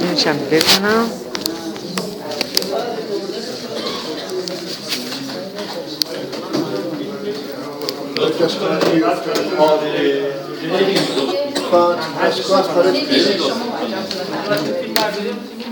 اینشم 0.00 0.36
بزنم 0.50 1.10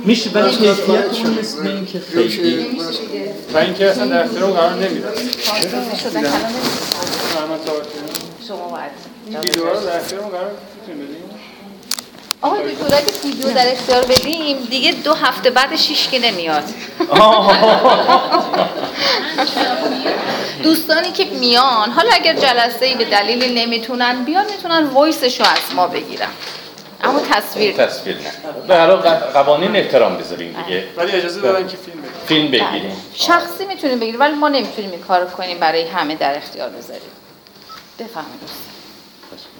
میشه 0.05 0.31
ولی 0.31 0.51
کیفیت 0.51 1.27
مثل 1.39 1.67
این 1.67 1.87
که 1.87 2.01
خیلی. 2.01 2.81
و 3.55 3.59
اینکه 3.59 3.91
اصلا 3.91 4.07
در 4.07 4.25
اختیار 4.25 4.51
قرار 4.51 4.75
نمیدن. 4.75 5.09
شما 8.49 8.69
باید. 8.69 8.91
ویدیو 9.45 9.65
رو 9.65 9.81
در 9.81 9.97
اختیار 9.97 10.23
قرار 10.23 10.51
می‌تونیم 10.81 11.07
بدیم 11.07 11.18
آقا 12.43 12.57
دکتر 12.57 12.97
اگه 12.97 13.13
ویدیو 13.25 13.53
در 13.53 13.73
اختیار 13.73 14.05
بدیم. 14.05 14.57
دیگه 14.71 14.93
دو 14.93 15.15
هفته 15.15 15.51
بعدش 15.51 15.89
هیچ 15.89 16.11
که 16.11 16.19
نمیاد. 16.19 16.65
دوستانی 20.63 21.13
که 21.13 21.25
میان 21.25 21.91
حالا 21.91 22.11
اگر 22.13 22.35
جلسه 22.35 22.87
ای 22.87 22.95
به 22.95 23.05
دلیل 23.05 23.59
نمی‌تونن 23.59 24.25
بیان 24.25 24.47
می‌تونن 24.47 24.87
وایسشو 24.87 25.45
از 25.45 25.75
ما 25.77 25.87
بگیرن. 25.87 26.29
اما 27.05 27.21
تصویر. 27.21 27.87
تصویر 27.87 28.17
نه. 28.17 28.23
به 28.69 28.75
هر 28.77 28.87
حال 28.87 28.99
قوانین 29.09 29.77
احترام 29.77 30.17
بذاریم 30.17 30.57
دیگه. 30.65 30.85
ولی 30.97 31.13
اجازه 31.13 31.41
دادن 31.41 31.69
که 31.69 31.77
فیلم 31.77 32.01
بدیم 32.03 32.13
فیلم 32.27 32.49
بله. 32.51 32.71
بگیریم 32.71 32.97
شخصی 33.15 33.67
می‌تونیم 33.67 33.99
بگیریم 33.99 34.21
ولی 34.21 34.35
ما 34.35 34.49
نمی‌تونیم 34.49 34.91
این 34.91 35.01
کار 35.01 35.27
کنیم 35.27 35.59
برای 35.59 35.89
همه 35.89 36.15
در 36.15 36.37
اختیار 36.37 36.69
بذاریم. 36.69 37.11
بفهمید 37.99 38.78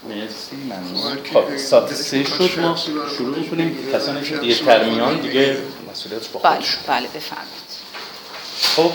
مرسی 0.09 0.57
ممنون. 0.57 1.19
خب 1.33 1.57
ساعت 1.57 1.95
سه 1.95 2.25
شد 2.25 2.61
ما 2.61 2.77
شروع 3.17 3.39
می‌کنیم. 3.39 3.93
کسانی 3.93 4.23
که 4.23 4.37
دیرتر 4.37 4.85
میان 4.85 5.21
دیگه 5.21 5.57
مسئولیت 5.91 6.29
با 6.29 6.41
بله 6.41 6.55
خودشون. 6.55 6.81
بله 6.87 7.09
بفهمید 7.09 7.69
خب 8.77 8.93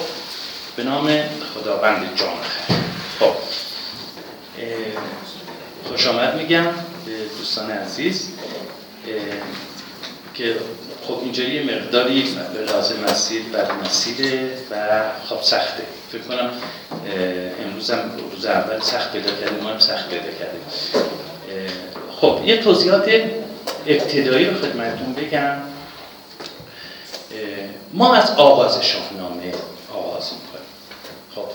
به 0.76 0.84
نام 0.84 1.24
خداوند 1.56 2.16
جان. 2.16 2.28
خب 3.20 3.26
اه، 3.26 3.36
خوش 5.90 6.08
آمد 6.08 6.36
میگم 6.36 6.64
به 7.06 7.12
دوستان 7.38 7.72
عزیز 7.72 8.30
که 10.34 10.56
خب 11.08 11.20
اینجا 11.24 11.44
یه 11.44 11.64
مقداری 11.64 12.36
به 12.54 12.72
لازم 12.72 12.96
مسیر 13.04 13.42
بر 13.44 13.72
مسیره 13.86 14.58
و 14.72 15.04
خب 15.30 15.42
سخته. 15.42 15.84
فکر 16.14 16.22
کنم 16.22 16.50
امروز 17.66 17.92
هم 17.92 18.11
روز 18.31 18.45
اول 18.45 18.80
سخت 18.80 19.11
پیدا 19.11 19.31
کردیم 19.31 19.64
ما 19.64 19.69
هم 19.69 19.80
سخت 19.80 20.09
پیدا 20.09 20.31
کردیم. 20.39 20.61
خب 22.22 22.39
یه 22.45 22.58
توضیحات 22.58 23.09
ابتدایی 23.88 24.45
رو 24.45 24.56
خدمتتون 24.56 25.14
بگم. 25.14 25.56
ما 27.94 28.16
از 28.16 28.31
آغاز 28.31 28.86
شاهنامه 28.86 29.53
آغاز 29.94 30.31
می‌کنیم. 30.34 30.67
خب 31.36 31.45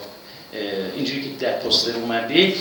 اینجوری 0.96 1.22
که 1.22 1.28
در 1.46 1.52
پوستر 1.52 1.96
اومده 1.96 2.54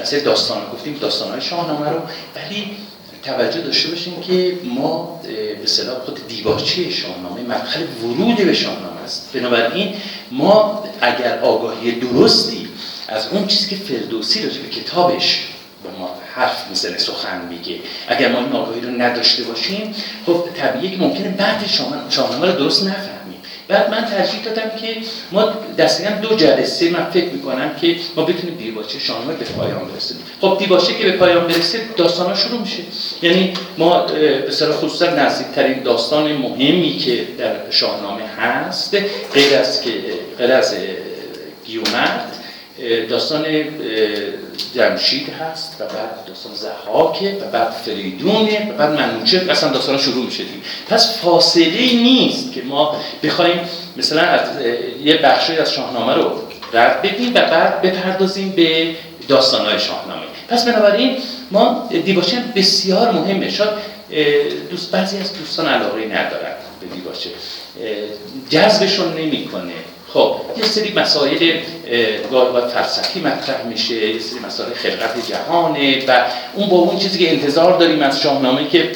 مثلا 0.00 0.20
داستان 0.20 0.70
گفتیم 0.72 0.98
داستانهای 0.98 1.40
شاهنامه 1.40 1.88
رو 1.88 2.00
ولی 2.36 2.76
توجه 3.22 3.60
داشته 3.60 3.88
باشیم 3.88 4.20
که 4.20 4.58
ما 4.64 5.20
به 5.62 5.66
صلاح 5.66 5.98
خود 5.98 6.28
دیباچه 6.28 6.90
شاهنامه 6.90 7.40
مدخل 7.42 7.80
ورود 8.02 8.36
به 8.36 8.54
شاهنامه 8.54 9.00
است. 9.04 9.30
بنابراین 9.32 9.94
ما 10.30 10.84
اگر 11.00 11.38
آگاهی 11.38 11.92
درستی 11.92 12.68
از 13.08 13.28
اون 13.32 13.46
چیزی 13.46 13.70
که 13.70 13.76
فردوسی 13.76 14.42
راجع 14.42 14.60
به 14.60 14.68
کتابش 14.68 15.46
به 15.82 15.98
ما 15.98 16.10
حرف 16.34 16.68
می‌زنه 16.68 16.98
سخن 16.98 17.48
میگه 17.48 17.80
اگر 18.08 18.32
ما 18.32 18.38
این 18.38 18.52
آگاهی 18.52 18.80
رو 18.80 18.90
نداشته 18.90 19.42
باشیم 19.42 19.94
خب 20.26 20.44
طبیعیه 20.56 20.90
که 20.90 20.96
ممکنه 20.96 21.28
بعد 21.28 21.66
شاهنامه- 22.10 22.52
رو 22.52 22.58
درست 22.58 22.82
نفهمیم 22.82 23.19
بعد 23.70 23.90
من 23.90 24.04
ترجیح 24.04 24.44
دادم 24.44 24.70
که 24.80 24.96
ما 25.32 25.52
دقیقا 25.78 26.10
دو 26.22 26.36
جلسه 26.36 26.90
من 26.90 27.10
فکر 27.10 27.28
می‌کنم 27.28 27.74
که 27.80 27.96
ما 28.16 28.24
بتونیم 28.24 28.56
دیباچه 28.56 28.98
شاهنامه 28.98 29.34
به 29.34 29.44
پایان 29.44 29.88
برسونیم 29.88 30.22
خب 30.40 30.56
دیباچه 30.58 30.94
که 30.94 31.04
به 31.04 31.12
پایان 31.12 31.46
برسه 31.46 31.78
داستان 31.96 32.34
شروع 32.34 32.60
میشه. 32.60 32.82
یعنی 33.22 33.52
ما 33.78 34.02
به 34.02 34.50
صلاح 34.50 34.76
خصوصا 34.76 35.06
نزدیکترین 35.06 35.82
داستان 35.82 36.32
مهمی 36.32 36.96
که 36.96 37.26
در 37.38 37.70
شاهنامه 37.70 38.22
هست 38.22 38.96
غیر 39.34 39.58
از 39.58 39.82
که 39.82 39.90
غیر 40.38 40.52
از 40.52 40.74
گیومرد 41.66 42.29
داستان 43.10 43.44
جمشید 44.74 45.28
هست 45.28 45.76
و 45.80 45.84
بعد 45.84 46.24
داستان 46.26 46.52
زحاکه 46.54 47.36
و 47.42 47.50
بعد 47.50 47.70
فریدونه 47.70 48.70
و 48.70 48.72
بعد 48.78 48.90
منوچه. 48.90 49.46
اصلا 49.48 49.70
داستان 49.70 49.98
شروع 49.98 50.24
میشه 50.24 50.42
دیگه. 50.42 50.56
پس 50.88 51.18
فاصله 51.18 51.92
نیست 51.92 52.52
که 52.52 52.62
ما 52.62 52.96
بخوایم 53.22 53.60
مثلا 53.96 54.22
از 54.22 54.48
یه 55.04 55.16
بخشی 55.16 55.56
از 55.56 55.72
شاهنامه 55.74 56.14
رو 56.14 56.32
رد 56.72 57.02
بدیم 57.02 57.30
و 57.30 57.40
بعد 57.40 57.82
بپردازیم 57.82 58.50
به 58.50 58.94
داستانهای 59.28 59.78
شاهنامه. 59.78 60.22
پس 60.48 60.64
بنابراین 60.64 61.16
ما 61.50 61.88
دیباچه 62.04 62.36
بسیار 62.56 63.10
مهمه. 63.10 63.50
شاید 63.50 63.70
دوست 64.70 64.90
بعضی 64.90 65.18
از 65.18 65.38
دوستان 65.38 65.66
علاقه 65.66 66.04
ندارن 66.04 66.54
به 66.80 66.86
دیباچه. 66.94 67.30
جذبشون 68.50 69.12
نمی‌کنه. 69.14 69.72
خب 70.14 70.36
یه 70.56 70.64
سری 70.64 70.92
مسائل 70.92 71.52
اوقات 72.30 72.70
فلسفی 72.70 73.20
مطرح 73.20 73.66
میشه 73.68 73.94
یه 73.94 74.18
سری 74.18 74.40
مسائل 74.40 74.74
خلقت 74.74 75.28
جهانه 75.28 76.04
و 76.06 76.24
اون 76.54 76.68
با 76.68 76.76
اون 76.76 76.98
چیزی 76.98 77.18
که 77.18 77.30
انتظار 77.30 77.78
داریم 77.78 78.02
از 78.02 78.20
شاهنامه 78.20 78.68
که 78.68 78.92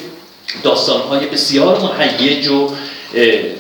داستانهای 0.63 1.27
بسیار 1.27 1.79
مهیج 1.99 2.49
و 2.49 2.69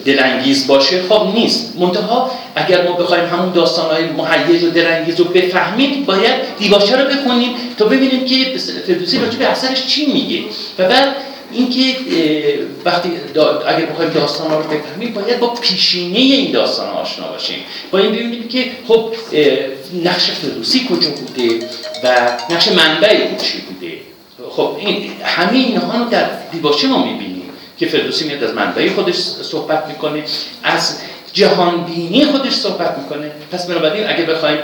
دلانگیز 0.05 0.67
باشه 0.67 1.03
خب 1.09 1.29
نیست. 1.35 1.73
منتها 1.79 2.31
اگر 2.57 2.89
ما 2.89 2.93
بخوایم 2.93 3.27
همون 3.27 3.53
داستانهای 3.53 4.05
مهیج 4.05 4.63
و 4.63 4.71
دلانگیز 4.71 5.21
رو 5.21 5.25
بفهمیم 5.25 6.05
باید 6.05 6.35
دیباچه 6.59 6.97
رو 6.97 7.09
بخونیم 7.09 7.55
تا 7.79 7.85
ببینیم 7.85 8.25
که 8.25 8.59
فردوسی 8.87 9.19
راجع 9.19 9.39
به 9.39 9.47
اثرش 9.47 9.87
چی 9.87 10.07
میگه. 10.13 10.43
و 10.79 10.89
بعد 10.89 11.17
اینکه 11.55 11.95
وقتی 12.85 13.11
دا- 13.35 13.39
اگر 13.67 13.87
بخوایم 13.87 14.11
داستان 14.11 14.51
رو 14.51 14.63
بفهمیم 14.63 15.13
باید 15.15 15.41
با 15.41 15.47
پیشینه 15.55 16.19
این 16.19 16.53
داستان 16.53 16.89
آشنا 16.89 17.29
باشیم. 17.29 17.59
باید 17.91 18.13
ببینیم 18.13 18.49
که 18.49 18.71
خب 18.89 19.13
نقش 20.05 20.31
فردوسی 20.31 20.87
کجا 20.91 21.09
بوده 21.11 21.67
و 22.05 22.33
نقش 22.51 22.69
منبع 22.69 23.29
او 23.31 23.37
چی 23.37 23.61
بوده. 23.61 23.93
خب 24.51 24.77
این 24.79 25.11
همه 25.25 25.59
اینها 25.59 26.05
رو 26.05 26.11
در 26.11 26.31
دیباچه 26.53 26.89
ما 26.89 27.05
می‌بینیم 27.05 27.51
که 27.79 27.87
فردوسی 27.87 28.25
میاد 28.25 28.45
از 28.45 28.55
منبع 28.55 28.89
خودش 28.89 29.15
صحبت 29.43 29.87
می‌کنه 29.89 30.25
از 30.63 30.99
جهان 31.33 31.85
بینی 31.85 32.25
خودش 32.25 32.53
صحبت 32.53 32.99
می‌کنه. 32.99 33.31
پس 33.53 33.67
بنابراین 33.67 34.09
اگه 34.09 34.25
بخوایم 34.25 34.59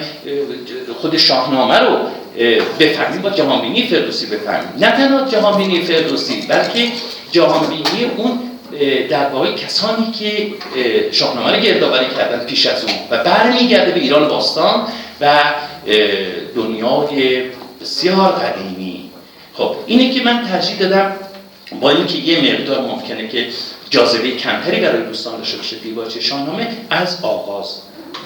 خود 1.00 1.16
شاهنامه 1.16 1.78
رو 1.78 1.98
بفهمیم 2.80 3.22
با 3.22 3.30
جهان 3.30 3.60
بینی 3.60 3.86
فردوسی 3.86 4.26
بفهمیم 4.26 4.68
نه 4.78 4.90
تنها 4.90 5.28
جهان 5.28 5.58
بینی 5.58 5.82
فردوسی 5.82 6.46
بلکه 6.48 6.92
جهان 7.32 7.66
بینی 7.66 8.04
اون 8.16 8.38
در 9.08 9.28
واقع 9.28 9.54
کسانی 9.54 10.12
که 10.12 10.46
اه، 10.76 11.12
شاهنامه 11.12 11.60
گردآوری 11.60 12.06
کردن 12.16 12.44
پیش 12.44 12.66
از 12.66 12.84
اون 12.84 12.94
و 13.10 13.24
برمیگرده 13.24 13.90
به 13.92 14.00
ایران 14.00 14.28
باستان 14.28 14.86
و 15.20 15.42
دنیای 16.54 17.42
بسیار 17.80 18.32
قدیمی. 18.32 19.10
خب 19.54 19.74
اینه 19.86 20.14
که 20.14 20.24
من 20.24 20.48
ترجیح 20.48 20.78
دادم 20.78 21.12
با 21.80 21.90
اینکه 21.90 22.18
یه 22.18 22.52
مقدار 22.52 22.80
ممکنه 22.80 23.28
که 23.28 23.46
جاذبه 23.90 24.30
کمتری 24.30 24.80
برای 24.80 25.02
دوستان 25.02 25.38
داشته 25.38 25.56
باشه 25.56 25.76
دیباچه 25.76 26.20
شاهنامه 26.20 26.68
از 26.90 27.24
آغاز 27.24 27.80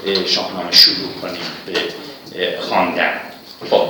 اه، 0.07 0.27
شاهنامه 0.27 0.73
شروع 0.73 1.09
کنیم 1.23 1.41
به 1.67 2.59
خواندن. 2.61 3.21
خب. 3.71 3.89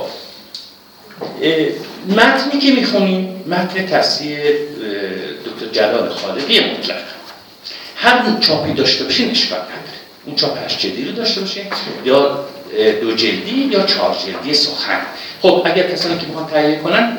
متنی 2.07 2.59
که 2.61 2.71
می‌خونیم 2.71 3.43
متن 3.47 3.85
تصحیح 3.85 4.37
دکتر 5.45 5.65
جلال 5.71 6.09
خالقی 6.09 6.59
مطلق. 6.59 6.95
هر 7.95 8.25
اون 8.25 8.39
چاپی 8.39 8.73
داشته 8.73 9.03
باشین 9.03 9.31
اشکال 9.31 9.59
نداره. 9.59 9.99
اون 10.25 10.35
چاپ 10.35 10.65
هشت 10.65 10.79
جلدی 10.79 11.05
رو 11.05 11.11
داشته 11.11 11.41
باشه 11.41 11.61
یا 12.05 12.45
دو 13.01 13.15
جلدی 13.15 13.69
یا 13.71 13.83
چهار 13.83 14.15
جلدی 14.25 14.53
سخن. 14.53 15.01
خب 15.41 15.61
اگر 15.65 15.91
کسانی 15.91 16.17
که 16.17 16.25
می‌خوان 16.25 16.47
تهیه 16.47 16.79
کنن 16.79 17.17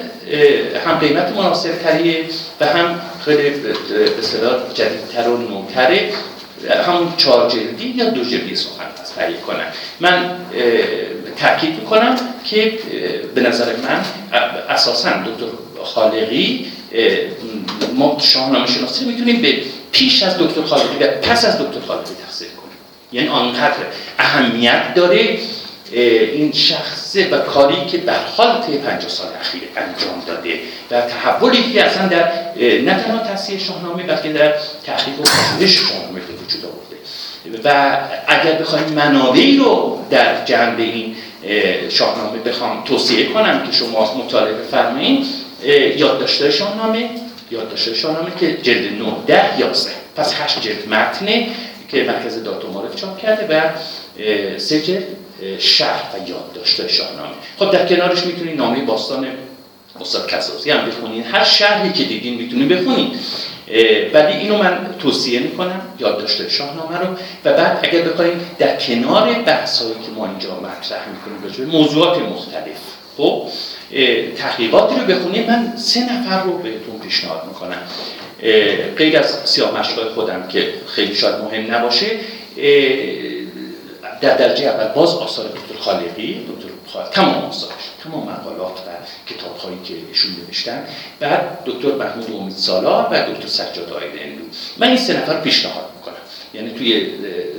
هم 0.86 0.98
قیمت 0.98 1.32
مناسب 1.36 1.78
تریه 1.78 2.24
و 2.60 2.66
هم 2.66 3.00
خیلی 3.24 3.50
به 3.50 4.18
اصطلاح 4.18 4.54
جدیدتر 4.74 5.28
و 5.28 5.36
نوتره. 5.36 6.12
همون 6.86 7.12
چهار 7.16 7.50
جلدی 7.50 7.86
یا 7.96 8.04
دو 8.04 8.24
جلدی 8.24 8.56
سخن 8.56 8.84
هست 9.02 9.14
تهیه 9.14 9.36
کنن. 9.36 9.66
من 10.00 10.36
تاکید 11.36 11.80
می‌کنم 11.80 12.16
که 12.44 12.78
به 13.34 13.40
نظر 13.40 13.64
من 13.76 14.04
اساسا 14.68 15.10
دکتر 15.10 15.46
خالقی 15.82 16.66
ما 17.94 18.18
شاهنامه 18.20 18.66
شناسی 18.66 19.04
می‌تونیم 19.04 19.42
به 19.42 19.54
پیش 19.92 20.22
از 20.22 20.38
دکتر 20.38 20.62
خالقی 20.62 21.04
و 21.04 21.06
پس 21.06 21.44
از 21.44 21.58
دکتر 21.58 21.80
خالقی 21.86 22.14
تفسیر 22.26 22.48
کنیم. 22.48 22.76
یعنی 23.12 23.28
آنقدر 23.28 23.74
اهمیت 24.18 24.94
داره 24.94 25.38
این 25.92 26.52
شخصه 26.52 27.28
و 27.30 27.38
کاری 27.38 27.86
که 27.90 27.98
در 27.98 28.18
حال 28.36 28.62
طی 28.62 28.78
50 28.78 29.08
سال 29.08 29.26
اخیر 29.40 29.62
انجام 29.76 30.22
داده 30.26 30.58
و 30.90 31.00
تحولی 31.00 31.72
که 31.72 31.84
اصلا 31.84 32.08
در 32.08 32.32
نه 32.60 33.02
تنها 33.02 33.18
تصحیح 33.18 33.58
شاهنامه 33.58 34.02
بلکه 34.02 34.32
در 34.32 34.54
تحقیق 34.86 35.20
و 35.20 35.22
پژوهش 35.22 35.78
شاهنامه 35.78 36.20
وجود 36.20 36.64
آورده. 36.64 36.96
و 37.64 37.98
اگر 38.26 38.52
بخوایم 38.52 38.88
منابعی 38.88 39.56
رو 39.56 39.98
در 40.10 40.44
جنبه 40.44 40.82
این 40.82 41.16
شاهنامه 41.88 42.38
بخوام 42.38 42.84
توصیه 42.84 43.26
کنم 43.26 43.62
که 43.66 43.72
شما 43.72 44.24
مطالعه 44.24 44.52
بفرمایید 44.52 45.26
یادداشت‌های 45.96 46.52
شاهنامه 46.52 47.10
یادداشت‌های 47.50 47.96
شاهنامه 47.96 48.30
که 48.40 48.58
جلد 48.62 48.92
9 48.92 49.06
10 49.26 49.60
11 49.60 49.90
پس 50.16 50.34
8 50.40 50.60
جلد 50.60 50.88
متنه 50.88 51.48
که 51.88 52.04
مرکز 52.04 52.44
داتو 52.44 52.72
معرف 52.72 52.96
چاپ 52.96 53.18
کرده 53.18 53.56
و 53.56 53.70
سه 54.58 54.80
جلد 54.80 55.04
شهر 55.58 56.02
و 56.14 56.28
یادداشت‌های 56.28 56.88
شاهنامه. 56.88 57.34
خب 57.58 57.70
در 57.70 57.86
کنارش 57.86 58.26
می‌تونید 58.26 58.56
نامه 58.56 58.80
باستان 58.80 59.26
استاد 60.00 60.30
کسازی 60.30 60.70
هم 60.70 60.86
بخونید. 60.86 61.24
هر 61.32 61.44
شهری 61.44 61.92
که 61.92 62.04
دیدین 62.04 62.34
می‌تونید 62.34 62.68
بخونید. 62.68 63.18
ولی 64.12 64.32
اینو 64.32 64.56
من 64.56 64.94
توصیه 64.98 65.40
می‌کنم 65.40 65.80
یادداشت 65.98 66.48
شاهنامه 66.48 66.98
رو. 66.98 67.06
و 67.44 67.52
بعد 67.52 67.78
اگر 67.82 68.02
بخوایم 68.02 68.40
در 68.58 68.76
کنار 68.76 69.32
بحث 69.32 69.82
هایی 69.82 69.94
که 69.94 70.10
ما 70.16 70.26
اینجا 70.26 70.48
مطرح 70.60 71.00
می‌کنیم 71.08 71.66
به 71.70 71.78
موضوعات 71.78 72.18
مختلف 72.18 72.76
خب 73.16 73.48
تحقیقاتی 74.36 75.00
رو 75.00 75.06
بخونید 75.06 75.50
من 75.50 75.76
سه 75.76 76.00
نفر 76.00 76.42
رو 76.42 76.58
بهتون 76.58 76.98
پیشنهاد 77.02 77.42
می‌کنم. 77.48 77.82
غیر 78.96 79.18
از 79.18 79.40
سیاه 79.44 79.82
خودم 80.14 80.48
که 80.48 80.74
خیلی 80.86 81.14
شاید 81.14 81.34
مهم 81.34 81.74
نباشه 81.74 82.06
در 84.20 84.36
درجه 84.36 84.64
اول 84.64 84.94
باز 84.94 85.14
آثار 85.14 85.46
دکتر 85.46 85.78
خالقی 85.80 86.34
دکتر 86.34 86.68
خالقی 86.92 87.10
تمام 87.10 87.44
آثارش. 87.44 87.72
تمام 88.06 88.28
مقالات 88.28 88.78
و 88.78 88.90
کتاب 89.26 89.56
هایی 89.56 89.78
که 89.84 89.94
ایشون 90.08 90.30
نوشتن 90.46 90.84
بعد 91.20 91.58
دکتر 91.66 91.94
محمود 91.94 92.32
امید 92.40 92.56
سالار 92.56 93.08
و 93.10 93.32
دکتر 93.32 93.48
سجاد 93.48 93.92
آید 93.92 94.12
اندو 94.20 94.44
من 94.76 94.86
این 94.86 94.96
سه 94.96 95.22
نفر 95.22 95.40
پیشنهاد 95.40 95.84
می‌کنم. 95.96 96.14
یعنی 96.54 96.70
توی 96.70 96.92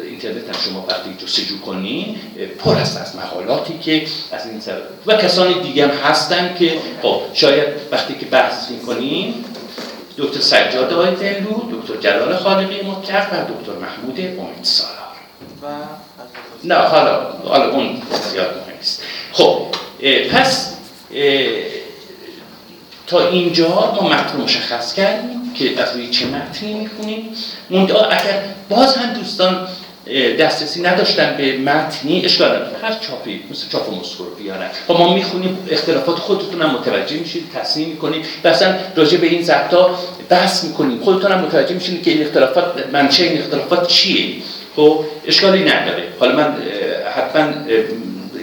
اینترنت 0.04 0.56
هم 0.56 0.62
شما 0.66 0.86
وقتی 0.90 1.26
جستجو 1.26 1.60
کنی 1.60 2.22
پر 2.60 2.76
است 2.76 3.02
از 3.02 3.16
مقالاتی 3.16 3.80
که 3.80 4.06
از 4.32 4.48
این 4.48 4.60
سر 4.60 4.82
و 5.06 5.14
کسانی 5.14 5.62
دیگه 5.62 5.88
هم 5.88 5.90
هستن 5.90 6.56
که 6.60 6.80
خب 7.02 7.22
شاید 7.34 7.68
وقتی 7.92 8.14
که 8.14 8.26
بحث 8.26 8.72
می‌کنیم 8.72 9.46
دکتر 10.18 10.40
سجاد 10.40 10.94
آید 10.94 11.18
اندو 11.22 11.72
دکتر 11.72 11.96
جلال 12.10 12.36
خالقی 12.36 12.82
مطلق 12.82 13.28
و 13.34 13.54
دکتر 13.54 13.80
محمود 13.82 14.20
امید 14.20 14.64
سالار 14.64 14.94
و 15.64 15.66
نه 16.64 16.76
حالا 16.76 17.32
حالا 17.46 17.72
اون 17.72 18.02
زیاد 18.32 18.58
مهم 18.58 18.78
نیست. 18.78 19.04
خب 19.32 19.66
پس 20.32 20.74
تا 23.08 23.30
اینجا 23.30 23.68
ما 23.70 24.10
متن 24.10 24.38
مشخص 24.44 24.94
کردیم 24.94 25.54
که 25.54 25.82
از 25.82 25.96
روی 25.96 26.10
چه 26.10 26.26
متنی 26.26 26.74
می‌خونیم. 26.74 27.30
منتها 27.70 28.06
اگر 28.06 28.44
باز 28.70 28.96
هم 28.96 29.14
دوستان 29.14 29.68
دسترسی 30.40 30.82
نداشتن 30.82 31.36
به 31.38 31.58
متنی 31.58 32.26
اشکال 32.26 32.50
نداره. 32.50 32.78
هر 32.82 32.94
چاپی 32.94 33.44
مثل 33.52 33.70
چاپ 33.72 33.94
مسکو 33.94 34.24
رو 34.24 34.30
بیارن 34.30 34.70
خب 34.88 34.94
ما 34.94 35.14
می‌خونیم 35.14 35.58
اختلافات 35.72 36.16
خودتون 36.16 36.62
هم 36.62 36.70
متوجه 36.70 37.18
میشید 37.18 37.44
تصمیم 37.56 37.90
می‌کنید. 37.90 38.26
و 38.44 38.48
اصلا 38.48 38.76
راجع 38.96 39.18
به 39.18 39.28
این 39.28 39.44
ضبطا 39.44 40.00
بحث 40.30 40.64
می‌کنیم. 40.64 41.00
خودتون 41.00 41.32
هم 41.32 41.40
متوجه 41.40 41.76
میشید 41.76 42.04
که 42.04 42.12
این 42.12 42.22
اختلافات 42.22 42.66
منشه 42.94 43.24
این 43.24 43.40
اختلافات 43.40 43.88
چیه. 43.88 44.36
خب 44.76 45.06
اشکالی 45.26 45.64
نداره. 45.64 46.04
حالا 46.20 46.36
من 46.36 46.56
حتما 47.16 47.54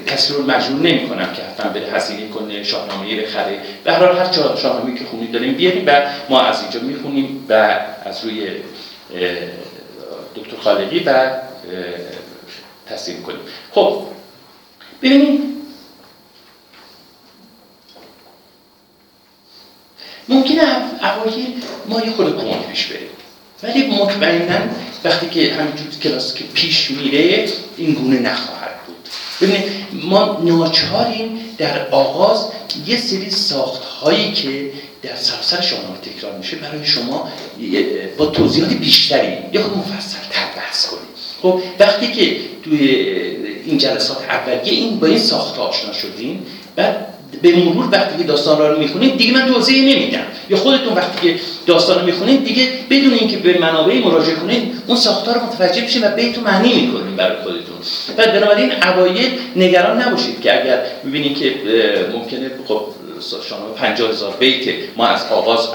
کسی 0.06 0.32
رو 0.32 0.42
مجبور 0.42 0.80
نمی 0.80 1.08
کنم 1.08 1.32
که 1.32 1.42
حتما 1.42 1.72
بره 1.72 1.86
هزینه 1.86 2.28
کنه 2.28 2.62
شاهنامه 2.62 3.22
بخره. 3.22 3.60
به 3.84 3.92
هر 3.92 4.06
حال 4.06 4.18
هر 4.18 4.32
شاهنامه 4.32 4.98
که 4.98 5.04
خونید 5.04 5.32
داریم 5.32 5.54
بیاریم 5.54 5.84
و 5.86 6.02
ما 6.28 6.40
از 6.40 6.62
اینجا 6.62 6.80
می‌خونیم 6.80 7.46
و 7.48 7.80
از 8.04 8.24
روی 8.24 8.48
دکتر 10.34 10.56
خالقی 10.56 10.98
و 10.98 11.30
تصدیم 12.86 13.22
کنیم 13.22 13.40
خب 13.72 14.02
ببینیم. 15.02 15.40
ممکنه 20.28 20.62
اوایل 21.02 21.46
ما 21.88 22.00
یه 22.00 22.10
خود 22.10 22.40
کمک 22.40 22.66
پیش 22.66 22.86
بریم. 22.86 23.08
ولی 23.62 23.86
مطمئنا 23.86 24.58
وقتی 25.04 25.28
که 25.28 25.54
همینجور 25.54 25.88
کلاس 26.02 26.34
که 26.34 26.44
پیش 26.44 26.90
میره 26.90 27.48
این 27.76 27.92
گونه 27.92 28.18
نخواهد 28.18 28.63
ببینید 29.40 29.64
ما 29.92 30.40
ناچاریم 30.44 31.38
در 31.58 31.88
آغاز 31.88 32.48
یه 32.86 32.96
سری 32.96 33.30
ساخت 33.30 33.84
هایی 33.84 34.32
که 34.32 34.70
در 35.02 35.16
سراسر 35.16 35.60
شما 35.60 35.78
تکرار 36.02 36.38
میشه 36.38 36.56
برای 36.56 36.86
شما 36.86 37.28
با 38.16 38.26
توضیحات 38.26 38.72
بیشتری 38.72 39.36
یا 39.52 39.62
خود 39.62 39.78
مفصل 39.78 40.18
تر 40.30 40.46
بحث 40.56 40.86
کنیم. 40.86 41.00
خب 41.42 41.62
وقتی 41.78 42.12
که 42.12 42.36
توی 42.64 42.88
این 43.66 43.78
جلسات 43.78 44.24
اولیه 44.28 44.72
این 44.72 45.00
با 45.00 45.06
این 45.06 45.18
ساخت 45.18 45.58
آشنا 45.58 45.92
شدیم 45.92 46.46
بعد 46.76 47.13
به 47.42 47.56
مرور 47.56 47.88
وقتی 47.92 48.18
که 48.18 48.24
داستان 48.24 48.58
رو 48.58 48.78
می‌خونید 48.78 49.16
دیگه 49.16 49.32
من 49.32 49.46
توضیح 49.46 49.82
نمیدم. 49.82 50.26
یا 50.50 50.56
خودتون 50.56 50.92
وقتی 50.92 51.28
که 51.28 51.40
داستان 51.66 51.98
رو 51.98 52.06
می‌خونید 52.06 52.44
دیگه 52.44 52.68
بدون 52.90 53.12
اینکه 53.12 53.36
به 53.36 53.58
منابع 53.58 53.98
مراجعه 53.98 54.34
کنید 54.34 54.72
اون 54.86 54.96
ساختار 54.96 55.34
رو 55.34 55.40
متوجه 55.40 55.82
بشین 55.82 56.04
و 56.04 56.10
بیتو 56.10 56.40
معنی 56.40 56.86
می‌کنید 56.86 57.16
برای 57.16 57.36
خودتون. 57.42 57.76
و 58.18 58.26
بنابراین 58.26 58.72
اوایل 58.82 59.30
نگران 59.56 60.02
نباشید 60.02 60.40
که 60.40 60.62
اگر 60.62 60.82
ببینید 61.06 61.38
که 61.38 61.54
ممکنه 62.12 62.50
خب 62.68 62.80
شما 63.48 63.58
50 63.76 64.10
هزار 64.10 64.36
بیت 64.38 64.74
ما 64.96 65.06
از 65.06 65.20
آغاز 65.32 65.68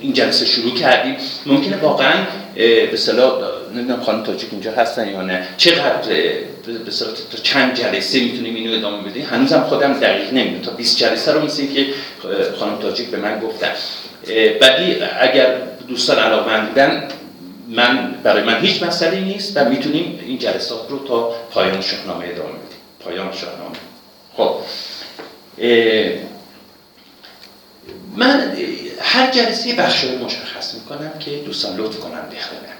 این 0.00 0.12
جلسه 0.12 0.46
شروع 0.46 0.74
کردیم 0.74 1.16
ممکنه 1.46 1.76
واقعا 1.76 2.14
به 2.90 2.96
صلاح 2.96 3.32
نمی‌دونم 3.74 4.02
خانم 4.02 4.22
تاجیک 4.22 4.48
اینجا 4.52 4.72
هستن 4.72 5.08
یا 5.08 5.22
نه. 5.22 5.46
چقدر 5.56 6.08
به 6.84 6.90
صلاح 6.90 7.12
تا 7.30 7.38
چند 7.42 7.74
جلسه 7.74 8.20
می‌تونیم 8.20 8.54
اینو 8.54 8.78
ادامه 8.78 9.10
بدیم 9.10 9.26
هنوزم 9.30 9.60
خودم 9.60 9.92
دقیق 9.92 10.32
نمی‌دونم. 10.32 10.62
تا 10.62 10.70
20 10.70 10.96
جلسه 10.96 11.32
رو 11.32 11.44
مثل 11.44 11.66
که 11.66 11.86
خانم 12.58 12.78
تاجیک 12.78 13.08
به 13.08 13.16
من 13.16 13.40
گفتن. 13.40 13.72
بعدی 14.60 14.96
اگر 15.20 15.56
دوستان 15.88 16.18
علاقمند 16.18 16.68
بودن 16.68 17.08
من 17.68 18.14
برای 18.22 18.42
من 18.42 18.60
هیچ 18.60 18.82
مسئله 18.82 19.20
نیست 19.20 19.56
و 19.56 19.64
می‌تونیم 19.64 20.20
این 20.26 20.38
جلسات 20.38 20.88
رو 20.88 21.08
تا 21.08 21.34
پایان 21.50 21.80
شاهنامه 21.80 22.24
ادامه 22.24 22.48
بدیم. 22.48 22.78
پایان 23.00 23.32
شاهنامه. 23.32 23.76
خب. 24.36 24.56
من 28.16 28.56
هر 29.00 29.30
جلسه 29.30 29.74
بخش 29.74 30.04
مشخص 30.04 30.74
می‌کنم 30.74 31.12
که 31.18 31.30
دوستان 31.30 31.76
لطف 31.76 31.98
کنن 31.98 32.12
بخونن. 32.12 32.79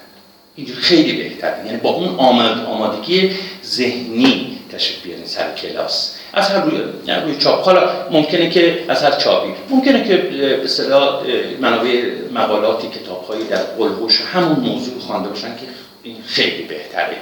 اینجور 0.56 0.76
خیلی 0.76 1.12
بهتره. 1.12 1.66
یعنی 1.66 1.78
با 1.78 1.90
اون 1.90 2.08
آماد 2.08 2.58
آمادگی 2.58 3.30
ذهنی 3.64 4.58
تشریف 4.72 5.02
بیارین 5.02 5.26
سر 5.26 5.54
کلاس. 5.54 6.16
از 6.32 6.48
هر 6.48 6.64
روی, 6.64 6.80
روی 7.24 7.36
چاپ. 7.36 7.64
حالا 7.64 7.90
ممکنه 8.10 8.50
که 8.50 8.84
از 8.88 9.02
هر 9.02 9.10
چاپی. 9.10 9.52
ممکنه 9.70 10.08
که 10.08 10.16
به 10.62 10.68
صلاح 10.68 11.22
منابع 11.60 12.02
مقالاتی 12.34 12.88
کتابهایی 12.88 13.44
در 13.44 13.56
قلبوش 13.62 14.20
همون 14.20 14.60
موضوع 14.60 14.98
خوانده 14.98 15.28
باشن 15.28 15.48
که 15.48 15.66
این 16.02 16.16
خیلی 16.26 16.62
بهتره. 16.62 17.16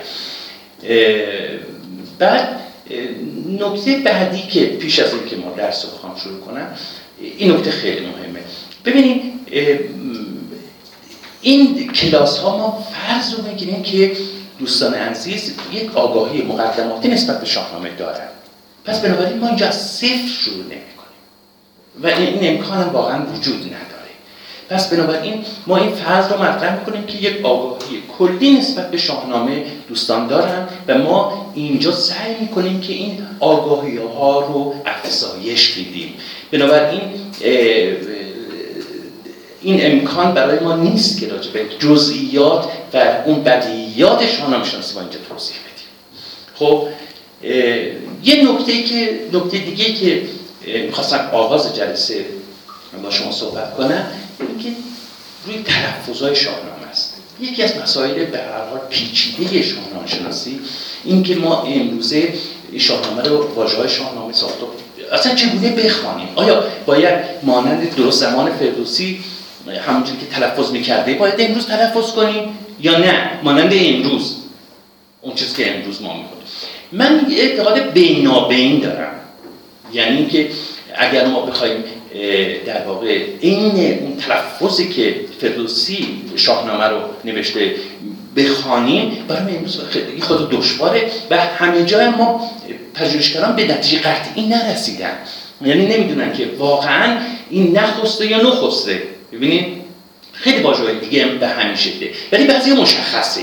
بعد 2.19 2.61
نکته 3.61 3.97
بعدی 4.05 4.43
که 4.43 4.65
پیش 4.65 4.99
از 4.99 5.15
اینکه 5.15 5.37
ما 5.37 5.55
درس 5.57 5.85
رو 5.85 5.91
بخوام 5.91 6.17
شروع 6.17 6.41
کنم 6.41 6.77
این 7.39 7.53
نکته 7.53 7.71
خیلی 7.71 8.01
مهمه. 8.01 8.41
ببینید 8.85 9.23
این 11.43 11.93
کلاس 11.93 12.39
ها 12.39 12.59
ما 12.59 12.85
فرض 12.93 13.35
رو 13.35 13.43
می‌گیریم 13.43 13.83
که 13.83 14.17
دوستان 14.59 14.95
عزیز 14.95 15.53
یک 15.73 15.97
آگاهی 15.97 16.43
مقدماتی 16.43 17.09
نسبت 17.09 17.41
به 17.41 17.47
شاهنامه 17.47 17.91
دارن. 17.99 18.29
پس 18.85 19.01
بنابراین 19.01 19.39
ما 19.39 19.47
اینجا 19.47 19.67
از 19.67 19.91
صفر 19.91 20.29
شروع 20.41 20.65
نمی 20.65 20.69
کنیم 20.69 21.19
و 22.03 22.07
این 22.07 22.59
امکان 22.59 22.79
هم 22.79 22.89
واقعا 22.89 23.23
وجود 23.27 23.61
نداره. 23.61 23.89
پس 24.71 24.91
بنابراین 24.93 25.45
ما 25.67 25.77
این 25.77 25.91
فرض 25.91 26.33
رو 26.33 26.43
مطرح 26.43 26.79
می‌کنیم 26.79 27.07
که 27.07 27.19
یک 27.19 27.45
آگاهی 27.45 28.03
کلی 28.19 28.59
نسبت 28.59 28.91
به 28.91 28.97
شاهنامه 28.97 29.65
دوستان 29.89 30.27
دارن 30.27 30.69
و 30.89 30.99
ما 30.99 31.53
اینجا 31.55 31.93
سعی 31.93 32.35
می‌کنیم 32.41 32.81
که 32.81 32.93
این 32.93 33.27
آگاهی 33.41 33.97
ها 33.97 34.41
رو 34.41 34.75
افزایش 34.87 35.73
بدیم. 35.73 36.15
بنابراین 36.53 37.03
این 39.69 39.93
امکان 39.93 40.35
برای 40.35 40.59
ما 40.59 40.77
نیست 40.77 41.21
که 41.21 41.29
راجع 41.29 41.51
به 41.51 41.67
جزئیات 41.79 42.65
و 42.95 42.97
اون 43.27 43.43
بدیهیات 43.43 44.27
شاهنامه 44.27 44.65
شناسی 44.65 44.95
با 44.95 45.01
اینجا 45.01 45.19
توضیح 45.29 45.57
بدیم. 45.57 45.89
خب 46.55 46.89
یه 48.25 48.53
نکته 48.53 48.83
که 48.83 49.21
نکته 49.33 49.59
دیگه 49.59 49.93
که 49.93 50.23
می‌خواستم 50.87 51.31
آغاز 51.33 51.77
جلسه 51.77 52.25
با 53.03 53.11
شما 53.11 53.33
صحبت 53.33 53.77
کنم 53.77 54.07
اینه 54.41 54.63
که 54.63 54.69
روی 55.47 55.63
تلفظهای 55.63 56.37
شاهنامه 56.37 56.87
است. 56.91 57.15
یکی 57.41 57.63
از 57.63 57.77
مسائل 57.83 58.25
به 58.25 58.39
هر 58.39 58.65
حال 58.71 58.81
پیچیده 58.91 59.63
شاهنامه 59.63 60.07
شناسی 60.07 60.61
این 61.05 61.23
که 61.23 61.35
ما 61.35 61.63
امروزه 61.63 62.33
این 62.71 62.81
شاهنامه 62.81 63.23
رو 63.23 63.55
واژه 63.55 63.77
های 63.77 63.89
شاهنامه 63.89 64.33
ساخته 64.33 64.67
اصلا 65.13 65.35
چگونه 65.35 65.71
بخوانیم؟ 65.71 66.29
آیا 66.37 66.65
باید 66.87 67.15
مانند 67.43 67.97
درست 67.97 68.21
زمان 68.21 68.53
فردوسی 68.53 69.21
همونجوری 69.87 70.19
که 70.19 70.27
تلفظ 70.27 70.71
می‌کرده 70.71 71.15
باید 71.15 71.35
امروز 71.39 71.67
تلفظ 71.67 72.13
کنیم 72.13 72.59
یا 72.81 72.99
نه؟ 72.99 73.31
مانند 73.43 73.73
امروز. 73.77 74.37
اون 75.21 75.35
چیزی 75.35 75.57
که 75.57 75.77
امروز 75.77 76.03
ما 76.03 76.13
می‌کنیم 76.13 76.39
من 76.93 77.27
اعتقاد 77.31 77.93
بینابین 77.93 78.81
دارم. 78.81 79.15
یعنی 79.93 80.17
اینکه 80.17 80.49
اگر 80.95 81.27
ما 81.27 81.41
بخوایم 81.41 81.85
در 82.67 82.87
واقع 82.87 83.25
این 83.41 83.99
اون 84.01 84.17
تلفظی 84.17 84.89
که 84.89 85.21
فردوسی 85.41 86.09
شاهنامه 86.37 86.85
رو 86.85 87.01
نوشته 87.25 87.75
بخوانیم 88.37 89.25
برای 89.29 89.57
امروز 89.57 89.81
خیلی 89.91 90.21
خود 90.21 90.51
دشواره 90.51 91.11
و 91.31 91.37
همه 91.37 91.85
جای 91.85 92.09
ما 92.09 92.51
پژوهشگران 92.95 93.57
به 93.57 93.65
نتیجه 93.65 94.03
قطعی 94.03 94.47
نرسیدن. 94.47 95.19
یعنی 95.65 95.87
نمی‌دونن 95.87 96.33
که 96.33 96.51
واقعا 96.59 97.19
این 97.51 97.79
نخسته 97.79 98.27
یا 98.27 98.43
نخسته 98.43 99.03
ببینید 99.33 99.67
خیلی 100.33 100.63
واژه‌های 100.63 101.01
دیگه 101.01 101.25
به 101.25 101.49
همین 101.49 101.77
شکله. 101.77 102.11
ولی 102.33 102.45
بعضی 102.45 102.73
مشخصه. 102.73 103.41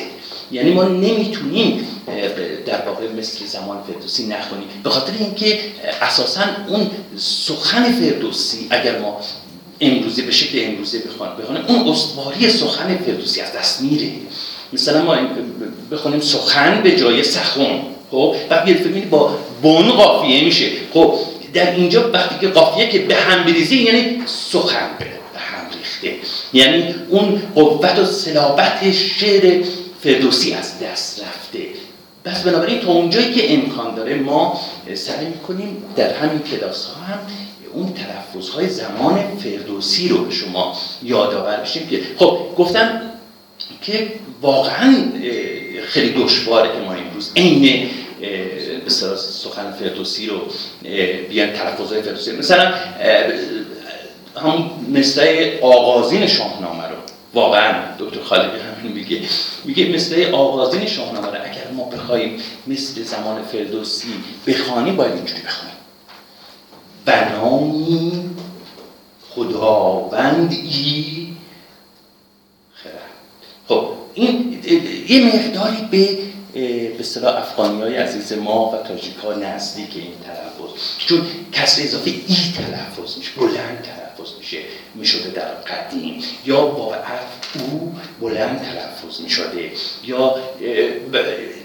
یعنی 0.51 0.71
ما 0.71 0.83
نمی‌تونیم 0.83 1.87
در 2.65 2.85
واقع 2.85 3.07
مثل 3.17 3.45
زمان 3.45 3.77
فردوسی 3.87 4.27
نخونیم. 4.27 4.67
به 4.83 4.89
خاطر 4.89 5.13
اینکه 5.19 5.59
اساسا 6.01 6.41
اون 6.67 6.91
سخن 7.17 7.91
فردوسی 7.91 8.67
اگر 8.69 8.99
ما 8.99 9.19
امروزه 9.81 10.21
به 10.21 10.31
شکل 10.31 10.59
امروزه 10.63 10.99
بخوانیم 10.99 11.65
اون 11.67 11.87
استواری 11.87 12.49
سخن 12.49 12.97
فردوسی 12.97 13.41
از 13.41 13.53
دست 13.53 13.81
میره. 13.81 14.11
مثلا 14.73 15.03
ما 15.03 15.17
بخونیم 15.91 16.19
سخن 16.19 16.81
به 16.83 16.95
جای 16.95 17.23
سخن. 17.23 17.81
خب؟ 18.11 18.35
وقتی 18.49 18.73
فکر 18.73 19.05
با 19.05 19.37
بون 19.61 19.91
قافیه 19.91 20.43
میشه. 20.43 20.65
خب؟ 20.93 21.15
در 21.53 21.75
اینجا 21.75 22.11
وقتی 22.11 22.35
که 22.41 22.47
قافیه 22.47 22.89
که 22.89 22.99
به 22.99 23.15
هم 23.15 23.43
بریزی 23.43 23.77
یعنی 23.77 24.23
سخن. 24.25 24.89
به 24.99 25.05
یعنی 26.53 26.95
اون 27.09 27.41
قوت 27.55 27.99
و 27.99 28.05
صلابت 28.05 28.91
شعر 28.91 29.63
فردوسی 30.01 30.53
از 30.53 30.79
دست 30.79 31.21
رفته. 31.21 31.59
پس 32.25 32.43
بنابراین 32.43 32.79
تا 32.79 32.91
اونجایی 32.91 33.33
که 33.33 33.53
امکان 33.53 33.95
داره 33.95 34.15
ما 34.15 34.61
سعی 34.93 35.25
می‌کنیم 35.25 35.83
در 35.95 36.13
همین 36.13 36.39
کلاس 36.39 36.85
ها 36.85 37.03
هم 37.03 37.19
اون 37.73 37.93
تلفظ 37.93 38.49
های 38.49 38.69
زمان 38.69 39.37
فردوسی 39.43 40.07
رو 40.07 40.25
به 40.25 40.31
شما 40.31 40.77
یادآور 41.03 41.57
بشیم 41.57 41.87
که 41.87 42.01
خب 42.17 42.39
گفتم 42.57 43.01
که 43.81 44.07
واقعا 44.41 44.95
خیلی 45.85 46.23
دشواره 46.23 46.69
که 46.69 46.79
ما 46.85 46.93
امروز 46.93 47.31
عین 47.35 47.89
به 48.85 48.89
سخن 49.17 49.71
فردوسی 49.71 50.27
رو 50.27 50.41
بیان 51.29 51.53
تلفظ 51.53 51.91
های 51.91 52.01
فردوسی. 52.01 52.31
مثلا 52.31 52.73
هم 54.37 54.69
مثل 54.91 55.49
آغازین 55.61 56.27
شاهنامه 56.27 56.83
رو. 56.83 56.95
واقعا 57.33 57.73
دکتر 57.99 58.23
خالقی 58.23 58.59
همین 58.59 58.91
میگه. 58.91 59.21
میگه 59.65 59.85
مثل 59.85 60.33
آغازین 60.33 60.85
شاهنامه 60.85 61.27
رو 61.27 61.33
اگر 61.33 61.71
ما 61.73 61.83
بخوایم 61.83 62.41
مثل 62.67 63.03
زمان 63.03 63.43
فردوسی 63.43 64.07
بخوانیم 64.47 64.95
باید 64.95 65.13
اینجوری 65.13 65.41
بخوانیم 65.41 65.75
بنامی 67.05 68.35
خداوندی 69.35 71.37
خب 73.67 73.87
این 74.13 74.61
یه 75.09 75.25
مقداری 75.25 75.87
به 75.91 76.17
به 76.55 76.99
اصطلاح 76.99 77.37
افغانی 77.37 77.81
های 77.81 77.95
عزیز 77.95 78.33
ما 78.33 78.71
و 78.71 78.87
تاجیک 78.87 79.15
ها 79.23 79.33
نزدیک 79.33 79.89
این 79.95 80.13
تلفظ. 80.25 80.97
چون 80.97 81.21
کسر 81.51 81.83
اضافه 81.83 82.09
ای 82.09 82.35
تلفظ 82.57 83.17
میشه 83.17 83.31
بلند 83.37 83.81
تلفظ 83.83 84.33
میشه 84.39 84.57
می‌شده 84.95 85.29
در 85.29 85.47
قدیم. 85.47 86.23
یا 86.45 86.65
با 86.65 86.95
عرف 86.95 87.39
او 87.59 87.95
بلند 88.21 88.59
تلفظ 88.59 89.21
می‌شده. 89.21 89.71
یا 90.03 90.35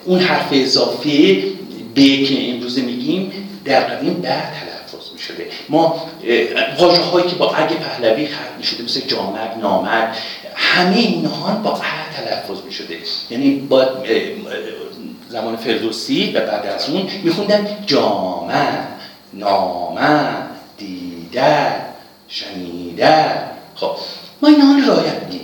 اون 0.05 0.19
حرف 0.19 0.49
اضافه 0.53 1.43
به 1.95 2.25
که 2.25 2.51
امروز 2.51 2.79
میگیم 2.79 3.49
در 3.65 3.81
قدیم 3.81 4.21
در 4.21 4.41
تلفظ 4.41 5.13
می‌شده. 5.13 5.47
ما 5.69 6.11
واژه 6.79 7.03
هایی 7.03 7.29
که 7.29 7.37
با 7.37 7.55
اگه 7.55 7.77
پهلوی 7.77 8.27
خط 8.27 8.57
می‌شده 8.59 8.83
مثل 8.83 9.01
جامد 9.01 9.59
نامد 9.63 10.17
همه 10.63 10.97
اینها 10.97 11.55
با 11.55 11.71
ا 11.71 11.81
تلفظ 12.17 12.65
می 12.65 12.73
شده 12.73 12.99
یعنی 13.31 13.55
با 13.55 13.87
زمان 15.29 15.57
فردوسی 15.57 16.33
و 16.33 16.41
بعد 16.41 16.67
از 16.67 16.91
اون 16.91 17.09
میخوندن 17.23 17.67
جامع 17.87 18.85
نامه 19.33 20.33
دیده 20.79 21.67
شنیده. 22.29 23.25
خب 23.75 23.97
ما 24.43 24.49
اینا 24.49 24.65
رو 24.65 25.01
نمی 25.01 25.41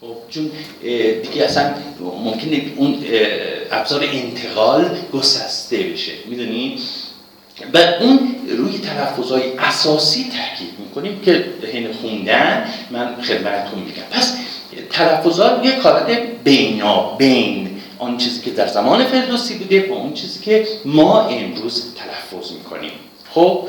خب 0.00 0.16
چون 0.30 0.50
دیگه 1.22 1.44
اصلا 1.44 1.74
ممکنه 2.00 2.62
اون 2.76 3.04
ابزار 3.70 4.04
انتقال 4.12 4.98
گسسته 5.12 5.76
بشه. 5.78 6.12
می‌دونی؟ 6.26 6.78
و 7.74 7.78
اون 8.00 8.36
روی 8.58 8.78
تلفظهای 8.78 9.58
اساسی 9.58 10.22
تاکید 10.24 10.78
می‌کنیم 10.78 11.20
که 11.20 11.44
حین 11.72 11.92
خوندن 11.92 12.64
من 12.90 13.22
خدمتتون 13.22 13.78
میگم. 13.78 14.02
پس 14.10 14.36
تلفظات 14.90 15.64
یک 15.64 15.74
حالت 15.74 16.18
بینا 16.44 17.16
بین 17.16 17.80
آن 17.98 18.16
چیزی 18.16 18.40
که 18.40 18.50
در 18.50 18.66
زمان 18.66 19.04
فردوسی 19.04 19.58
بوده 19.58 19.90
و 19.90 19.92
اون 19.92 20.12
چیزی 20.12 20.40
که 20.40 20.68
ما 20.84 21.28
امروز 21.28 21.94
تلفظ 21.94 22.52
می‌کنیم. 22.52 22.92
خب؟ 23.34 23.68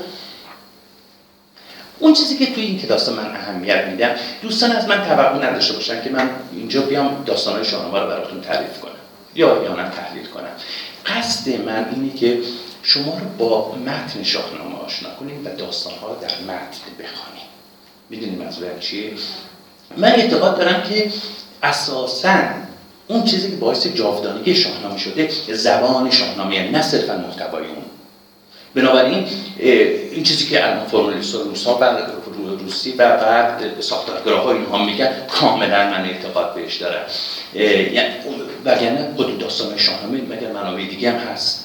اون 1.99 2.13
چیزی 2.13 2.37
که 2.37 2.53
توی 2.53 2.63
این 2.63 2.79
کلاس 2.79 3.09
من 3.09 3.35
اهمیت 3.35 3.85
میدم 3.85 4.09
دوستان 4.41 4.71
از 4.71 4.87
من 4.87 5.07
توقع 5.07 5.49
نداشته 5.49 5.73
باشن 5.73 6.03
که 6.03 6.09
من 6.09 6.29
اینجا 6.53 6.81
بیام 6.81 7.23
داستانهای 7.25 7.65
شاهنامه 7.65 7.99
رو 7.99 8.07
براتون 8.07 8.41
تعریف 8.41 8.79
کنم 8.81 8.91
یا 9.35 9.47
یا 9.63 9.75
تحلیل 9.75 10.25
کنم. 10.25 10.49
قصد 11.05 11.61
من 11.65 11.85
اینه 11.95 12.13
که 12.13 12.39
شما 12.87 13.17
رو 13.17 13.25
با 13.37 13.75
متن 13.75 14.23
شاهنامه 14.23 14.75
آشنا 14.85 15.09
کنیم 15.19 15.45
و 15.45 15.49
داستانها 15.49 16.07
رو 16.07 16.15
در 16.21 16.53
متن 16.53 16.81
بخوانیم 16.99 17.45
می‌دونیم 18.09 18.39
منظورم 18.39 18.79
چیه؟ 18.79 19.11
من 19.97 20.11
اعتقاد 20.11 20.57
دارم 20.57 20.83
که 20.83 21.11
اساسا 21.63 22.37
اون 23.07 23.23
چیزی 23.23 23.49
که 23.49 23.55
باعث 23.55 23.87
جاودانگی 23.87 24.55
شاهنامه 24.55 24.97
شده 24.97 25.29
زبان 25.53 26.11
شاهنامه 26.11 26.71
نه 26.71 26.81
صرفا 26.81 27.17
محتوای 27.17 27.65
اون. 27.65 27.85
بنابراین 28.75 29.27
این 30.11 30.23
چیزی 30.23 30.45
که 30.45 30.67
الان 30.67 30.85
فرمولیست 30.85 31.35
روسا 31.35 31.77
و 31.77 31.83
روسی 32.63 32.91
و 32.91 32.97
بعد 32.97 33.81
ساختارگراه 33.81 34.43
ها 34.43 34.51
اینها 34.51 34.85
میگن 34.85 35.11
کاملا 35.27 35.89
من 35.89 36.05
اعتقاد 36.05 36.55
بهش 36.55 36.75
دارم. 36.75 37.05
یعنی 37.53 38.13
وگرنه 38.65 39.13
خود 39.15 39.37
داستان 39.37 39.77
شاهنامه 39.77 40.21
مگر 40.21 40.51
منابع 40.51 40.85
دیگه 40.85 41.11
هم 41.11 41.17
هست؟ 41.17 41.64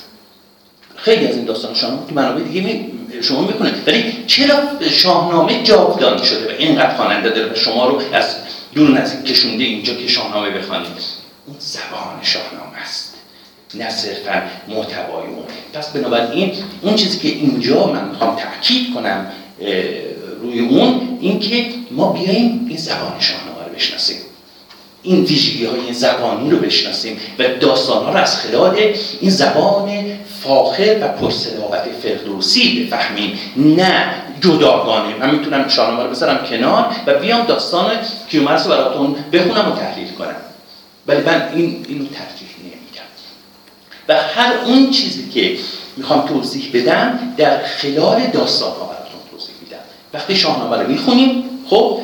خیلی 1.02 1.26
از 1.26 1.37
این 1.37 1.45
داستان 1.45 1.75
شاهنامه 1.75 2.07
تو 2.07 2.14
منابع 2.14 2.42
دیگه 2.42 2.87
شما 3.23 3.40
می‌کنه 3.40 3.73
ولی 3.87 4.25
چرا 4.26 4.57
شاهنامه 4.90 5.62
جاودانی 5.62 6.26
شده 6.26 6.47
و 6.47 6.57
اینقدر 6.59 6.95
خواننده 6.97 7.30
داره 7.30 7.54
شما 7.54 7.88
رو 7.88 8.02
از 8.12 8.37
دور 8.75 8.90
نزدیک 9.00 9.33
کشونده 9.33 9.64
اینجا 9.64 9.95
که 9.95 10.09
شاهنامه 10.09 10.50
بخوانید؟ 10.50 10.88
اون 11.47 11.57
زبان 11.59 12.19
شاهنامه 12.23 12.76
است. 12.83 13.14
نه 13.75 13.90
صرفا 13.90 14.42
محتوای 14.69 15.26
اون 15.26 15.45
پس 15.73 15.88
بنابراین 15.88 16.52
اون 16.83 16.95
چیزی 16.95 17.19
که 17.19 17.28
اینجا 17.28 17.87
من 17.87 18.09
می‌خوام 18.09 18.37
تاکید 18.37 18.95
کنم 18.95 19.26
روی 20.42 20.61
اون 20.61 21.19
اینکه 21.21 21.66
ما 21.90 22.12
بیایم 22.12 22.66
این 22.69 22.78
زبان 22.78 23.21
شاهنامه 23.21 23.64
رو 23.66 23.75
بشناسیم. 23.75 24.16
این 25.02 25.25
ویژگی 25.25 25.64
های 25.64 25.92
زبانی 25.92 26.50
رو 26.50 26.59
بشناسیم 26.59 27.21
و 27.38 27.49
داستان 27.49 28.04
ها 28.04 28.11
رو 28.11 28.16
از 28.16 28.37
خلال 28.37 28.95
این 29.21 29.30
زبان 29.30 29.90
فاخر 30.42 30.99
و 31.02 31.09
پرصداقت 31.09 31.85
فردوسی 32.02 32.85
بفهمیم. 32.85 33.38
نه 33.57 34.14
جداگانه. 34.40 35.16
من 35.16 35.30
می‌تونم 35.35 35.69
شاهنامه 35.69 36.02
رو 36.02 36.11
بذارم 36.11 36.47
کنار 36.47 36.87
و 37.07 37.14
بیام 37.14 37.47
داستان 37.47 37.90
کیومرث 38.30 38.66
رو 38.66 38.71
براتون 38.73 39.16
بخونم 39.33 39.73
و 39.73 39.76
تحلیل 39.76 40.09
کنم. 40.09 40.37
ولی 41.07 41.21
من 41.21 41.49
این 41.54 41.87
اینو 41.88 42.04
ترجیح 42.04 42.49
نمیدم. 42.61 43.09
و 44.09 44.14
هر 44.14 44.52
اون 44.66 44.90
چیزی 44.90 45.28
که 45.28 45.57
می‌خوام 45.97 46.28
توضیح 46.28 46.71
بدم 46.75 47.35
در 47.37 47.62
خلال 47.62 48.26
داستان 48.26 48.71
ها 48.71 48.85
براتون 48.85 49.21
توضیح 49.30 49.54
میدم. 49.62 49.83
وقتی 50.14 50.37
شاهنامه 50.37 50.76
رو 50.76 50.88
می‌خونیم 50.88 51.45
خب 51.66 52.00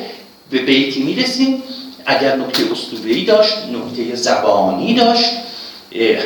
به 0.51 0.59
بیتی 0.59 1.03
می‌رسیم. 1.03 1.63
اگر 2.09 2.35
نکته 2.35 2.63
اسطوره‌ای 2.71 3.25
داشت 3.25 3.53
نکته 3.57 4.15
زبانی 4.15 4.93
داشت 4.93 5.31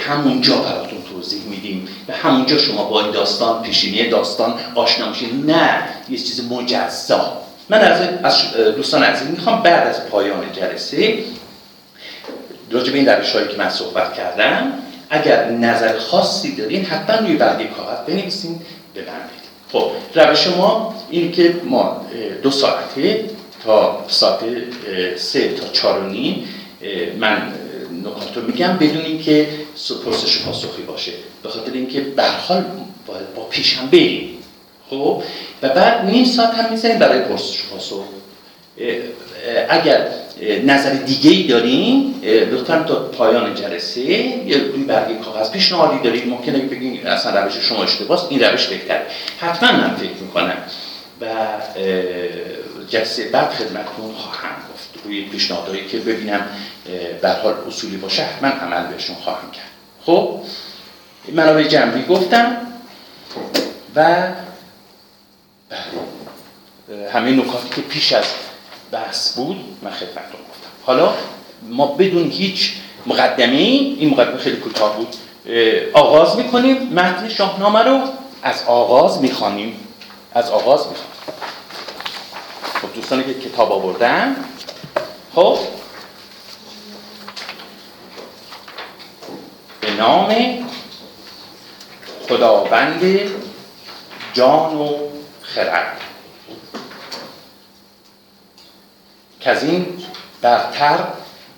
همونجا 0.07 0.55
براتون 0.55 0.99
توضیح 1.13 1.41
میدیم. 1.49 1.87
و 2.07 2.13
همونجا 2.13 2.57
شما 2.57 2.83
با 2.83 3.01
داستان 3.01 3.63
پیشینی 3.63 4.09
داستان 4.09 4.53
آشنا 4.75 5.09
میشین. 5.09 5.45
نه 5.45 5.83
یه 6.09 6.17
چیز 6.17 6.51
مجزا. 6.51 7.37
من 7.69 7.79
از 8.23 8.53
دوستان 8.75 9.03
عزیز 9.03 9.27
می‌خوام 9.27 9.61
بعد 9.61 9.87
از 9.87 10.07
پایان 10.07 10.51
جلسه 10.53 11.17
راجع 12.71 12.91
به 12.91 12.97
این 12.97 13.07
روش 13.07 13.33
که 13.33 13.57
من 13.57 13.69
صحبت 13.69 14.13
کردم 14.13 14.73
اگر 15.09 15.49
نظر 15.49 15.99
خاصی 15.99 16.55
دارین 16.55 16.85
حتما 16.85 17.27
روی 17.27 17.35
برگه 17.35 17.67
کاغذ 17.67 18.07
بنویسین 18.07 18.59
بدید 18.95 19.11
خب 19.71 19.91
روش 20.15 20.47
ما 20.47 20.95
این 21.09 21.31
که 21.31 21.55
ما 21.63 22.05
دو 22.43 22.51
ساعته 22.51 23.25
تا 23.65 24.05
ساعت 24.07 24.39
سه 25.15 25.49
تا 25.49 25.67
چهار 25.67 25.99
و 25.99 26.09
نیم 26.09 26.47
من 27.19 27.53
نکات 28.05 28.37
رو 28.37 28.41
میگم 28.41 28.77
بدون 28.77 29.05
اینکه 29.05 29.47
پرسش 30.05 30.41
پاسخی 30.41 30.81
باشه. 30.81 31.11
به 31.43 31.49
خاطر 31.49 31.71
اینکه 31.73 32.01
به 32.01 32.23
حال 32.23 32.65
باید 33.07 33.33
با 33.35 33.43
پیش 33.43 33.77
هم 33.77 33.87
بریم. 33.87 34.37
خب؟ 34.89 35.23
و 35.61 35.69
بعد 35.69 36.05
نیم 36.05 36.25
ساعت 36.25 36.53
هم 36.53 36.71
می‌زنیم 36.71 36.99
برای 36.99 37.19
پرسش 37.19 37.63
پاسخ. 37.63 38.03
اگر 39.69 40.07
نظر 40.65 40.93
دیگه 40.93 41.31
ای 41.31 41.43
دارین 41.43 42.15
لطفا 42.23 42.83
تا 42.87 42.95
پایان 42.95 43.55
جلسه 43.55 44.01
یه 44.01 44.57
برگه 44.87 45.15
کاغذ 45.15 45.51
پیشنهادی 45.51 46.03
دارید 46.03 46.27
ممکنه 46.27 46.59
بگین 46.59 47.07
اصلا 47.07 47.43
روش 47.43 47.53
شما 47.57 47.83
اشتباهه 47.83 48.27
این 48.29 48.43
روش 48.43 48.67
بهتره. 48.67 49.05
حتما 49.39 49.71
من 49.71 49.95
فکر 49.95 50.21
می‌کنم. 50.21 50.57
و 51.21 51.25
جلسه 52.91 53.29
بعد 53.29 53.49
خدمتتون 53.49 54.13
خواهم 54.15 54.55
گفت. 54.73 54.89
روی 55.05 55.25
پیشنهادهایی 55.25 55.87
که 55.87 55.97
ببینم 55.97 56.47
به 57.21 57.29
حال 57.29 57.53
اصولی 57.67 57.97
باشه 57.97 58.23
حتما 58.23 58.49
عمل 58.49 58.87
بهشون 58.87 59.15
خواهم 59.15 59.51
کرد. 59.51 59.71
خب 60.05 60.39
منابع 61.33 61.63
جنبی 61.63 62.05
گفتم 62.05 62.57
و. 63.95 64.27
همه 67.13 67.31
نکاتی 67.31 67.69
که 67.69 67.81
پیش 67.81 68.13
از 68.13 68.25
بحث 68.91 69.35
بود 69.35 69.57
من 69.81 69.91
خدمتتون 69.91 70.41
گفتم. 70.49 70.69
حالا 70.83 71.13
ما 71.63 71.85
بدون 71.87 72.31
هیچ 72.31 72.73
مقدمه 73.05 73.55
این 73.55 74.09
مقدمه 74.09 74.37
خیلی 74.37 74.57
کوتاه 74.57 74.97
بود 74.97 75.15
آغاز 75.93 76.37
می‌کنیم. 76.37 76.93
متن 76.93 77.29
شاهنامه 77.29 77.79
رو 77.79 78.01
از 78.43 78.63
آغاز 78.67 79.21
می‌خوانیم. 79.21 79.87
از 80.33 80.49
آغاز 80.49 80.79
می‌خوانیم. 80.87 81.10
خب 82.81 82.93
دوستانی 82.93 83.23
که 83.23 83.33
کتاب 83.33 83.71
آوردن. 83.71 84.35
خب. 85.35 85.59
به 89.81 89.91
نام 89.91 90.35
خداوند 92.29 93.29
جان 94.33 94.75
و 94.75 94.97
خرد. 95.41 96.01
که 99.39 99.49
از 99.49 99.63
این 99.63 100.03
برتر 100.41 101.07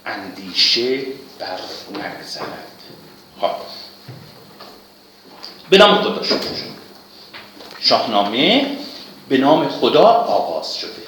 اندیشه 0.06 1.02
بر 1.40 1.60
نگذرد. 1.90 2.72
خب. 3.42 3.52
به 5.70 5.78
نام 5.78 6.02
خدا 6.02 6.24
شروع 6.24 6.42
شد 6.42 6.74
شاهنامه 7.80 8.78
به 9.30 9.38
نام 9.38 9.70
خدا 9.70 10.08
آغاز 10.08 10.76
شده. 10.76 11.03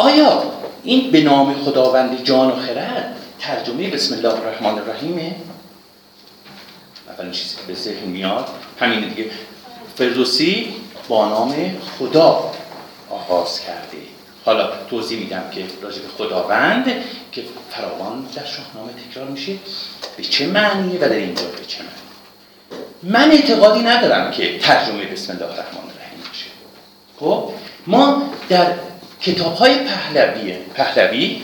آیا 0.00 0.42
این 0.82 1.10
به 1.10 1.20
نام 1.20 1.54
خداوند 1.54 2.24
جان 2.24 2.50
و 2.50 2.56
خرد 2.56 3.16
ترجمه 3.38 3.90
بسم 3.90 4.14
الله 4.14 4.34
الرحمن 4.34 4.78
الرحیمه؟ 4.78 5.34
اولین 7.08 7.32
چیزی 7.32 7.56
که 7.56 7.62
به 7.62 7.74
ذهن 7.74 8.08
میاد 8.08 8.48
همین 8.80 9.08
دیگه. 9.08 9.30
فردوسی 9.96 10.74
با 11.08 11.28
نام 11.28 11.54
خدا 11.98 12.52
آغاز 13.10 13.60
کرده. 13.60 13.98
حالا 14.44 14.68
توضیح 14.90 15.18
میدم 15.18 15.42
که 15.54 15.64
راجع 15.82 16.00
خداوند 16.18 16.84
که 17.32 17.44
فراوان 17.70 18.28
در 18.34 18.44
شاهنامه 18.44 18.92
تکرار 19.10 19.28
میشه 19.28 19.52
به 20.16 20.22
چه 20.22 20.46
معنیه 20.46 20.96
و 21.00 21.08
در 21.08 21.12
اینجا 21.12 21.44
به 21.44 21.64
چه 21.66 21.78
معنی 21.82 22.00
من 23.02 23.30
اعتقادی 23.30 23.80
ندارم 23.80 24.30
که 24.30 24.58
ترجمه 24.58 25.04
بسم 25.04 25.32
الله 25.32 25.44
الرحمن 25.44 25.90
الرحیم 25.90 26.18
باشه. 26.28 26.46
خب 27.20 27.52
ما 27.86 28.22
در 28.48 28.72
کتاب 29.22 29.54
های 29.54 29.74
پهلوی. 29.74 30.54
پهلوی 30.74 31.42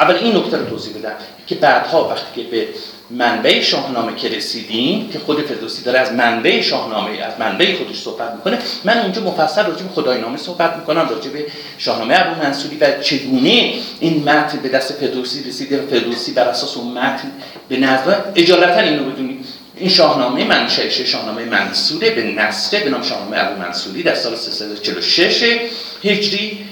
اول 0.00 0.14
این 0.14 0.36
نکته 0.36 0.56
رو 0.56 0.64
توضیح 0.64 0.94
بدم 0.96 1.12
که 1.46 1.54
بعدها 1.54 2.08
وقتی 2.08 2.42
که 2.42 2.50
به 2.50 2.68
منبع 3.10 3.60
شاهنامه 3.60 4.14
که 4.14 4.28
رسیدیم 4.28 5.08
که 5.08 5.18
خود 5.18 5.46
فردوسی 5.46 5.82
داره 5.82 5.98
از 5.98 6.12
منبع 6.12 6.60
شاهنامه 6.60 7.18
از 7.18 7.32
منبع 7.38 7.74
خودش 7.76 7.96
صحبت 8.00 8.32
می‌کنه 8.32 8.58
من 8.84 8.98
اونجا 8.98 9.22
مفصل 9.22 9.66
راجع 9.66 9.82
به 9.82 9.88
خدای 9.94 10.20
نامه 10.20 10.36
صحبت 10.36 10.76
می‌کنم 10.76 11.08
راجع 11.08 11.30
به 11.30 11.46
شاهنامه 11.78 12.14
ابو 12.20 12.42
منصوری 12.42 12.76
و 12.76 13.00
چگونه 13.00 13.74
این 14.00 14.22
متن 14.28 14.58
به 14.58 14.68
دست 14.68 14.92
فردوسی 14.92 15.44
رسیده 15.48 15.82
و 15.82 15.86
فردوسی 15.86 16.32
بر 16.32 16.48
اساس 16.48 16.76
اون 16.76 16.92
متن 16.92 17.30
به 17.68 17.76
نظر 17.76 18.16
اجالتا 18.34 18.80
اینو 18.80 19.10
بدونید 19.10 19.44
این 19.76 19.88
شاهنامه 19.88 20.44
منشأش 20.44 21.00
شاهنامه 21.00 21.44
منصوره 21.44 22.10
به 22.10 22.22
نصره 22.22 22.84
به 22.84 22.90
نام 22.90 23.02
شاهنامه 23.02 23.36
ابو 23.38 23.62
منصوری 23.62 24.02
در 24.02 24.14
سال 24.14 24.36
346 24.36 25.58
هجری 26.04 26.65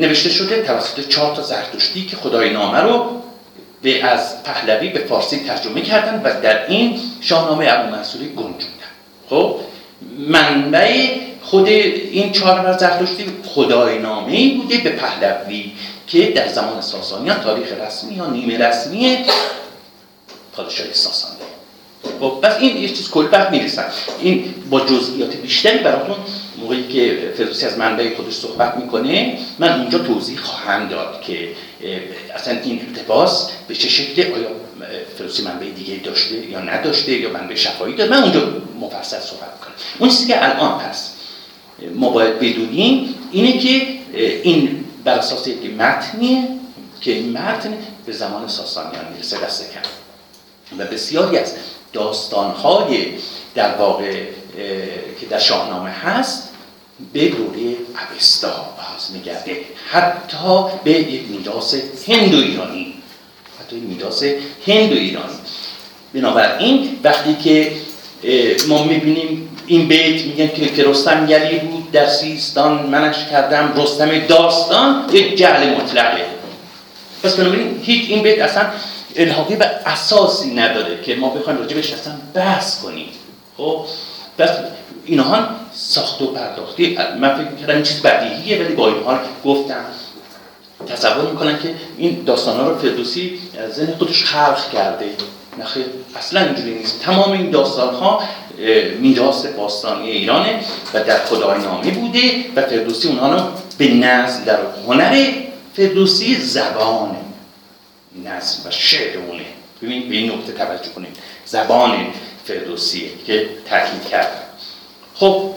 نوشته 0.00 0.28
شده 0.28 0.62
توسط 0.62 1.08
چهار 1.08 1.36
تا 1.36 1.42
زرتشتی 1.42 2.06
که 2.06 2.16
خدای 2.16 2.50
نامه 2.50 2.78
رو 2.78 3.22
به 3.82 4.04
از 4.04 4.42
پهلوی 4.42 4.88
به 4.88 4.98
فارسی 4.98 5.36
ترجمه 5.38 5.80
کردن 5.80 6.22
و 6.24 6.40
در 6.40 6.66
این 6.66 7.00
شاهنامه 7.20 7.66
ابو 7.68 7.90
منصوری 7.90 8.28
گنجوندن 8.28 8.90
خب 9.30 9.56
منبع 10.18 11.08
خود 11.42 11.68
این 11.68 12.32
چهار 12.32 12.60
نفر 12.60 12.78
زرتشتی 12.78 13.26
خدای 13.44 13.98
نامه 13.98 14.54
بوده 14.54 14.78
به 14.78 14.90
پهلوی 14.90 15.72
که 16.06 16.26
در 16.26 16.48
زمان 16.48 16.80
ساسانیان 16.80 17.40
تاریخ 17.40 17.72
رسمی 17.86 18.14
یا 18.14 18.26
نیمه 18.26 18.58
رسمی 18.58 19.18
پادشاهی 20.56 20.92
ساسانی 20.92 21.34
خب 22.20 22.38
پس 22.42 22.56
این 22.58 22.76
یه 22.76 22.88
چیز 22.88 23.10
کل 23.10 23.26
بعد 23.26 23.50
می‌رسن 23.50 23.84
این 24.20 24.54
با 24.70 24.80
جزئیات 24.80 25.36
بیشتری 25.36 25.78
براتون 25.78 26.16
موقعی 26.64 26.88
که 26.88 27.32
فردوسی 27.36 27.66
از 27.66 27.78
منبع 27.78 28.14
خودش 28.16 28.32
صحبت 28.32 28.76
می‌کنه 28.76 29.38
من 29.58 29.80
اونجا 29.80 29.98
توضیح 29.98 30.38
خواهم 30.38 30.88
داد 30.88 31.22
که 31.22 31.48
اصلا 32.34 32.60
این 32.60 32.80
اقتباس 32.88 33.50
به 33.68 33.74
چه 33.74 33.88
شکل 33.88 34.22
آیا 34.22 34.48
فردوسی 35.18 35.42
منبع 35.42 35.66
دیگه 35.70 35.94
داشته 35.94 36.34
یا 36.34 36.60
نداشته 36.60 37.12
یا 37.12 37.30
منبع 37.30 37.54
شفایی 37.54 37.94
داره 37.94 38.10
من 38.10 38.22
اونجا 38.22 38.40
مفصل 38.80 39.20
صحبت 39.20 39.52
می‌کنم. 39.54 39.74
اون 39.98 40.10
چیزی 40.10 40.26
که 40.26 40.44
الان 40.44 40.78
پس 40.78 41.10
ما 41.94 42.10
باید 42.10 42.38
بدونیم 42.38 43.14
اینه 43.32 43.58
که 43.58 43.86
این 44.42 44.84
بر 45.04 45.18
اساس 45.18 45.46
یک 45.46 45.74
متنیه 45.78 46.48
که 47.00 47.12
این 47.12 47.32
متن 47.32 47.78
به 48.06 48.12
زمان 48.12 48.48
ساسانیان 48.48 49.04
می‌رسه 49.12 49.38
دست 49.40 49.72
کم. 49.72 49.80
و 50.78 50.84
بسیاری 50.84 51.38
از 51.38 51.54
داستانهای 51.92 53.06
در 53.54 53.74
واقع 53.74 54.12
که 55.20 55.26
در 55.30 55.38
شاهنامه 55.38 55.90
هست 55.90 56.53
به 57.12 57.28
دوره 57.28 57.76
اوستا 58.14 58.74
باز 58.76 59.10
میگرده. 59.12 59.60
حتی 59.90 60.64
به 60.84 60.90
یک 60.90 61.22
میراث 61.28 61.74
هندو 62.08 62.36
ایرانی. 62.36 62.94
حتی 63.60 63.76
میراث 63.76 64.22
هندو 64.66 64.94
ایرانی. 64.94 65.34
بنابراین 66.14 66.98
وقتی 67.04 67.34
که 67.34 67.72
ما 68.68 68.84
می‌بینیم 68.84 69.48
این 69.66 69.88
بیت 69.88 70.22
میگن 70.24 70.46
که 70.74 70.84
رستم 70.84 71.26
یلی 71.28 71.58
بود 71.58 71.92
در 71.92 72.06
سیستان 72.06 72.86
منش 72.86 73.16
کردم 73.30 73.82
رستم 73.82 74.18
داستان 74.18 75.04
یک 75.12 75.36
جعل 75.36 75.74
مطلقه. 75.74 76.26
پس 77.22 77.36
بنابراین 77.36 77.80
هیچ 77.82 78.10
این 78.10 78.22
بیت 78.22 78.38
اصلا 78.38 78.66
الحاقی 79.16 79.56
به 79.56 79.64
اساسی 79.64 80.50
نداره 80.50 81.02
که 81.02 81.14
ما 81.14 81.28
بخوایم 81.28 81.58
راجبش 81.58 81.92
اصلا 81.92 82.14
بحث 82.34 82.82
کنیم. 82.82 83.08
خب؟ 83.56 83.84
پس 84.38 84.50
اینها 85.04 85.48
ساخت 85.72 86.22
و 86.22 86.26
پرداختی. 86.26 86.98
من 87.20 87.34
فکر 87.34 87.50
می‌کردم 87.50 87.74
این 87.74 87.82
چیز 87.82 88.02
بدیهیه 88.02 88.64
ولی 88.64 88.74
با 88.74 88.88
این 88.88 89.04
حال 89.04 89.18
گفتم 89.44 89.84
تصور 90.86 91.30
می‌کنن 91.30 91.58
که 91.58 91.74
این 91.96 92.24
داستان 92.24 92.60
ها 92.60 92.68
رو 92.68 92.78
فردوسی 92.78 93.38
از 93.58 93.74
ذهن 93.74 93.94
خودش 93.94 94.24
خلق 94.24 94.70
کرده. 94.72 95.06
نخیر 95.58 95.84
اصلا 96.16 96.40
اینجوری 96.40 96.74
نیست. 96.74 97.00
تمام 97.00 97.32
این 97.32 97.50
داستان 97.50 97.94
ها 97.94 98.22
میراث 99.00 99.46
باستانی 99.46 100.10
ایرانه 100.10 100.60
و 100.94 101.04
در 101.04 101.24
خدای 101.24 101.58
نامی 101.58 101.90
بوده 101.90 102.44
و 102.56 102.62
فردوسی 102.62 103.08
اونها 103.08 103.34
رو 103.34 103.42
به 103.78 103.88
نزد 103.88 104.44
در 104.44 104.58
هنر 104.86 105.32
فردوسی 105.76 106.34
زبان 106.34 107.16
نظم 108.24 108.68
و 108.68 108.70
شعر 108.70 109.18
اونه 109.18 109.44
ببین 109.82 110.08
به 110.08 110.16
این 110.16 110.32
نکته 110.32 110.52
توجه 110.52 110.90
کنید. 110.94 111.16
زبان 111.46 112.06
فردوسیه 112.44 113.08
که 113.26 113.48
تاکید 113.70 114.04
کردم 114.10 114.42
خب 115.14 115.50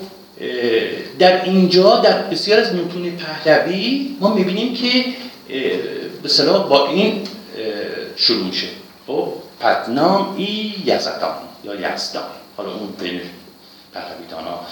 در 1.20 1.44
اینجا 1.44 1.96
در 1.96 2.22
بسیار 2.22 2.60
از 2.60 2.76
متون 2.76 3.18
پهلوی 3.18 4.16
ما 4.20 4.34
می‌بینیم 4.34 4.74
که 4.74 5.06
به 6.24 6.44
با 6.70 6.88
این 6.88 7.28
شروع 8.16 8.46
میشه. 8.46 8.68
خب 9.08 9.34
پتنام 9.60 10.36
ای 10.38 10.74
یزدان 10.86 11.36
یا 11.64 11.76
یزدان. 11.76 12.24
حالا 12.58 12.74
اون 12.74 12.92
بین 13.00 13.22
پهلوی 13.94 14.46
ها 14.46 14.68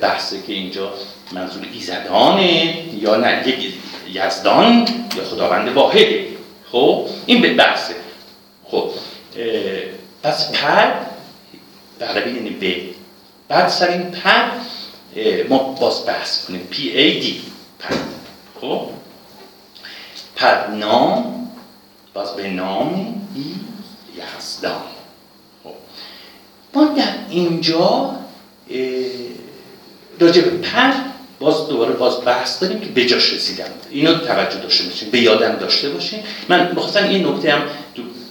بحثه 0.00 0.42
که 0.46 0.52
اینجا 0.52 0.92
منظور 1.32 1.62
ایزدانه 1.72 2.74
یا 3.00 3.16
نه 3.16 3.48
یک 3.48 3.74
یزدان 4.12 4.88
یا 5.16 5.24
خداوند 5.24 5.68
واحده 5.68 6.26
خب 6.72 7.06
این 7.26 7.42
به 7.42 7.54
بحثه. 7.54 7.94
خب 8.64 8.90
پس 10.22 10.52
پر 10.52 10.92
پهلوی 12.02 12.32
یعنی 12.32 12.50
به 12.50 12.76
بعد 13.48 13.68
سر 13.68 13.88
این 13.88 14.16
اه، 15.16 15.48
ما 15.48 15.58
باز 15.58 16.06
بحث 16.06 16.46
کنیم. 16.46 16.66
پی 16.70 16.88
ای 16.88 17.20
دی 17.20 17.40
پد 17.78 17.94
خب؟ 18.60 18.88
پدنام 20.36 21.48
باز 22.14 22.36
به 22.36 22.48
نام 22.48 23.22
یزدان. 24.16 24.82
خب. 25.64 25.74
ما 26.74 26.84
در 26.84 27.14
اینجا 27.28 28.16
راجع 30.20 30.42
به 30.42 30.50
پر 30.50 30.92
باز 31.40 31.68
دوباره 31.68 31.92
باز 31.92 32.24
بحث 32.24 32.62
داریم 32.62 32.80
که 32.80 32.86
به 32.86 33.06
جاش 33.06 33.32
رسیدم. 33.32 33.64
اینو 33.90 34.14
توجه 34.14 34.58
داشته 34.58 34.84
باشیم 34.84 35.10
به 35.10 35.20
یادم 35.20 35.56
داشته 35.56 35.88
باشیم 35.88 36.24
من 36.48 36.72
بخواستم 36.76 37.04
این 37.04 37.26
نکته 37.26 37.52
هم 37.52 37.62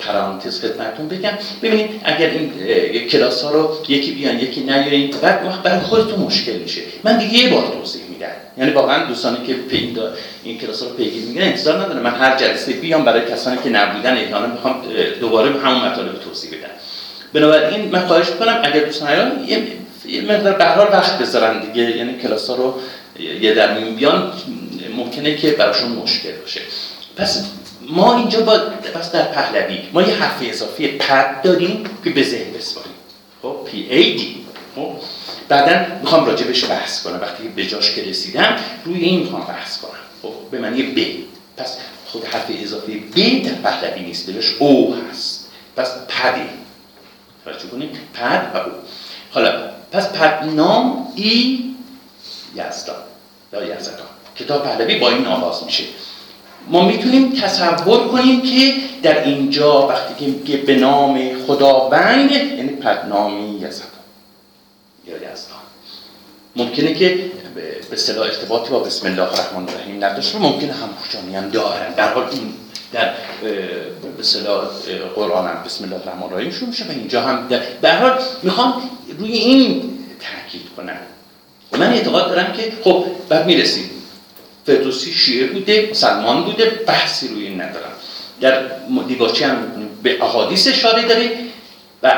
پرانتز 0.02 0.62
خدمتتون 0.62 1.08
بگم. 1.08 1.34
ببینید 1.62 2.02
اگر 2.04 2.30
این 2.30 3.08
کلاس 3.08 3.44
ها 3.44 3.52
رو 3.52 3.78
یکی 3.90 4.12
بیان 4.12 4.40
یکی 4.40 4.62
نیاین 4.62 5.12
بعد 5.22 5.46
وقت 5.46 5.62
برای 5.64 5.80
خودتون 5.80 6.20
مشکل 6.20 6.54
میشه. 6.54 6.82
من 7.04 7.18
دیگه 7.18 7.34
یه 7.38 7.50
بار 7.50 7.68
توضیح 7.74 8.02
میدم. 8.10 8.28
یعنی 8.58 8.72
واقعا 8.72 9.06
دوستانی 9.06 9.48
که 9.48 9.54
پی 9.54 9.96
دا- 9.96 10.00
این 10.44 10.58
کلاس 10.58 10.82
ها 10.84 10.90
رو 10.90 10.96
پیگیری 10.96 11.26
میگن 11.26 11.42
انتظار 11.42 11.82
ندارم. 11.82 12.02
من 12.02 12.16
هر 12.16 12.38
جلسه 12.38 12.74
بیام 12.74 13.06
برای 13.06 13.32
کسانی 13.32 13.58
که 13.64 13.70
نبودن 13.70 14.14
احیانا 14.18 14.48
می‌خوام 14.48 14.76
دوباره 15.20 15.50
همون 15.60 15.90
مطالب 15.90 16.20
توضیح 16.20 16.52
بدم. 16.52 16.70
بنابراین 17.34 17.90
من 17.90 18.08
خواهش 18.08 18.30
می‌کنم 18.30 18.62
اگر 18.64 18.84
دوستان 18.84 19.10
یه 20.06 20.22
مقدار 20.22 20.54
به 20.54 20.98
وقت 20.98 21.20
بذارن 21.20 21.60
دیگه. 21.60 21.98
یعنی 21.98 22.14
کلاس 22.14 22.50
ها 22.50 22.56
رو 22.56 22.74
یه 23.42 23.54
در 23.54 23.80
میان 23.80 24.34
ممکنه 24.96 25.36
که 25.36 25.52
براشون 25.52 25.92
مشکل 25.92 26.32
باشه. 26.42 26.62
پس 27.18 27.44
ما 27.90 28.18
اینجا 28.18 28.42
با 28.42 28.58
پس 28.94 29.12
در 29.12 29.24
پهلوی 29.24 29.80
ما 29.94 30.02
یه 30.02 30.14
حرف 30.14 30.38
اضافی 30.42 30.88
پد 30.88 31.42
داریم 31.42 31.84
که 32.04 32.10
به 32.10 32.24
ذهن 32.24 32.54
بسپاریم 32.54 32.92
خب 33.42 33.58
P 33.72 33.78
A 33.78 34.16
D 34.16 34.46
خب 34.76 34.92
بعدا 35.48 36.00
می‌خوام 36.02 36.26
راجبش 36.26 36.66
بحث 36.66 37.04
کنم. 37.04 37.22
وقتی 37.22 37.48
به 37.48 37.66
جاش 37.66 37.96
که 37.96 38.04
رسیدم 38.04 38.56
روی 38.86 39.00
این 39.00 39.20
می‌خوام 39.20 39.42
بحث 39.42 39.82
کنم. 39.82 39.92
خب 40.22 40.34
به 40.52 40.60
معنی 40.60 40.84
ب 40.84 41.16
پس 41.58 41.78
خود 42.08 42.26
حرف 42.26 42.46
اضافی 42.64 43.00
ب 43.00 43.44
در 43.44 43.54
پهلوی 43.54 44.04
نیست 44.04 44.30
بهش 44.30 44.56
او 44.60 44.96
هست. 44.96 45.52
پس 45.78 45.92
پده 46.08 46.50
توجه 47.46 47.68
کنیم 47.68 47.90
پد 48.14 48.52
و 48.54 48.58
او 48.58 48.72
حالا 49.32 49.70
پس 49.92 50.12
پدنام 50.12 51.08
ای 51.16 51.64
یزدان 52.56 52.96
یا 53.54 53.64
یزدان. 53.64 54.08
کتاب 54.36 54.64
پهلوی 54.64 55.00
با 55.00 55.10
این 55.10 55.26
آغاز 55.26 55.64
میشه. 55.64 55.84
ما 56.68 56.86
می‌تونیم 56.86 57.32
تصور 57.32 58.08
کنیم 58.08 58.42
که 58.42 58.74
در 59.04 59.24
اینجا 59.24 59.88
وقتی 59.88 60.42
که 60.46 60.58
به 60.58 60.76
نام 60.76 61.20
خداوند 61.48 62.32
یعنی 62.32 62.70
پدنامی 62.70 63.56
یزدان 63.56 63.88
یا 65.08 65.16
یزدان 65.16 65.62
ممکنه 66.56 66.94
که 66.94 67.32
به 67.56 67.94
اصطلاح 67.94 68.26
ارتباطی 68.26 68.70
با 68.70 68.80
بسم 68.80 69.08
الله 69.08 69.22
الرحمن 69.22 69.70
الرحیم 69.70 70.04
نداشته 70.04 70.40
ممکنه 70.40 70.74
هم 70.74 70.90
خوشانی 71.02 71.36
هم 71.36 71.50
دارن. 71.50 71.94
در 71.94 72.14
حال 72.14 72.24
این 72.32 72.54
در 72.94 73.14
به 73.44 74.20
اصطلاح 74.20 74.58
اه، 74.58 74.70
قرآن 75.16 75.48
هم 75.48 75.64
بسم 75.66 75.84
الله 75.84 75.96
الرحمن 75.96 76.24
الرحیم 76.24 76.52
شروع 76.52 76.70
میشه 76.70 76.86
و 76.86 76.92
اینجا 76.92 77.22
هم 77.22 77.48
در 77.82 78.00
حال 78.00 78.20
می‌خوام 78.44 78.74
روی 79.20 79.32
این 79.32 79.98
تاکید 80.20 80.68
کنم. 80.78 80.98
من 81.72 81.94
اعتقاد 81.94 82.28
دارم 82.28 82.54
که 82.54 82.74
خب 82.84 83.06
بعد 83.30 83.46
می‌رسیم. 83.46 83.90
فردوسی 84.66 85.14
شیعه 85.14 85.48
بوده 85.48 85.88
مسلمان 85.92 86.44
بوده 86.44 86.66
بحثی 86.88 87.28
روی 87.28 87.48
این 87.48 87.62
ندارم. 87.62 87.92
در 88.42 88.62
دیباچه 89.08 89.48
هم 89.48 89.68
به 90.04 90.24
احادیث 90.24 90.68
اشاره 90.68 91.08
داره 91.08 91.32
و 92.04 92.12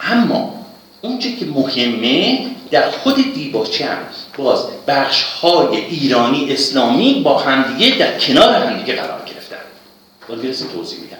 اما 0.00 0.64
اونچه 1.00 1.36
که 1.36 1.44
مهمه 1.44 2.46
در 2.70 2.90
خود 2.90 3.34
دیباچه 3.34 3.86
هم 3.86 3.98
باز 4.36 4.64
بخش 4.86 5.22
های 5.22 5.76
ایرانی 5.76 6.52
اسلامی 6.52 7.20
با 7.24 7.38
همدیگه 7.38 7.98
در 7.98 8.18
کنار 8.18 8.54
همدیگه 8.54 8.94
قرار 8.94 9.22
گرفتن. 9.26 9.56
باید 10.28 10.56
توضیح 10.74 10.98
میدم. 11.00 11.16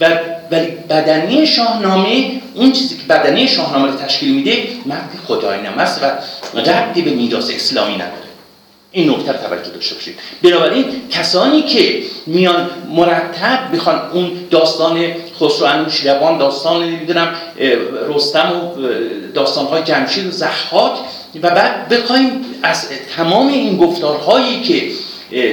و 0.00 0.20
ولی 0.50 0.66
بدنی 0.66 1.46
شاهنامه 1.46 2.40
اون 2.54 2.72
چیزی 2.72 2.96
که 2.96 3.02
بدنی 3.08 3.48
شاهنامه 3.48 3.92
رو 3.92 3.98
تشکیل 3.98 4.34
میده 4.34 4.68
متن 4.86 5.18
خداینامه 5.26 5.82
است 5.82 6.02
و 6.02 6.06
ربطی 6.58 7.02
به 7.02 7.10
میراث 7.10 7.50
اسلامی 7.50 7.94
نداره. 7.94 8.23
این 8.94 9.10
نکته 9.10 9.32
رو 9.32 9.38
توجه 9.38 9.70
داشته 9.70 9.94
باشید. 9.94 10.18
بنابراین 10.42 10.84
کسانی 11.10 11.62
که 11.62 12.02
میان 12.26 12.70
مرتب 12.90 13.74
بخوان 13.74 14.10
اون 14.12 14.30
داستان 14.50 15.06
خسرو 15.40 15.66
انوشیروان 15.66 16.38
داستان 16.38 16.82
نمی‌دونم 16.82 17.34
رستم 18.08 18.52
و 18.56 18.82
داستانهای 19.34 19.82
جمشید 19.82 20.26
و 20.26 20.30
ضحاک 20.30 20.92
و 21.42 21.50
بعد 21.50 21.88
بخوایم 21.88 22.44
از 22.62 22.88
تمام 23.16 23.48
این 23.48 23.76
گفتارهایی 23.76 24.60
که 24.60 24.90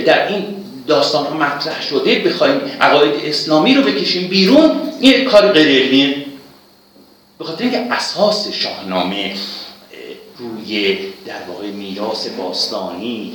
در 0.05 0.27
این 0.27 0.45
داستان 0.87 1.25
ها 1.25 1.33
مطرح 1.33 1.81
شده 1.81 2.19
بخوایم 2.19 2.61
عقاید 2.81 3.13
اسلامی 3.25 3.75
رو 3.75 3.83
بکشیم 3.83 4.27
بیرون 4.27 4.71
این 4.99 5.25
کار 5.25 5.51
غیر 5.51 5.81
علمیه 5.81 6.15
به 7.39 7.45
خاطر 7.45 7.63
اینکه 7.63 7.87
اساس 7.91 8.47
شاهنامه 8.53 9.33
روی 10.41 10.97
در 11.25 11.43
واقع 11.47 11.67
میراث 11.67 12.27
باستانی 12.27 13.33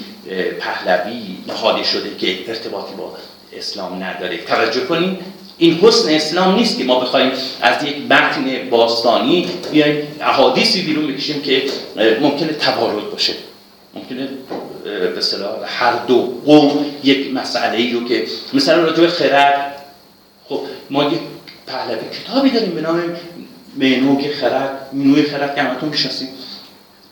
پهلوی 0.60 1.36
نهاده 1.48 1.82
شده 1.82 2.16
که 2.18 2.38
ارتباطی 2.48 2.94
با 2.94 3.12
اسلام 3.52 4.02
نداره. 4.02 4.38
توجه 4.38 4.80
کنیم 4.80 5.18
این 5.58 5.74
حسن 5.74 6.08
اسلام 6.08 6.54
نیست 6.54 6.78
که 6.78 6.84
ما 6.84 7.00
بخوایم 7.00 7.32
از 7.62 7.84
یک 7.84 7.96
متن 8.10 8.70
باستانی 8.70 9.46
بیایم 9.72 10.08
احادیثی 10.20 10.82
بیرون 10.82 11.06
بکشیم 11.06 11.42
که 11.42 11.62
ممکنه 12.20 12.52
توارد 12.52 13.10
باشه. 13.10 13.32
ممکنه 13.94 14.28
به 14.84 15.18
اصطلاح 15.18 15.50
هر 15.66 15.92
دو 16.06 16.40
قوم 16.46 16.84
یک 17.04 17.32
مسئله 17.34 17.78
ای 17.78 17.92
رو 17.92 18.08
که 18.08 18.26
مثلا 18.54 18.82
راجع 18.82 19.06
خرد 19.06 19.84
خب 20.48 20.60
ما 20.90 21.04
یک 21.04 21.20
پهلوی 21.66 22.08
کتابی 22.22 22.50
داریم 22.50 22.70
به 22.70 22.80
نام 22.80 23.02
مینوگ 23.76 24.30
خرد 24.40 24.88
مینوی 24.92 25.22
خرد 25.22 25.54
که 25.54 25.62
همتون 25.62 25.88
می‌شناسید. 25.88 26.28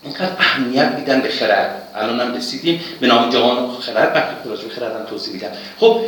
اینقدر 0.05 0.33
اهمیت 0.39 0.89
میدن 0.99 1.21
به 1.21 1.29
خرد. 1.29 1.83
الان 1.95 2.21
هم 2.21 2.35
رسیدیم 2.35 2.81
به 3.01 3.07
نام 3.07 3.31
جوان 3.31 3.71
خرد. 3.81 4.13
وقتی 4.15 4.49
راجع 4.49 4.63
به 4.63 4.75
خرد 4.75 4.97
هم 4.97 5.07
توضیح 5.11 5.35
میدم. 5.35 5.49
خب 5.81 6.01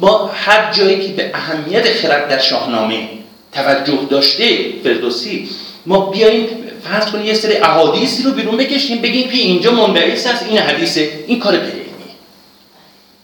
ما 0.00 0.30
هر 0.34 0.72
جایی 0.72 1.06
که 1.06 1.12
به 1.12 1.30
اهمیت 1.34 1.92
خرد 1.92 2.28
در 2.28 2.38
شاهنامه 2.38 3.08
توجه 3.52 3.98
داشته 4.10 4.44
فردوسی 4.84 5.48
ما 5.86 6.10
بیایم 6.10 6.46
فرض 6.84 7.06
کنیم 7.10 7.26
یه 7.26 7.34
سری 7.34 7.56
احادیثی 7.56 8.22
رو 8.22 8.30
بیرون 8.30 8.56
بکشیم 8.56 9.02
بگیم 9.02 9.30
که 9.30 9.36
اینجا 9.36 9.72
منبعث 9.72 10.26
است 10.26 10.46
این 10.48 10.58
حدیثه 10.58 11.10
این 11.26 11.38
کار 11.38 11.56
غیر 11.56 11.85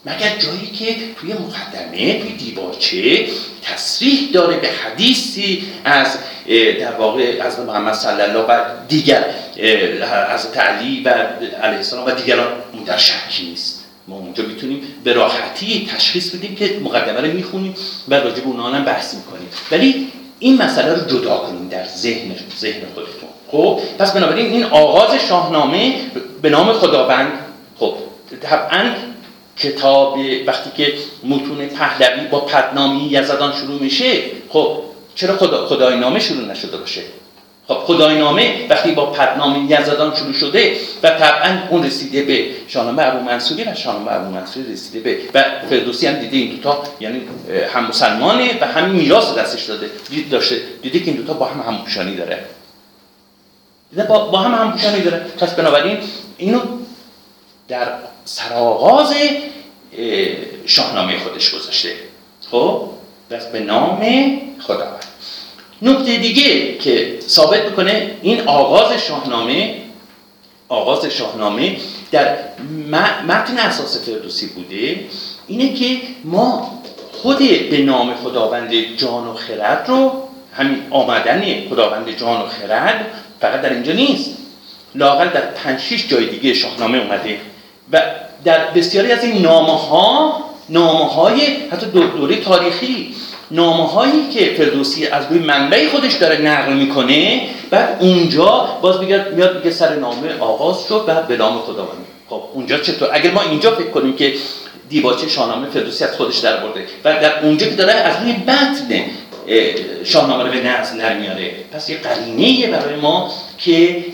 مگر 0.07 0.37
جایی 0.39 0.67
که 0.67 0.97
توی 1.21 1.33
مقدمه 1.33 2.21
توی 2.23 2.33
دیباچه 2.33 3.27
تصریح 3.63 4.31
داره 4.33 4.57
به 4.57 4.69
حدیثی 4.69 5.65
از 5.85 6.19
در 6.81 6.93
واقع 6.93 7.39
از 7.41 7.59
محمد 7.59 7.95
صلی 7.95 8.23
الله 8.23 8.41
و 8.41 8.65
دیگر 8.89 9.25
از 10.29 10.47
علی 10.47 11.03
و 11.05 11.09
علیه 11.09 11.77
السلام 11.77 12.07
و 12.07 12.11
دیگران 12.11 12.53
اون 12.73 12.85
در 12.85 12.97
شکی 12.97 13.47
نیست. 13.47 13.85
ما 14.09 14.17
اونجا 14.17 14.45
می‌تونیم 14.45 14.83
به 15.05 15.13
راحتی 15.13 15.91
تشخیص 15.97 16.35
بدیم 16.35 16.55
که 16.55 16.81
مقدمه 16.85 17.21
رو 17.21 17.33
می‌خونیم 17.33 17.75
و 18.09 18.15
راجع 18.15 18.41
به 18.41 18.47
اونها 18.47 18.71
هم 18.71 18.85
بحث 18.85 19.15
می‌کنیم. 19.15 19.49
ولی 19.71 20.09
این 20.39 20.63
مسئله 20.63 20.95
رو 20.95 21.07
جدا 21.07 21.37
کنیم 21.37 21.69
در 21.69 21.87
ذهن 21.87 22.35
ذهن 22.59 22.81
خودتون. 22.95 23.29
خب؟ 23.51 23.81
پس 23.99 24.13
بنابراین 24.13 24.47
این 24.47 24.65
آغاز 24.65 25.21
شاهنامه 25.29 25.95
به 26.43 26.51
نام 26.51 26.73
خداوند 26.73 27.33
خب 27.79 27.95
طبعا 28.43 28.91
کتاب 29.59 30.19
وقتی 30.47 30.71
که 30.77 30.95
متون 31.25 31.67
پهلوی 31.67 32.27
با 32.27 32.41
پدنامی 32.41 33.09
یزدان 33.11 33.53
شروع 33.53 33.83
میشه 33.83 34.23
خب 34.49 34.79
چرا 35.15 35.37
خدا 35.37 35.67
خدای 35.67 35.97
نامه 35.97 36.21
شروع 36.21 36.45
نشده 36.45 36.77
باشه؟ 36.77 37.03
خب 37.69 37.75
خدای 37.75 38.19
نامه 38.19 38.67
وقتی 38.71 38.93
با 38.93 39.07
پدنامی 39.07 39.69
یزدان 39.69 40.15
شروع 40.17 40.33
شده 40.33 40.77
و 41.03 41.11
طبعا 41.11 41.59
اون 41.71 41.85
رسیده 41.85 42.23
به 42.23 42.47
شاهنامه 42.69 43.03
ابو 43.03 43.25
منصوری 43.25 43.65
و 43.65 43.75
شاهنامه 43.75 44.13
ابو 44.13 44.31
منصوری 44.31 44.73
رسیده 44.73 45.01
به 45.01 45.19
و 45.35 45.45
فردوسی 45.71 46.07
هم 46.07 46.15
دیده 46.15 46.37
این 46.37 46.57
دوتا 46.57 46.83
یعنی 47.01 47.23
هم 47.75 47.87
مسلمانه 47.87 48.59
و 48.61 48.67
همین 48.67 48.93
میراث 48.93 49.35
دستش 49.35 49.65
داده. 49.65 49.91
دید 50.11 50.31
داشته 50.31 50.57
دیده 50.83 50.99
که 50.99 51.05
این 51.05 51.17
دوتا 51.17 51.33
با 51.33 51.47
هم 51.47 51.61
همپوشانی 51.61 52.17
داره. 52.17 52.45
دیده 53.91 54.05
با, 54.05 54.27
با 54.27 54.39
هم 54.39 54.67
همپوشانی 54.67 55.01
داره. 55.01 55.19
پس 55.19 55.55
بنابراین 55.55 55.99
اینو 56.39 56.61
در 57.69 57.89
سرآغاز 58.25 59.15
شاهنامه 60.67 61.19
خودش 61.19 61.55
گذاشته. 61.55 61.93
خب؟ 62.51 62.89
به 63.53 63.61
نام 63.61 64.01
خداوند. 64.61 65.05
نکته 65.83 66.17
دیگه 66.17 66.79
که 66.79 67.19
ثابت 67.29 67.65
می‌کنه 67.65 68.11
این 68.23 68.49
آغاز 68.49 68.93
شاهنامه 68.93 69.75
آغاز 70.69 71.05
شاهنامه 71.05 71.77
در 72.11 72.39
متن 73.29 73.59
اساس 73.59 74.05
فردوسی 74.05 74.47
بوده 74.47 75.01
اینه 75.47 75.75
که 75.75 76.01
ما 76.25 76.83
خود 77.13 77.39
به 77.71 77.79
نام 77.79 78.15
خداوند 78.15 78.97
جان 78.97 79.27
و 79.27 79.35
خرد 79.35 79.85
رو 79.89 80.29
همین 80.53 80.83
آمدن 80.91 81.69
خداوند 81.71 82.19
جان 82.19 82.41
و 82.41 82.47
خرد 82.47 83.07
فقط 83.41 83.63
در 83.63 83.73
اینجا 83.73 83.93
نیست. 83.93 84.31
لاقل 84.95 85.29
در 85.29 85.41
پنج 85.41 85.81
شیش 85.81 86.09
جای 86.09 86.27
دیگه 86.27 86.55
شاهنامه 86.55 86.99
اومده. 86.99 87.39
و 87.93 88.03
در 88.45 88.71
بسیاری 88.71 89.13
از 89.13 89.25
این 89.25 89.43
نامه 89.43 89.79
ها 89.79 90.37
نامه 90.69 91.05
های 91.05 91.41
حتی 91.71 91.87
دوره 91.87 92.37
تاریخی 92.37 93.15
نامه 93.51 93.89
هایی 93.89 94.29
که 94.35 94.55
فردوسی 94.57 95.07
از 95.07 95.25
روی 95.31 95.39
منبع 95.39 95.89
خودش 95.89 96.15
داره 96.15 96.41
نقل 96.41 96.73
می‌کنه 96.73 97.49
بعد 97.71 97.97
اونجا 98.01 98.79
باز 98.83 99.01
میگه 99.01 99.25
میاد 99.37 99.57
میگه 99.57 99.71
سر 99.71 99.95
نامه 99.95 100.39
آغاز 100.41 100.85
شد 100.89 101.05
بعد 101.07 101.29
به 101.29 101.37
نام 101.37 101.59
خداوند. 101.59 102.07
خب 102.29 102.43
اونجا 102.55 102.79
چطور؟ 102.79 103.09
اگر 103.13 103.31
ما 103.31 103.43
اینجا 103.43 103.71
فکر 103.71 103.91
کنیم 103.91 104.17
که 104.17 104.35
دیباچه 104.89 105.29
شاهنامه 105.29 105.69
فردوسی 105.71 106.05
از 106.05 106.17
خودش 106.17 106.39
در 106.39 106.57
برده 106.57 106.87
و 107.05 107.13
در 107.13 107.45
اونجا 107.45 107.67
که 107.67 107.75
داره 107.75 107.93
از 107.93 108.23
روی 108.23 108.33
متن 108.33 109.05
شاهنامه 110.05 110.45
رو 110.45 110.51
به 110.51 110.61
نظم 110.61 111.17
میاره 111.17 111.51
پس 111.73 111.89
یه 111.91 111.99
قرینه 111.99 112.71
برای 112.71 112.97
ما 112.97 113.33
که 113.59 114.05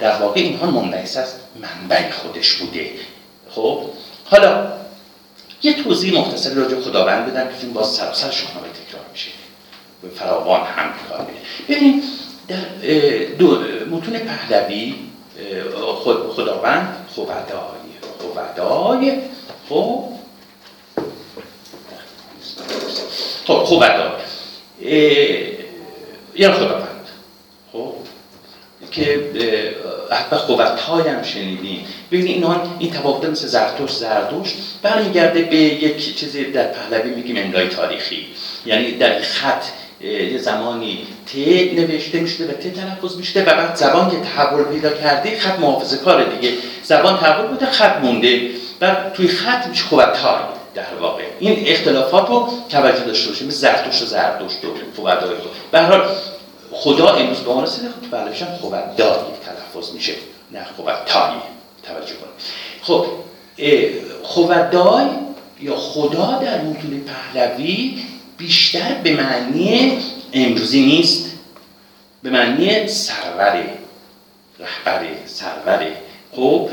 در 0.00 0.16
واقع 0.20 0.40
اینها 0.40 0.70
منبعث 0.70 1.16
از 1.16 1.34
منبع 1.60 2.10
خودش 2.10 2.54
بوده. 2.54 2.90
خب؟ 3.50 3.80
حالا 4.24 4.72
یه 5.62 5.82
توضیح 5.82 6.18
مختصری 6.18 6.54
راجع 6.54 6.80
خداوند 6.80 7.26
بدم 7.26 7.48
که 7.48 7.54
این 7.62 7.72
باز 7.72 7.86
سراسر 7.86 8.30
شاهنامه 8.30 8.66
تکرار 8.68 9.04
میشه. 9.12 9.30
به 10.02 10.08
فراوان 10.08 10.60
هم 10.60 10.92
کار 11.08 11.26
ببینید 11.68 12.04
در 12.48 12.64
دو 13.38 13.58
متون 13.90 14.18
پهلوی 14.18 14.94
خداوند 16.36 17.06
خودای 17.14 17.36
خودای 18.18 19.12
خب؟ 19.68 20.15
خب 23.46 23.64
خودای 23.64 23.90
یا 26.34 26.52
خداوند. 26.52 27.06
خب 27.72 27.94
که 28.90 29.20
حتی 30.10 30.36
قوت 30.36 30.80
هم 31.08 31.22
شنیدیم. 31.22 31.86
ببینید 32.10 32.34
اینا 32.34 32.62
این 32.78 32.90
تفاوت 32.90 33.28
مثل 33.28 33.46
زرتوش 33.46 33.90
زردوش 33.90 34.54
برمیگرده 34.82 35.42
به 35.42 35.56
یک 35.56 36.16
چیزی 36.16 36.44
در 36.44 36.66
پهلوی 36.66 37.10
میگیم 37.10 37.36
املای 37.38 37.68
تاریخی. 37.68 38.26
یعنی 38.66 38.92
در 38.92 39.20
خط 39.20 39.64
یه 40.00 40.38
زمانی 40.38 41.06
ت 41.26 41.36
نوشته 41.74 42.20
می‌شده 42.20 42.48
و 42.48 42.52
ت 42.52 42.74
تلفظ 42.74 43.16
می‌شده 43.16 43.42
و 43.42 43.56
بعد 43.56 43.76
زبان 43.76 44.10
که 44.10 44.16
تحول 44.16 44.64
پیدا 44.64 44.90
کرده 44.90 45.38
خط 45.38 45.58
محافظه 45.58 45.96
کار 45.96 46.24
دیگه. 46.24 46.54
زبان 46.82 47.18
تحول 47.18 47.46
بوده 47.46 47.66
خط 47.66 47.96
مونده. 48.02 48.50
و 48.80 48.96
توی 49.14 49.28
خط 49.28 49.66
میشه 49.66 49.84
قوت 49.90 50.12
در 50.74 50.94
واقع. 51.00 51.25
این 51.38 51.64
اختلافات 51.66 52.28
رو 52.28 52.48
توجه 52.68 53.04
داشته 53.04 53.28
باشیم. 53.28 53.50
زرتوش 53.50 54.02
و 54.02 54.04
زردوشت 54.06 54.64
و 54.64 54.68
قوتهای 54.96 55.34
به 55.70 55.80
هر 55.80 55.90
حال 55.90 56.08
خدا 56.72 57.08
امروز 57.08 57.38
به 57.38 57.54
ما 57.54 57.62
رسیده. 57.62 57.88
خب 57.88 58.30
بشن 58.30 58.46
دار 58.96 59.26
یک 59.32 59.40
تلفظ 59.40 59.92
میشه. 59.92 60.12
نه 60.52 60.66
تایی 61.06 61.40
توجه 61.82 62.14
کنید 62.14 62.36
خب 62.82 63.06
خوبدای 64.22 65.06
یا 65.60 65.76
خدا 65.76 66.38
در 66.42 66.60
متون 66.60 67.04
پهلوی 67.34 68.02
بیشتر 68.38 68.94
به 68.94 69.16
معنی 69.16 69.98
امروزی 70.32 70.86
نیست. 70.86 71.30
به 72.22 72.30
معنی 72.30 72.88
سروره 72.88 73.78
رهبر 74.58 75.06
سروره 75.26 75.96
خب 76.32 76.68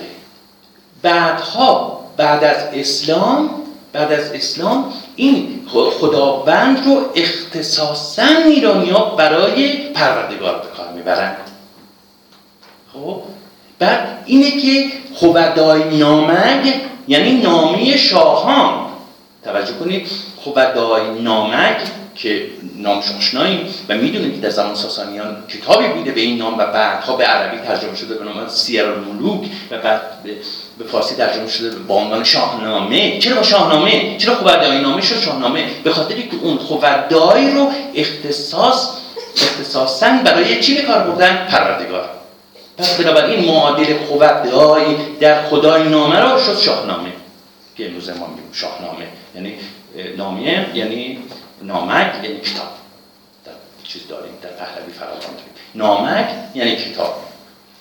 بعدها 1.02 2.04
بعد 2.18 2.44
از 2.44 2.64
اسلام 2.74 3.63
بعد 3.94 4.12
از 4.12 4.32
اسلام 4.32 4.94
این 5.16 5.60
خداوند 6.00 6.86
رو 6.86 7.12
اختصاصا 7.16 8.26
ایرانی 8.46 8.90
ها 8.90 9.06
برای 9.06 9.90
پروردگار 9.90 10.60
به 10.60 10.68
کار 10.78 10.94
می‌برند 10.94 11.38
خب؟ 12.94 13.22
بعد 13.80 14.24
اینه 14.26 14.52
که 14.52 14.92
خوبدای 15.14 15.98
نامگ 15.98 16.74
یعنی 17.08 17.42
نامی 17.42 17.98
شاهان. 17.98 18.86
توجه 19.44 19.74
کنید 19.74 20.08
خوبدای 20.36 21.22
نامگ 21.22 21.76
که 22.16 22.48
نام 22.78 23.04
آشناییم 23.18 23.60
و 23.90 23.96
می‌دونیم 23.98 24.32
که 24.32 24.38
در 24.38 24.50
زمان 24.50 24.76
ساسانیان 24.76 25.44
کتابی 25.50 25.88
بوده 25.88 26.12
به 26.12 26.22
این 26.22 26.38
نام 26.38 26.54
و 26.54 26.66
بعدها 26.66 27.16
به 27.16 27.26
عربی 27.26 27.58
ترجمه 27.58 27.96
شده 27.96 28.16
به 28.16 28.26
نام 28.26 28.48
سیر 28.48 28.86
الملوک 28.86 29.42
و 29.72 29.78
بعد 29.78 30.02
به 30.78 30.86
فارسی 30.86 31.16
ترجمه 31.16 31.48
شده 31.48 31.70
به 31.70 31.94
عنوان 31.94 32.24
شاهنامه. 32.24 33.20
چرا 33.20 33.36
با 33.36 33.44
شاهنامه؟ 33.44 34.18
چرا 34.18 34.36
خوبدای 34.36 34.80
نامه 34.80 35.02
شد 35.02 35.20
شاهنامه؟ 35.20 35.66
به 35.84 35.92
خاطر 35.92 36.16
که 36.16 36.38
اون 36.42 36.58
خوبدای 36.58 37.52
رو 37.52 37.72
اختصاص 37.96 38.90
اختصاصا 39.42 40.20
برای 40.26 40.62
چی 40.62 40.76
به 40.76 40.82
کار 40.82 41.00
بردن؟ 41.00 41.48
پروردگار. 41.50 42.10
پس 42.78 43.02
بنابراین 43.02 43.46
معادل 43.46 43.98
خوبدای 44.08 44.84
در 45.20 45.44
خدای 45.44 45.90
نامه 45.90 46.20
رو 46.20 46.40
شد 46.40 46.60
شاهنامه. 46.60 47.10
که 47.78 47.86
امروز 47.86 48.10
ما 48.10 48.28
میگیم 48.28 48.50
شاهنامه. 48.54 49.08
یعنی 49.36 49.54
نامیه 50.18 50.66
یعنی 50.74 51.18
نامک 51.64 52.14
یعنی 52.24 52.40
کتاب. 52.40 52.68
در 53.46 53.52
چیز 53.84 54.08
داریم 54.08 54.34
در 54.42 54.50
پهلوی 54.50 54.94
فراوان 54.94 55.20
داریم 55.20 55.54
نامک 55.76 56.30
یعنی 56.56 56.76
کتاب. 56.76 57.14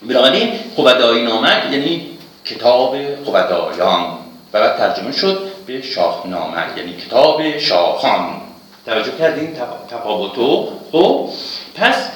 بنابراین 0.03 0.53
خوبدای 0.75 1.23
نامک 1.23 1.62
یعنی 1.73 2.18
کتاب 2.45 2.97
خوبدایان. 3.25 4.18
و 4.53 4.61
بعد 4.61 4.77
ترجمه 4.79 5.12
شد 5.12 5.53
به 5.66 5.83
شاهنامه 5.83 6.79
یعنی 6.79 6.97
کتاب 6.97 7.59
شاهان. 7.59 8.40
توجه 8.87 9.12
کردیم 9.18 9.57
تفاوتو 9.90 10.73
خب 10.92 11.29
پس 11.75 12.09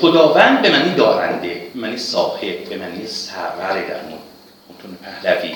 خداوند 0.00 0.62
به 0.62 0.70
معنی 0.70 0.94
دارنده 0.94 1.62
به 1.74 1.80
معنی 1.80 1.96
صاحب 1.96 2.68
به 2.68 2.76
معنی 2.76 3.06
سروره 3.06 3.88
در 3.88 4.00
متون 4.00 4.98
پهلوی. 5.04 5.54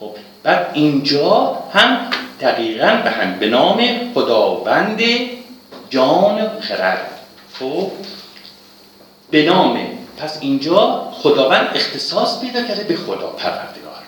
خب 0.00 0.10
بعد 0.42 0.70
اینجا 0.74 1.58
هم 1.72 2.10
دقیقا 2.40 3.00
به 3.04 3.10
هم 3.10 3.38
به 3.38 3.48
نام 3.48 3.82
خداوند 4.14 5.02
جان 5.90 6.60
خرد. 6.60 7.10
خب 7.58 7.90
به 9.30 9.42
نام 9.42 9.78
پس 10.16 10.38
اینجا 10.40 11.08
خداوند 11.12 11.68
اختصاص 11.74 12.40
پیدا 12.40 12.62
کرده 12.62 12.84
به 12.84 12.96
خدا 12.96 13.26
پروردگار. 13.26 14.02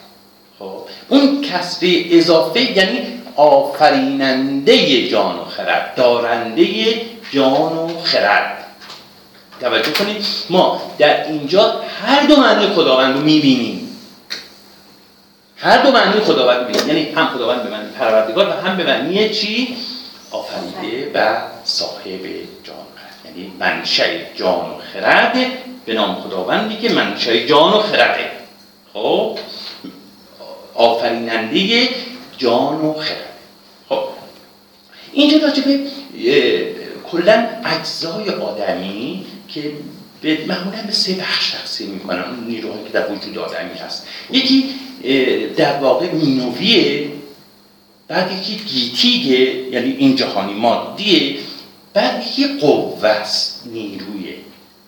خب 0.59 0.79
اون 1.09 1.43
کسب 1.43 1.87
اضافه 2.11 2.61
یعنی 2.61 3.01
آفریننده 3.37 5.09
جان 5.09 5.39
و 5.39 5.45
خرد 5.45 5.95
دارنده 5.97 6.67
جان 7.33 7.73
و 7.73 7.89
خرد. 8.03 8.65
توجه 9.61 9.93
کنید 9.93 10.25
ما 10.51 10.83
در 10.99 11.27
اینجا 11.27 11.81
هر 12.03 12.27
دو 12.27 12.37
معنی 12.37 12.67
خداوند 12.67 13.15
رو 13.15 13.21
می‌بینیم. 13.21 13.88
هر 15.61 15.83
دو 15.83 15.93
معنی 15.93 16.21
خداوند 16.21 16.67
بینید 16.67 16.87
یعنی 16.87 17.13
هم 17.13 17.27
خداوند 17.27 17.63
به 17.63 17.71
معنی 17.71 17.89
پروردگار 17.89 18.49
و 18.49 18.53
هم 18.53 18.77
به 18.77 18.85
معنی 18.85 19.31
چی؟ 19.31 19.77
آفریده 20.31 21.11
و 21.15 21.37
صاحب 21.65 22.21
جان 22.65 22.77
یعنی 23.25 23.53
منشأ 23.61 24.05
جان 24.35 24.71
و 24.71 24.75
خرد 24.93 25.37
به 25.87 25.95
نام 25.95 26.15
خداوندی 26.15 26.77
که 26.77 26.95
منشأ 26.95 27.47
جان 27.47 27.73
و 27.73 27.79
خرده. 27.79 28.31
خب؟ 28.93 29.39
آفریننده 30.75 31.89
جان 32.39 32.81
و 32.81 32.93
خرد. 32.93 33.29
خب؟ 33.89 34.05
اینجا 35.13 35.47
راجع 35.47 35.63
به 35.63 35.81
کلا 37.11 37.49
اجزای 37.65 38.31
آدمی 38.31 39.27
که 39.49 39.73
به 40.21 40.45
معمولا 40.47 40.83
به 40.83 40.93
سه 40.93 41.15
بخش 41.15 41.51
تقسیم 41.51 41.91
می‌کنن 41.91 42.25
نیروهایی 42.49 42.85
که 42.85 42.91
در 42.91 43.13
وجود 43.13 43.39
آدمی 43.39 43.79
هست. 43.79 44.07
یکی 44.31 44.65
در 45.57 45.79
واقع 45.79 46.13
مینویه 46.13 47.11
بعد 48.09 48.33
یکی 48.33 48.57
گیتیگه 48.57 49.55
یعنی 49.73 49.91
این 49.91 50.17
جهانی 50.17 50.55
مادیه. 50.55 51.39
بعد 51.95 52.27
یکی 52.27 52.59
قوه 52.59 53.09
است 53.09 53.63
نیرویه. 53.67 54.35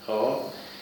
خب؟ 0.06 0.36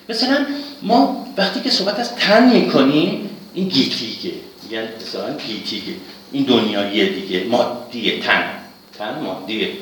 مثلا 0.09 0.47
ما 0.83 1.27
وقتی 1.37 1.61
که 1.61 1.71
صحبت 1.71 1.99
از 1.99 2.17
تن 2.17 2.53
می‌کنیم 2.53 3.31
این 3.55 3.69
گیتیگه. 3.69 4.35
میگن 4.63 4.89
مثلا 5.01 5.37
گیتیگه. 5.37 5.93
این 6.33 6.45
دنیایی 6.45 7.21
دیگه. 7.21 7.45
مادیه 7.45 8.21
تن. 8.21 8.51
تن 8.99 9.21
مادیه. 9.21 9.73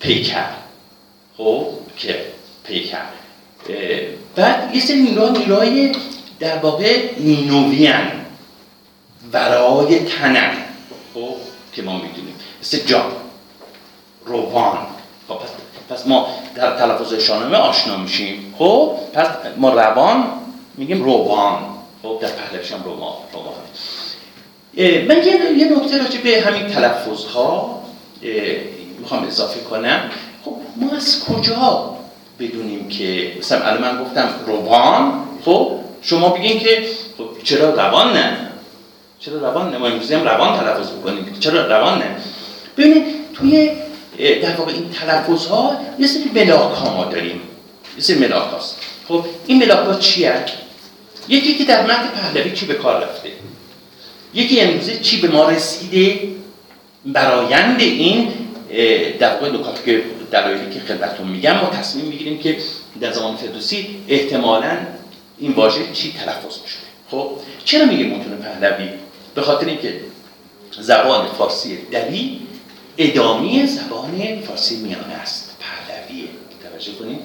پیکر. 0.00 0.50
خب؟ 1.36 1.66
که 2.02 2.24
پیکر 2.64 2.98
بعد 4.36 4.74
یه 4.74 4.80
سری 4.80 5.02
نیروها 5.02 5.28
نیروهای 5.28 5.92
در 6.40 6.56
واقع 6.56 7.10
نینویان 7.18 8.10
ورای 9.32 9.98
تنن. 9.98 10.52
خب 11.14 11.34
که 11.72 11.82
ما 11.82 11.92
می‌دونیم. 11.92 12.34
مثل 12.62 12.78
جان 12.78 13.12
روان. 14.26 14.78
خب 15.28 15.34
پس, 15.34 15.48
پس 15.90 16.06
ما 16.06 16.28
در 16.54 16.78
تلفظ 16.78 17.14
شاهنامه 17.14 17.56
آشنا 17.56 17.96
میشیم. 17.96 18.54
خب 18.58 18.96
پس 19.12 19.26
ما 19.56 19.70
روان 19.70 20.24
میگیم 20.74 21.04
روان. 21.04 21.58
خب 22.02 22.18
در 22.20 22.28
پهلویش 22.28 22.72
هم 22.72 22.82
روان 22.84 23.14
روان. 23.32 23.54
من 25.08 25.16
یه, 25.16 25.58
یه 25.58 25.76
نکته 25.76 25.98
راجع 25.98 26.20
به 26.20 26.40
همین 26.40 26.66
تلفظ 26.66 27.24
ها 27.24 27.82
می‌خوام 28.98 29.26
اضافه 29.26 29.60
کنم. 29.60 30.10
خب 30.44 30.56
ما 30.76 30.96
از 30.96 31.24
کجا 31.24 31.96
بدونیم 32.40 32.88
که 32.88 33.32
مثلا 33.38 33.64
الان 33.64 33.80
من 33.80 34.04
گفتم 34.04 34.28
روان 34.46 35.22
خب 35.44 35.72
شما 36.02 36.28
بگین 36.28 36.60
که 36.60 36.86
خب 37.18 37.28
چرا 37.44 37.70
روان 37.70 38.12
نه؟ 38.12 38.36
چرا 39.18 39.38
روان 39.38 39.70
نه؟ 39.70 39.78
ما 39.78 39.86
امروزی 39.86 40.14
هم 40.14 40.24
روان 40.24 40.60
تلفظ 40.60 40.92
می‌کنیم. 40.92 41.36
چرا 41.40 41.66
روان 41.66 41.98
نه؟ 41.98 42.16
ببینید 42.76 43.04
توی 43.34 43.70
در 44.42 44.56
واقع 44.56 44.72
این 44.72 44.90
تلفظ 44.90 45.46
ها 45.46 45.76
یه 45.98 46.06
سری 46.06 46.30
ملاک 46.34 46.72
ها 46.72 46.96
ما 46.96 47.04
داریم. 47.04 47.40
یه 47.96 48.02
سری 48.02 48.18
ملاک 48.18 48.50
هاست 48.52 48.76
خب 49.08 49.24
این 49.46 49.58
ملاک 49.58 49.86
ها 49.86 49.94
چیه؟ 49.94 50.44
یکی 51.28 51.54
که 51.54 51.64
در 51.64 51.82
متن 51.82 52.08
پهلوی 52.08 52.50
چی 52.56 52.66
به 52.66 52.74
کار 52.74 53.04
رفته؟ 53.04 53.28
یکی 54.34 54.60
امروزه 54.60 54.98
چی 54.98 55.20
به 55.20 55.28
ما 55.28 55.50
رسیده؟ 55.50 56.20
برایند 57.06 57.80
این 57.80 58.32
در 59.18 59.34
واقع 59.34 59.50
نکات 59.50 59.84
که 59.84 60.02
دلایلی 60.32 60.74
که 60.74 60.80
خدمتتون 60.80 61.28
میگم 61.28 61.52
ما 61.52 61.70
تصمیم 61.70 62.04
می‌گیریم 62.04 62.38
که 62.38 62.56
در 63.00 63.12
زمان 63.12 63.36
فردوسی 63.36 64.04
احتمالاً 64.08 64.76
این 65.38 65.52
واژه 65.52 65.92
چی 65.92 66.12
تلفظ 66.12 66.58
میشه 66.62 66.78
خب 67.10 67.30
چرا 67.64 67.84
میگه 67.84 68.04
متون 68.04 68.36
پهلوی؟ 68.36 68.88
به 69.34 69.42
خاطر 69.42 69.66
اینکه 69.66 70.00
زبان 70.80 71.26
فارسی 71.26 71.76
دلی 71.76 72.40
ادامی 72.98 73.66
زبان 73.66 74.40
فارسی 74.46 74.76
میانه 74.76 75.14
است 75.14 75.56
پهلویه. 75.60 76.28
توجه 76.70 76.92
کنید. 76.92 77.18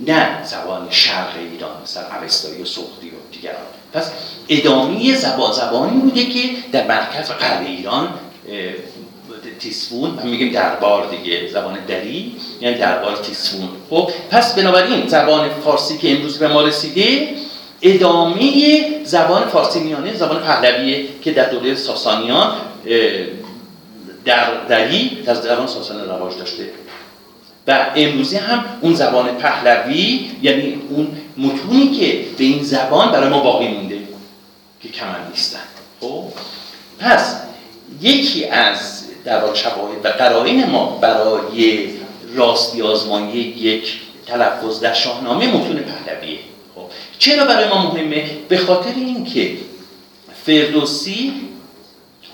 نه 0.00 0.44
زبان 0.44 0.86
شرق 0.90 1.36
ایران 1.52 1.82
مثل 1.82 2.00
اوستایی 2.22 2.62
و 2.62 2.64
سغدی 2.64 3.08
و 3.08 3.32
دیگران. 3.32 3.56
پس 3.92 4.10
ادامی 4.48 5.14
زبان 5.14 5.52
زبانی 5.52 6.00
بوده 6.00 6.24
که 6.26 6.48
در 6.72 6.86
مرکز 6.86 7.30
غرب 7.30 7.66
ایران 7.66 8.14
تیسفون. 9.58 10.10
ما 10.10 10.22
میگیم 10.22 10.52
دربار 10.52 11.10
دیگه 11.10 11.48
زبان 11.48 11.78
دری 11.88 12.36
یعنی 12.60 12.78
دربار 12.78 13.16
تیسفون. 13.16 13.68
خب 13.90 14.10
پس 14.30 14.54
بنابراین 14.54 15.08
زبان 15.08 15.48
فارسی 15.64 15.98
که 15.98 16.12
امروز 16.12 16.38
به 16.38 16.48
ما 16.48 16.62
رسیده 16.62 17.28
ادامه 17.82 19.04
زبان 19.04 19.48
فارسی 19.48 19.80
میانه 19.80 20.14
زبان 20.14 20.42
پهلویه 20.42 21.06
که 21.22 21.32
در 21.32 21.48
دوره 21.48 21.74
ساسانیان 21.74 22.52
در 24.24 24.64
دری 24.68 25.22
در 25.26 25.34
زبان 25.34 25.66
ساسانی 25.66 26.00
رواج 26.00 26.38
داشته. 26.38 26.70
و 27.66 27.86
امروزی 27.96 28.36
هم 28.36 28.64
اون 28.80 28.94
زبان 28.94 29.26
پهلوی 29.26 30.30
یعنی 30.42 30.82
اون 30.90 31.08
متونی 31.38 31.90
که 31.90 32.24
به 32.38 32.44
این 32.44 32.62
زبان 32.62 33.12
برای 33.12 33.28
ما 33.28 33.40
باقی 33.40 33.68
مونده 33.68 33.98
که 34.82 34.88
کمن 34.88 35.28
نیستن. 35.30 35.58
خب 36.00 36.24
پس 36.98 37.36
یکی 38.00 38.44
از 38.44 38.95
در 39.26 39.40
واقع 39.40 39.54
شواهد 39.54 40.04
و 40.04 40.08
قرائن 40.08 40.70
ما 40.70 40.98
برای 41.00 41.88
راستی 42.34 42.82
آزمایی 42.82 43.38
یک 43.38 44.00
تلفظ 44.26 44.80
در 44.80 44.92
شاهنامه 44.92 45.46
متون 45.46 45.76
پهلویه. 45.76 46.38
خب 46.74 46.82
چرا 47.18 47.44
برای 47.44 47.68
ما 47.68 47.92
مهمه؟ 47.92 48.30
به 48.48 48.58
خاطر 48.58 48.92
اینکه 48.96 49.56
فردوسی 50.44 51.32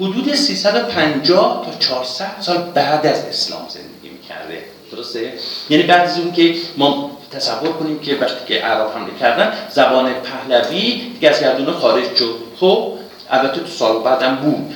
حدود 0.00 0.35
350 0.35 1.66
تا 1.66 1.78
400 1.78 2.31
سال 2.40 2.57
بعد 2.74 3.07
از 3.07 3.24
اسلام 3.24 3.68
زندگی 3.68 4.09
می‌کرده. 4.09 4.64
درسته؟ 4.92 5.33
یعنی 5.70 5.83
بعد 5.83 6.09
از 6.09 6.18
اون 6.18 6.33
که 6.33 6.55
ما 6.76 7.11
تصور 7.31 7.72
کنیم 7.72 7.98
که 7.98 8.14
وقتی 8.14 8.46
که 8.46 8.61
عرب 8.61 8.90
حمله 8.94 9.18
کردن 9.20 9.52
زبان 9.70 10.12
پهلوی 10.12 11.11
دیگه 11.14 11.28
از 11.28 11.40
گردون 11.40 11.74
خارج 11.74 12.16
شد. 12.16 12.35
خب 12.61 12.92
البته 13.31 13.61
تو 13.61 13.66
سال 13.66 14.02
بعدم 14.02 14.37
بود. 14.37 14.74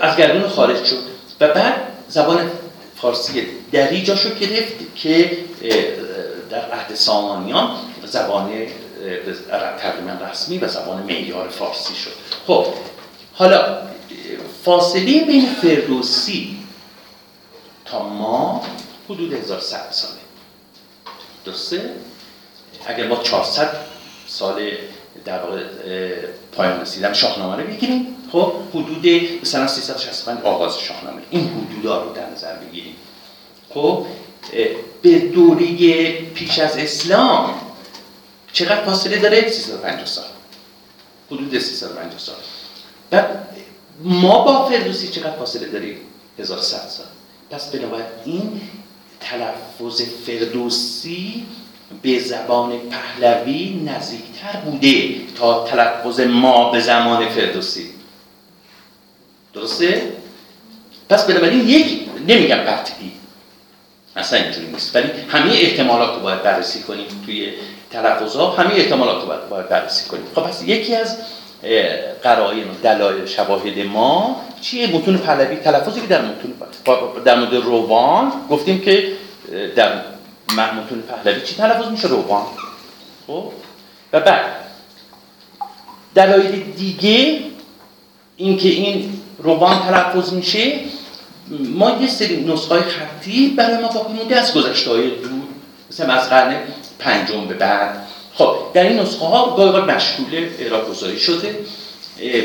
از 0.00 0.16
گردون 0.16 0.48
خارج 0.48 0.84
شد. 0.84 1.11
و 1.42 1.48
بعد 1.48 1.74
زبان 2.08 2.50
فارسی 2.96 3.46
دری 3.72 4.02
جاشو 4.02 4.34
گرفت 4.34 4.74
که 4.96 5.38
در 6.50 6.70
عهد 6.70 6.94
سامانیان 6.94 7.70
زبان 8.04 8.50
تقریبا 9.78 10.26
رسمی 10.30 10.58
و 10.58 10.68
زبان 10.68 11.02
معیار 11.02 11.48
فارسی 11.48 11.94
شد. 11.94 12.10
خب 12.46 12.66
حالا 13.32 13.78
فاصله 14.64 15.24
بین 15.24 15.46
فردوسی 15.62 16.58
تا 17.84 18.08
ما 18.08 18.66
حدود 19.08 19.32
1100 19.32 19.88
ساله. 19.90 20.14
درسته؟ 21.44 21.90
اگر 22.86 23.06
ما 23.06 23.16
400 23.16 23.76
سال 24.26 24.70
در 25.24 25.40
پایان 26.52 26.80
رسیدن 26.80 27.12
شاهنامه 27.12 27.62
رو 27.62 27.68
بگیریم. 27.68 28.16
خب 28.32 28.52
حدود 28.74 29.06
مثلا 29.42 29.66
365 29.66 30.44
آغاز 30.44 30.78
شاهنامه. 30.78 31.22
این 31.30 31.48
حدودا 31.48 32.02
رو 32.02 32.12
در 32.12 32.30
نظر 32.30 32.54
بگیریم. 32.56 32.94
خب 33.74 34.06
به 35.02 35.18
دوره 35.18 36.12
پیش 36.12 36.58
از 36.58 36.76
اسلام 36.76 37.54
چقدر 38.52 38.84
فاصله 38.84 39.18
داره؟ 39.18 39.50
350 39.50 40.06
سال. 40.06 40.24
حدود 41.30 41.58
350 41.58 42.18
سال. 42.18 42.36
بعد 43.10 43.48
ما 44.04 44.44
با 44.44 44.68
فردوسی 44.68 45.08
چقدر 45.08 45.36
فاصله 45.36 45.68
داریم؟ 45.68 45.96
1100 46.38 46.88
سال. 46.88 47.06
پس 47.50 47.70
بنابراین 47.70 48.60
تلفظ 49.20 50.02
فردوسی 50.26 51.46
به 52.02 52.18
زبان 52.18 52.78
پهلوی 52.78 53.82
نزدیکتر 53.86 54.56
بوده 54.64 55.14
تا 55.38 55.64
تلفظ 55.64 56.20
ما 56.20 56.70
به 56.70 56.80
زمان 56.80 57.28
فردوسی. 57.28 57.91
درسته؟ 59.54 60.12
پس 61.08 61.26
بنابراین 61.26 61.68
یک 61.68 62.08
نمیگم 62.28 62.56
قطعی. 62.56 63.12
اصلا 64.16 64.38
اینجوری 64.38 64.66
نیست. 64.66 64.96
ولی 64.96 65.08
همه 65.28 65.52
احتمالات 65.52 66.14
رو 66.14 66.20
باید 66.20 66.42
بررسی 66.42 66.82
کنیم 66.82 67.06
توی 67.26 67.52
تلفظ 67.90 68.36
ها. 68.36 68.50
همه 68.50 68.74
احتمالات 68.74 69.22
رو 69.22 69.28
باید, 69.50 69.68
بررسی 69.68 70.08
کنیم. 70.08 70.24
خب 70.34 70.42
پس 70.42 70.62
یکی 70.66 70.94
از 70.94 71.16
قرائن 72.22 72.68
و 72.70 72.74
دلایل 72.82 73.26
شواهد 73.26 73.78
ما 73.78 74.42
چیه؟ 74.60 74.86
متون 74.96 75.18
پهلوی 75.18 75.56
تلفظی 75.56 76.00
که 76.00 76.06
در 76.06 76.22
متون 76.22 76.54
در 77.24 77.38
مورد 77.38 77.54
روان 77.54 78.32
گفتیم 78.50 78.80
که 78.80 79.12
در 79.76 80.02
متون 80.48 81.02
پهلوی 81.02 81.46
چی 81.46 81.54
تلفظ 81.54 81.86
میشه؟ 81.86 82.08
روان. 82.08 82.42
خب؟ 83.26 83.44
و 84.12 84.20
بعد 84.20 84.44
دلایل 86.14 86.72
دیگه 86.76 87.38
اینکه 88.36 88.68
این 88.68 89.21
روان 89.42 89.78
تلفظ 89.78 90.32
میشه. 90.32 90.72
ما 91.50 91.98
یه 92.00 92.08
سری 92.08 92.44
نسخه 92.44 92.74
های 92.74 92.82
خطی 92.82 93.48
برای 93.48 93.76
ما 93.76 93.88
باقی 93.88 94.12
مونده 94.12 94.36
از 94.36 94.54
گذشته 94.54 94.90
های 94.90 95.10
دور 95.10 95.42
مثلا 95.90 96.14
از 96.14 96.30
قرن 96.30 96.56
پنجم 96.98 97.46
به 97.48 97.54
بعد. 97.54 98.06
خب 98.34 98.56
در 98.74 98.82
این 98.82 98.98
نسخه 98.98 99.26
ها 99.26 99.56
گاهی 99.56 99.80
مشغول 99.80 100.48
اعراب 100.60 100.90
گذاری 100.90 101.18
شده. 101.18 101.58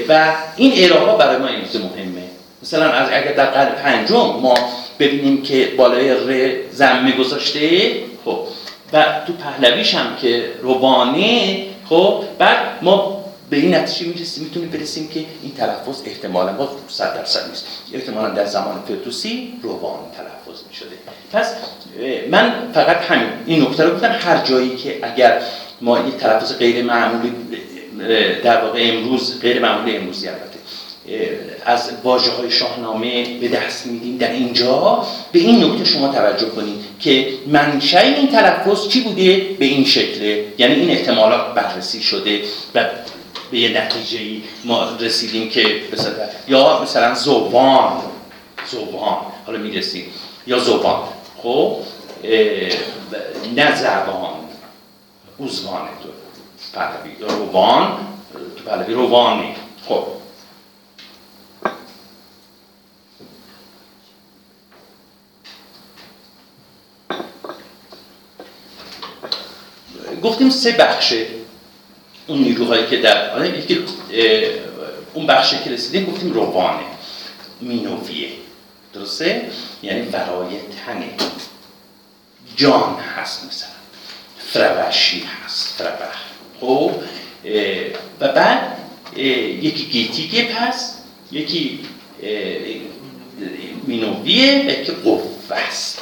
و 0.10 0.34
این 0.56 0.74
اعراب 0.74 1.08
ها 1.08 1.16
برای 1.16 1.38
ما 1.38 1.48
امروز 1.48 1.76
مهمه. 1.76 2.24
مثلا 2.64 2.92
از 2.92 3.10
اگر 3.10 3.34
در 3.34 3.46
قرن 3.46 3.76
پنجم 3.76 4.40
ما 4.42 4.54
ببینیم 5.00 5.44
که 5.44 5.74
بالای 5.78 6.12
ر 6.12 6.56
زمه 6.72 7.12
گذاشته 7.12 7.92
خب 8.26 8.40
و 8.94 9.06
تو 9.28 9.34
پهلویش 9.34 9.96
هم 9.96 10.16
که 10.22 10.52
روبانه 10.62 11.58
خب 11.90 12.24
بعد 12.40 12.58
ما 12.82 13.17
به 13.50 13.58
این 13.58 13.76
نتیجه 13.76 14.10
می‌رسیم 14.10 14.44
می‌تونیم 14.44 14.70
برسیم 14.70 15.08
که 15.08 15.20
این 15.20 15.52
تلفظ 15.58 16.02
احتمالا 16.06 16.54
باز 16.54 16.68
100 16.88 17.16
درصد 17.16 17.50
نیست. 17.50 17.66
احتمالا 17.94 18.30
در 18.30 18.46
زمان 18.46 18.84
فردوسی 18.88 19.54
روبان 19.64 20.00
تلفظ 20.18 20.62
می‌شده. 20.68 20.96
پس 21.34 21.54
من 22.32 22.54
فقط 22.74 22.98
همین 22.98 23.30
این 23.46 23.62
نکته 23.62 23.84
رو 23.84 23.96
گفتم 23.96 24.16
هر 24.20 24.46
جایی 24.46 24.76
که 24.76 25.00
اگر 25.02 25.42
ما 25.82 26.00
یک 26.00 26.18
تلفظ 26.18 26.54
غیر 26.58 26.86
معمولی 26.86 27.32
در 28.44 28.62
واقع 28.62 28.80
امروز 28.94 29.40
غیر 29.42 29.60
معمولی 29.60 29.98
امروزی 29.98 30.28
البته 30.28 30.58
از 31.66 31.92
واژه 32.04 32.32
های 32.32 32.52
شاهنامه 32.52 33.40
به 33.40 33.48
دست 33.48 33.88
میدیم 33.88 34.18
در 34.18 34.32
اینجا 34.32 35.06
به 35.32 35.40
این 35.40 35.64
نکته 35.64 35.86
شما 35.86 36.08
توجه 36.14 36.50
کنید 36.50 36.76
که 37.00 37.28
منشأ 37.48 38.00
این 38.00 38.28
تلفظ 38.28 38.88
چی 38.88 39.02
بوده؟ 39.02 39.38
به 39.60 39.66
این 39.66 39.86
شکله 39.86 40.46
یعنی 40.58 40.74
این 40.74 40.90
احتمالات 40.90 41.54
بررسی 41.54 42.02
شده 42.02 42.42
و 42.76 42.86
به 43.52 43.60
یه 43.60 43.84
نتیجه 43.84 44.20
ای 44.20 44.44
ما 44.66 44.90
رسیدیم 45.00 45.50
که 45.50 45.82
مثلا 45.94 46.14
یا 46.48 46.84
مثلا 46.84 47.14
زبان 47.14 48.02
زبان 48.72 49.18
حالا 49.46 49.60
می‌رسیم. 49.60 50.12
یا 50.48 50.60
زبان 50.60 51.04
خب؟ 51.38 51.78
نه 53.56 53.76
زبان. 53.76 54.34
اوزوانه 55.38 55.90
تو 56.04 56.10
پهلوی. 56.74 57.16
روان 57.20 57.98
تو 58.58 58.64
پهلوی 58.64 58.94
روانه 58.94 59.56
خب. 59.88 60.04
گفتیم 70.24 70.50
سه 70.50 70.72
بخشه. 70.72 71.37
اون 72.28 72.40
نیروهایی 72.40 72.88
که 72.88 72.98
در 72.98 73.46
یکی 73.46 73.80
اون 75.14 75.28
بخشی 75.28 75.58
که 75.64 75.70
رسیدیم 75.70 76.06
گفتیم 76.06 76.34
روانه 76.34 76.84
مینویه. 77.62 78.30
درسته؟ 78.94 79.50
یعنی 79.84 80.02
ورای 80.02 80.50
تنه. 80.86 81.10
جان 82.56 82.96
هست 82.96 83.46
مثلا. 83.48 83.70
فروشی 84.38 85.24
هست 85.46 85.74
فروش 85.74 86.16
خب؟ 86.60 86.92
و 88.20 88.28
بعد 88.28 88.78
یکی 89.62 89.86
گیتیگه 89.92 90.44
پس 90.44 90.98
یکی 91.32 91.80
مینویه 93.88 94.66
و 94.68 94.70
یکی 94.70 94.92
قوه 94.92 95.22
است. 95.52 96.00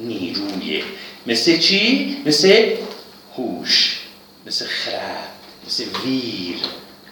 نیرویه. 0.00 0.84
مثل 1.26 1.58
چی؟ 1.58 2.16
مثل 2.26 2.76
هوش. 3.36 3.89
مثل 4.50 4.64
خرد 4.66 5.28
مثل 5.66 5.84
ویر 6.04 6.56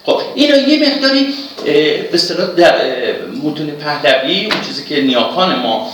خب 0.04 0.20
اینا 0.34 0.56
یه 0.56 0.88
مقداری 0.88 1.34
به 1.64 2.14
اصطلاح 2.14 2.46
در 2.46 2.74
متون 3.42 3.70
پهلوی 3.70 4.46
اون 4.46 4.60
چیزی 4.60 4.84
که 4.84 5.00
نیاکان 5.00 5.58
ما 5.58 5.92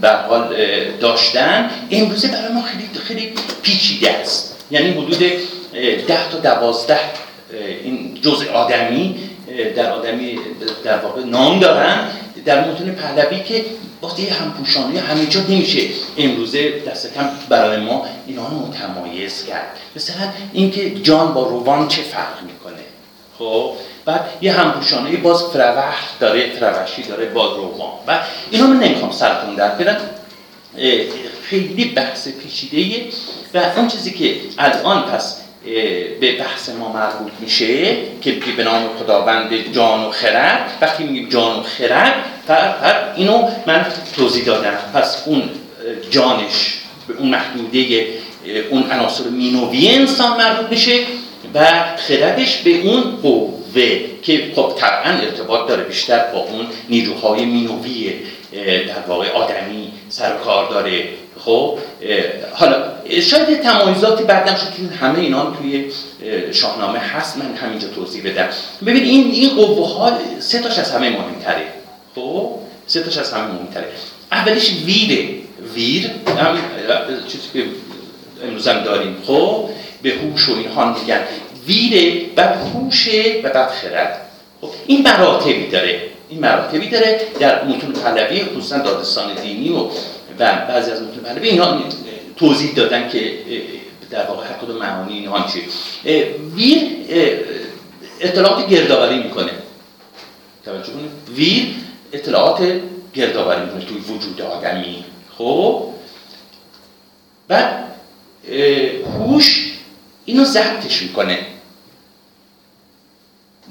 به 0.00 0.10
حال 0.10 0.56
داشتن 1.00 1.70
امروزه 1.90 2.28
برای 2.28 2.52
ما 2.52 2.62
خیلی 2.62 2.88
خیلی 3.04 3.32
پیچیده 3.62 4.10
است 4.10 4.56
یعنی 4.70 4.90
حدود 4.90 5.18
ده 6.06 6.30
تا 6.30 6.38
دوازده 6.42 7.00
این 7.84 8.18
جزء 8.22 8.50
آدمی 8.52 9.14
در 9.76 9.92
آدمی 9.92 10.38
در 10.84 10.98
واقع 10.98 11.24
نام 11.24 11.60
دارن 11.60 12.08
در 12.44 12.70
متون 12.70 12.90
پهلوی 12.90 13.42
که 13.42 13.64
وقتی 14.02 14.26
همپوشانی 14.26 14.98
همه 14.98 15.26
جا 15.26 15.40
نمیشه 15.40 15.80
امروزه 16.18 16.80
دست 16.80 17.14
کم 17.14 17.30
برای 17.48 17.76
ما 17.76 18.06
اینا 18.26 18.48
رو 18.48 18.58
متمایز 18.66 19.44
کرد. 19.44 19.76
مثلا 19.96 20.28
اینکه 20.52 20.90
جان 20.90 21.34
با 21.34 21.48
روان 21.48 21.88
چه 21.88 22.02
فرق 22.02 22.42
می‌کنه؟ 22.42 22.82
خب 23.38 23.72
بعد 24.04 24.24
یه 24.40 24.52
همپوشانه 24.52 25.16
باز 25.16 25.42
فروح 25.42 25.94
داره 26.20 26.50
فروشی 26.50 27.02
داره 27.02 27.26
با 27.26 27.56
روان. 27.56 27.92
و 28.06 28.18
اینا 28.50 28.66
من 28.66 28.80
نمی‌خوام 28.80 29.12
سرتون 29.12 29.54
در 29.54 29.68
برم 29.68 30.00
خیلی 31.42 31.84
بحث 31.84 32.28
پیچیده 32.28 33.08
و 33.54 33.58
اون 33.76 33.88
چیزی 33.88 34.10
که 34.10 34.40
الان 34.58 35.02
پس 35.02 35.39
به 36.20 36.32
بحث 36.38 36.68
ما 36.68 36.92
مربوط 36.92 37.32
میشه 37.40 37.96
که 38.20 38.32
به 38.56 38.64
نام 38.64 38.88
خداوند 38.98 39.72
جان 39.72 40.04
و 40.04 40.10
خرد. 40.10 40.78
وقتی 40.80 41.04
میگیم 41.04 41.28
جان 41.28 41.58
و 41.58 41.62
خرد 41.62 42.14
اینو 43.16 43.48
من 43.66 43.86
توضیح 44.16 44.44
دادم. 44.44 44.78
پس 44.94 45.22
اون 45.26 45.42
جانش 46.10 46.78
به 47.08 47.14
اون 47.18 47.28
محدوده 47.28 48.06
اون 48.70 48.90
عناصر 48.90 49.24
مینوی 49.24 49.88
انسان 49.88 50.36
مربوط 50.36 50.70
میشه 50.70 50.92
و 51.54 51.66
خردش 51.96 52.56
به 52.56 52.70
اون 52.70 53.16
قوه 53.22 54.00
که 54.22 54.52
خب 54.56 54.72
طبعا 54.78 55.12
ارتباط 55.18 55.68
داره 55.68 55.82
بیشتر 55.82 56.18
با 56.18 56.38
اون 56.38 56.66
نیروهای 56.88 57.44
مینوی 57.44 58.12
در 58.88 59.08
واقع 59.08 59.30
آدمی 59.30 59.92
سر 60.08 60.36
کار 60.36 60.70
داره. 60.70 61.08
خب 61.44 61.78
حالا 62.52 62.84
شاید 63.22 63.62
تمایزاتی 63.62 64.24
بعدم 64.24 64.54
شد 64.54 64.74
که 64.74 64.96
همه 64.96 65.18
اینا 65.18 65.50
توی 65.50 65.92
شاهنامه 66.52 66.98
هست 66.98 67.38
من 67.38 67.54
همینجا 67.54 67.88
توضیح 67.88 68.22
بدم. 68.24 68.48
ببین 68.86 69.04
این 69.04 69.30
این 69.30 69.50
قوه 69.50 69.94
ها 69.94 70.18
سه 70.38 70.58
تاش 70.58 70.78
از 70.78 70.90
همه 70.90 71.10
مهمتره. 71.10 71.66
خب؟ 72.14 72.50
سه 72.86 73.02
تاش 73.02 73.18
از 73.18 73.32
همه 73.32 73.52
مهمتره. 73.52 73.88
اولیش 74.32 74.72
ویره. 74.84 75.28
ویر 75.74 76.10
هم 76.38 76.58
چیزی 77.28 77.48
که 77.52 77.64
امروز 78.46 78.68
هم 78.68 78.84
داریم. 78.84 79.16
خب؟ 79.26 79.68
به 80.02 80.10
هوش 80.10 80.48
و 80.48 80.52
اینها 80.52 80.92
میگن. 80.92 81.20
ویره 81.66 82.26
بعد 82.36 82.58
هوشه 82.74 83.40
و 83.44 83.48
بعد 83.48 83.70
خرد. 83.70 84.20
خب؟ 84.60 84.68
این 84.86 85.02
مراتبی 85.02 85.66
داره. 85.66 86.00
این 86.28 86.40
مراتبی 86.40 86.88
داره 86.88 87.20
در 87.40 87.64
متون 87.64 87.92
پهلوی 87.92 88.44
خصوصا 88.44 88.78
دادستان 88.78 89.34
دینی 89.34 89.68
و 89.68 89.86
و 90.38 90.66
بعضی 90.68 90.90
از 90.90 91.02
پهلوی 91.02 91.48
اینا 91.48 91.82
توضیح 92.36 92.74
دادن 92.74 93.08
که 93.08 93.38
در 94.10 94.26
واقع 94.26 94.46
هر 94.46 94.52
کدوم 94.52 94.76
معانی 94.76 95.12
اینها 95.12 95.46
چیه 95.52 96.34
ویر 96.54 96.82
اطلاعات 98.20 98.68
گردآوری 98.68 99.18
می‌کنه. 99.18 99.52
توجه 100.64 100.92
کنید. 100.92 101.10
ویر 101.34 101.74
اطلاعات 102.12 102.80
گردآوری 103.14 103.60
می‌کنه 103.60 103.84
توی 103.84 103.98
وجود 103.98 104.42
آدمی. 104.42 105.04
خب؟ 105.38 105.90
بعد 107.48 107.84
هوش 109.18 109.72
اینو 110.24 110.44
ضبطش 110.44 111.02
می‌کنه. 111.02 111.46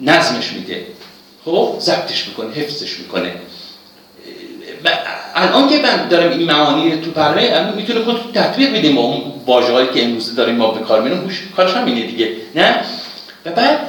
نظمش 0.01 0.53
میده. 0.53 0.87
خب؟ 1.45 1.75
ضبطش 1.79 2.27
می‌کنه 2.27 2.53
حفظش 2.53 2.99
می‌کنه. 2.99 3.35
الان 5.41 5.69
که 5.69 5.79
من 5.79 6.07
دارم 6.07 6.31
این 6.31 6.47
معانی 6.47 6.97
تو 6.97 7.11
پرمه 7.11 7.71
می‌تونه 7.75 8.03
خود 8.03 8.31
تطبیق 8.33 8.77
بدیم 8.77 8.95
با 8.95 9.01
اون 9.01 9.23
واژه‌هایی 9.45 9.87
که 9.93 10.03
امروز 10.03 10.35
داریم 10.35 10.55
ما 10.55 10.71
به 10.71 10.85
کار 10.85 11.07
هوش 11.07 11.43
کارش 11.55 11.73
همینه 11.73 12.01
دیگه 12.01 12.35
نه؟ 12.55 12.85
و 13.45 13.51
بعد 13.51 13.79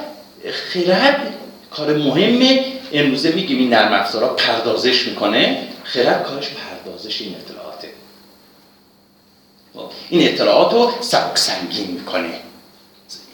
خرد 0.72 1.34
کار 1.70 1.96
مهمه. 1.96 2.64
امروزه 2.92 3.32
میگیم 3.32 3.58
این 3.58 3.68
نرم 3.72 3.92
افزارا 3.92 4.28
پردازش 4.28 5.06
می‌کنه. 5.06 5.62
خرد 5.84 6.22
کارش 6.22 6.48
پردازش 6.48 7.20
این 7.20 7.34
اطلاعاته. 7.34 7.88
خب، 9.74 9.90
این 10.08 10.28
اطلاعات 10.28 10.72
رو 10.72 10.90
سبک 11.00 11.38
سنگین 11.38 11.90
می‌کنه. 11.90 12.30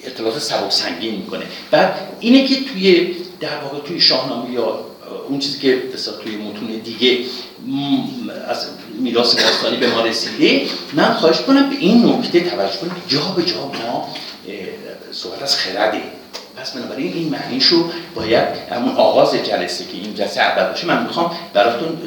اطلاعات 0.05 0.39
سبک 0.39 0.73
سنگین 0.73 1.15
می‌کنه. 1.15 1.45
بعد 1.71 1.99
اینه 2.21 2.47
که 2.47 2.55
توی 2.65 3.17
در 3.41 3.59
واقع 3.59 3.79
توی 3.79 4.01
شاهنامه 4.01 4.51
یا 4.51 4.85
اون 5.29 5.39
چیزی 5.39 5.59
که 5.59 5.83
توی 6.25 6.37
متون 6.37 6.67
دیگه 6.85 7.19
از 8.49 8.67
میراث 8.99 9.35
باستانی 9.35 9.77
به 9.77 9.87
ما 9.87 10.01
رسیده 10.01 10.67
من 10.93 11.15
خواهش 11.15 11.41
کنم 11.41 11.71
به 11.71 11.77
این 11.77 12.07
نکته 12.07 12.41
توجه 12.41 12.77
کنیم 12.77 12.93
جا 13.09 13.21
به 13.37 13.43
جا 13.43 13.73
ما 13.85 14.09
صحبت 15.13 15.43
از 15.43 15.57
خرده. 15.57 16.03
پس 16.57 16.71
بنابراین 16.71 17.13
این 17.13 17.29
معنیشو 17.29 17.91
باید 18.15 18.49
همون 18.71 18.95
آغاز 18.97 19.35
جلسه 19.35 19.85
که 19.85 19.93
این 19.93 20.15
جلسه 20.15 20.41
اول 20.41 20.71
باشه 20.71 20.87
من 20.87 21.03
می‌خوام 21.03 21.31
براتون 21.55 21.99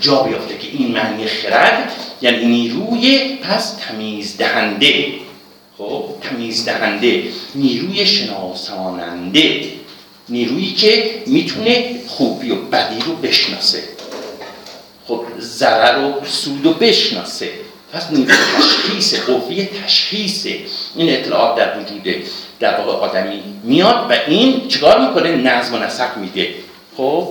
جا 0.00 0.22
بیافته 0.22 0.58
که 0.58 0.68
این 0.72 0.92
معنی 0.92 1.26
خرد 1.26 1.92
یعنی 2.22 2.46
نیروی 2.46 3.36
پس 3.36 3.76
تمیز 3.76 4.36
دهنده 4.36 5.04
خب 5.78 6.04
تمیز 6.22 6.64
دهنده 6.64 7.24
نیروی 7.54 8.06
شناساننده. 8.06 9.60
نیرویی 10.28 10.72
که 10.72 11.22
می‌تونه 11.26 12.00
خوبی 12.06 12.50
و 12.50 12.54
بدی 12.54 13.00
رو 13.06 13.16
بشناسه. 13.16 13.82
خب 15.06 15.24
ضرر 15.40 16.04
و 16.04 16.24
سود 16.24 16.64
رو 16.64 16.72
بشناسه. 16.72 17.50
پس 17.92 18.10
نیروی 18.10 18.34
تشخیص 18.58 19.14
قوی 19.20 19.64
تشخیص 19.64 20.46
این 20.96 21.10
اطلاعات 21.10 21.58
در 21.58 21.78
وجود 21.78 22.24
در 22.60 22.80
واقع 22.80 22.92
آدمی 22.92 23.42
میاد 23.62 24.06
و 24.10 24.14
این 24.26 24.68
چیکار 24.68 25.08
می‌کنه؟ 25.08 25.36
نظم 25.36 25.74
و 25.74 25.78
نسق 25.78 26.16
میده. 26.16 26.54
خب 26.96 27.28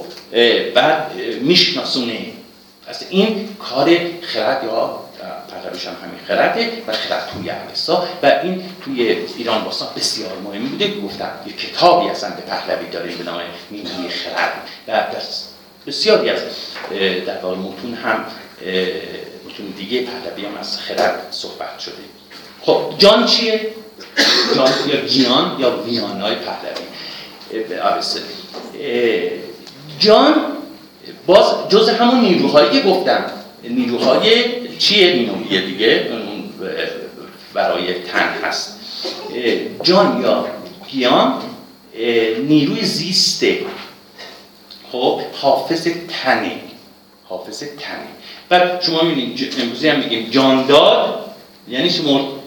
بعد 0.73 1.11
میشناسونه. 1.41 2.19
پس 2.87 3.03
این 3.09 3.49
کار 3.59 3.97
خرد 4.21 4.63
یا 4.63 5.02
پهلویش 5.51 5.87
هم 5.87 5.93
همین 6.03 6.19
خرده 6.27 6.83
و 6.87 6.93
خرد 6.93 7.29
توی 7.33 7.51
اوستا 7.69 8.07
و 8.23 8.25
این 8.43 8.63
توی 8.85 9.17
ایران 9.37 9.63
باستان 9.63 9.87
بسیار 9.95 10.31
مهم 10.43 10.69
بوده. 10.69 11.01
گفتم 11.01 11.31
یه 11.47 11.53
کتابی 11.53 12.09
اصلا 12.09 12.29
به 12.29 12.41
پهلوی 12.41 12.89
داریم 12.89 13.17
به 13.17 13.23
نام 13.23 13.41
نیروی 13.71 14.09
خرد. 14.09 14.53
و 14.87 15.05
بسیاری 15.87 16.29
از 16.29 16.39
در 17.25 17.37
واقع 17.37 17.55
متون 17.55 17.93
هم 17.93 18.25
متون 19.49 19.65
دیگه 19.77 20.01
پهلوی 20.01 20.45
هم 20.45 20.57
از 20.59 20.79
خرد 20.79 21.27
صحبت 21.31 21.79
شده. 21.79 21.93
خب 22.61 22.93
جان 22.97 23.25
چیه؟ 23.25 23.67
جان 24.55 24.71
یا 24.87 25.01
گیان 25.01 25.55
یا 25.59 25.83
ویانای 25.83 26.35
پهلوی؟ 26.35 26.87
جان 29.99 30.35
باز 31.25 31.45
جز 31.69 31.89
همون 31.89 32.21
نیروهایی 32.21 32.69
که 32.69 32.87
گفتم 32.87 33.25
نیروهای 33.63 34.62
چیه 34.83 35.13
نیرویه 35.13 35.61
دیگه؟ 35.61 36.07
اون 36.11 36.53
برای 37.53 37.93
تن 37.93 38.29
هست. 38.43 38.79
جان 39.83 40.21
یا 40.21 40.45
گیان 40.87 41.41
نیروی 42.47 42.85
زیسته. 42.85 43.65
خب 44.91 45.21
حافظ 45.33 45.87
تنه. 46.23 46.61
حافظ 47.25 47.59
تنه. 47.59 48.07
و 48.51 48.81
شما 48.81 49.01
می‌بینید 49.01 49.53
امروزی 49.61 49.89
هم 49.89 49.99
میگیم 49.99 50.29
جان 50.29 50.65
داد 50.65 51.31
یعنی 51.67 51.89
شما 51.89 52.39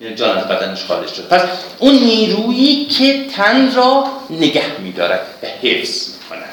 یعنی 0.00 0.14
جان 0.14 0.38
از 0.38 0.48
بدنش 0.48 0.84
خارج 0.84 1.12
شد. 1.12 1.28
پس 1.28 1.42
اون 1.78 1.94
نیرویی 1.94 2.84
که 2.84 3.26
تن 3.36 3.74
را 3.74 4.04
نگه 4.30 4.80
میدارد 4.80 5.26
و 5.42 5.46
حفظ 5.46 6.08
می‌کند. 6.08 6.50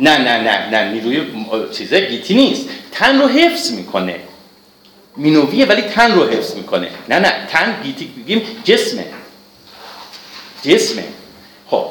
نه 0.00 0.18
نه 0.18 0.42
نه 0.42 0.70
نه 0.70 0.92
نیروی 0.92 1.26
چیزه 1.72 2.00
گیتی 2.00 2.34
نیست. 2.34 2.68
تن 2.92 3.18
رو 3.20 3.28
حفظ 3.28 3.72
می‌کنه. 3.72 4.16
مینویه 5.16 5.66
ولی 5.66 5.82
تن 5.82 6.12
رو 6.12 6.28
حفظ 6.28 6.54
می‌کنه. 6.54 6.88
نه 7.08 7.18
نه 7.18 7.32
تن 7.48 7.76
گیتی 7.82 8.04
بگیم 8.04 8.42
جسمه. 8.64 9.04
جسمه. 10.62 11.04
خب. 11.70 11.86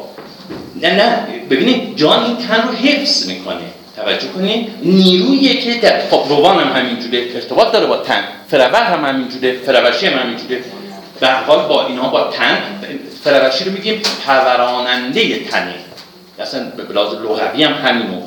نه 0.75 0.95
نه 0.95 1.27
ببینید 1.49 1.97
جان 1.97 2.23
این 2.23 2.37
تن 2.37 2.67
رو 2.67 2.73
حفظ 2.73 3.27
می‌کنه. 3.27 3.61
توجه 3.95 4.27
کنید. 4.27 4.69
نیرویی 4.83 5.61
که 5.61 5.73
در 5.73 6.01
خب 6.09 6.25
روان 6.29 6.59
هم 6.59 6.81
همینجوره. 6.81 7.19
ارتباط 7.35 7.71
داره 7.71 7.85
با 7.85 7.97
تن. 7.97 8.23
فرور 8.47 8.83
هم 8.83 9.05
همینجوره. 9.05 9.57
فرورشی 9.65 10.05
هم 10.05 10.19
همینجوره. 10.19 10.63
به 11.19 11.27
حال 11.27 11.67
با 11.67 11.87
اینا 11.87 12.09
با 12.09 12.31
تن 12.31 12.57
فرورشی 13.23 13.63
رو 13.63 13.71
میگیم 13.71 14.01
پروراننده 14.25 15.39
تنه. 15.39 15.75
اصلا 16.39 16.69
به 16.69 16.93
لحاظ 16.93 17.13
لغوی 17.13 17.63
هم 17.63 17.73
همینو 17.73 18.21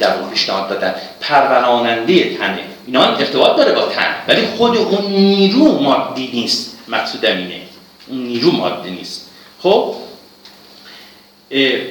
در 0.00 0.16
واقع 0.16 0.30
پیشنهاد 0.30 0.68
دادن. 0.68 0.94
پروراننده 1.20 2.36
تنه. 2.36 2.64
اینا 2.86 3.02
هم 3.02 3.14
ارتباط 3.14 3.56
داره 3.56 3.72
با 3.72 3.86
تن. 3.86 4.14
ولی 4.28 4.46
خود 4.46 4.76
اون 4.76 5.06
نیرو 5.06 5.78
مادی 5.78 6.30
نیست. 6.32 6.78
مقصودم 6.88 7.36
اینه. 7.36 7.60
اون 8.08 8.18
نیرو 8.18 8.50
مادی 8.50 8.90
نیست. 8.90 9.30
خب؟ 9.62 9.94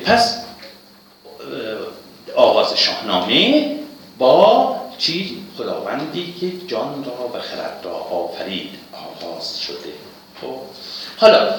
پس 0.06 0.44
آغاز 2.36 2.78
شاهنامه 2.78 3.72
با 4.18 4.76
چی؟ 4.98 5.44
خداوندی 5.58 6.34
که 6.40 6.68
جان 6.68 7.06
را 7.06 7.28
و 7.28 7.42
خرد 7.42 7.80
را 7.84 7.92
آفرید. 7.92 8.70
آغاز 8.94 9.60
شده. 9.60 9.94
خب؟ 10.42 10.56
حالا 11.18 11.50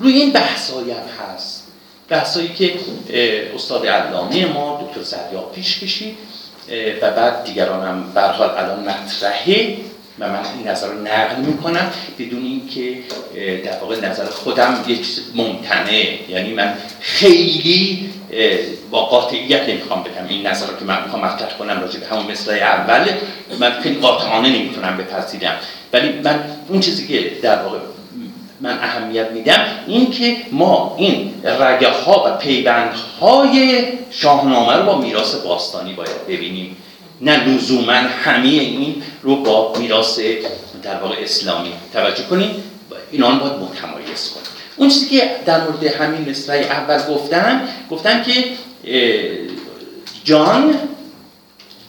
روی 0.00 0.12
این 0.12 0.32
بحثایی 0.32 0.90
هم 0.90 1.04
هست. 1.34 1.59
بحثایی 2.10 2.48
که 2.48 2.74
استاد 3.54 3.86
علامه 3.86 4.46
ما 4.46 4.88
دکتر 4.88 5.02
زریاب 5.02 5.52
پیش 5.54 5.78
کشید 5.78 6.16
و 7.02 7.10
بعد 7.10 7.44
دیگران 7.44 7.86
هم 7.86 8.12
به 8.14 8.20
هر 8.20 8.32
حال 8.32 8.50
الان 8.50 8.80
مطرحه 8.80 9.76
و 10.18 10.28
من 10.28 10.40
این 10.58 10.68
نظر 10.68 10.86
رو 10.86 11.00
نقل 11.02 11.40
می‌کنم 11.40 11.90
بدون 12.18 12.44
اینکه 12.44 12.98
در 13.64 13.78
واقع 13.78 14.00
نظر 14.00 14.24
خودم 14.24 14.84
یک 14.88 15.06
ممتنه 15.34 16.18
یعنی 16.28 16.52
من 16.52 16.74
خیلی 17.00 18.10
با 18.90 19.04
قاطعیت 19.04 19.68
نمی‌خوام 19.68 20.02
بگم 20.02 20.28
این 20.28 20.46
نظر 20.46 20.66
رو 20.66 20.76
که 20.78 20.84
من 20.84 21.02
می‌خوام 21.04 21.24
مطرح 21.24 21.58
کنم 21.58 21.80
راجع 21.80 22.00
به 22.00 22.06
همون 22.06 22.32
مصرع 22.32 22.56
اول. 22.56 23.08
من 23.60 23.80
خیلی 23.80 24.00
قاطعانه 24.00 24.48
نمی‌تونم 24.48 24.96
بپذیرم. 24.96 25.54
ولی 25.92 26.12
من 26.12 26.44
اون 26.68 26.80
چیزی 26.80 27.08
که 27.08 27.30
در 27.42 27.62
واقع 27.62 27.78
من 28.60 28.78
اهمیت 28.78 29.30
میدم 29.30 29.66
این 29.86 30.10
که 30.10 30.36
ما 30.52 30.94
این 30.98 31.34
رگه 31.44 31.90
ها 31.90 32.24
و 32.26 32.36
پیوند 32.36 32.94
های 33.20 33.84
شاهنامه 34.10 34.76
رو 34.76 34.82
با 34.82 34.98
میراث 34.98 35.34
باستانی 35.34 35.92
باید 35.92 36.26
ببینیم. 36.28 36.76
نه 37.20 37.44
لزوما 37.44 37.92
همه 37.92 38.48
این 38.48 39.02
رو 39.22 39.36
با 39.36 39.72
میراث 39.78 40.20
در 40.82 40.96
واقع 41.00 41.16
اسلامی. 41.22 41.72
توجه 41.92 42.22
کنیم 42.22 42.62
اینا 43.10 43.30
باید 43.30 43.52
متمایز 43.52 44.30
کنیم. 44.30 44.46
اون 44.76 44.88
چیزی 44.88 45.08
که 45.08 45.30
در 45.46 45.60
مورد 45.60 45.84
همین 45.84 46.30
مصرع 46.30 46.56
اول 46.56 47.14
گفتم 47.14 47.68
گفتم 47.90 48.22
که 48.22 48.44
جان 50.24 50.74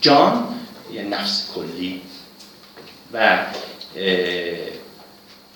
جان 0.00 0.44
یه 0.94 1.02
نفس 1.02 1.50
کلی 1.54 2.00
و 3.12 3.38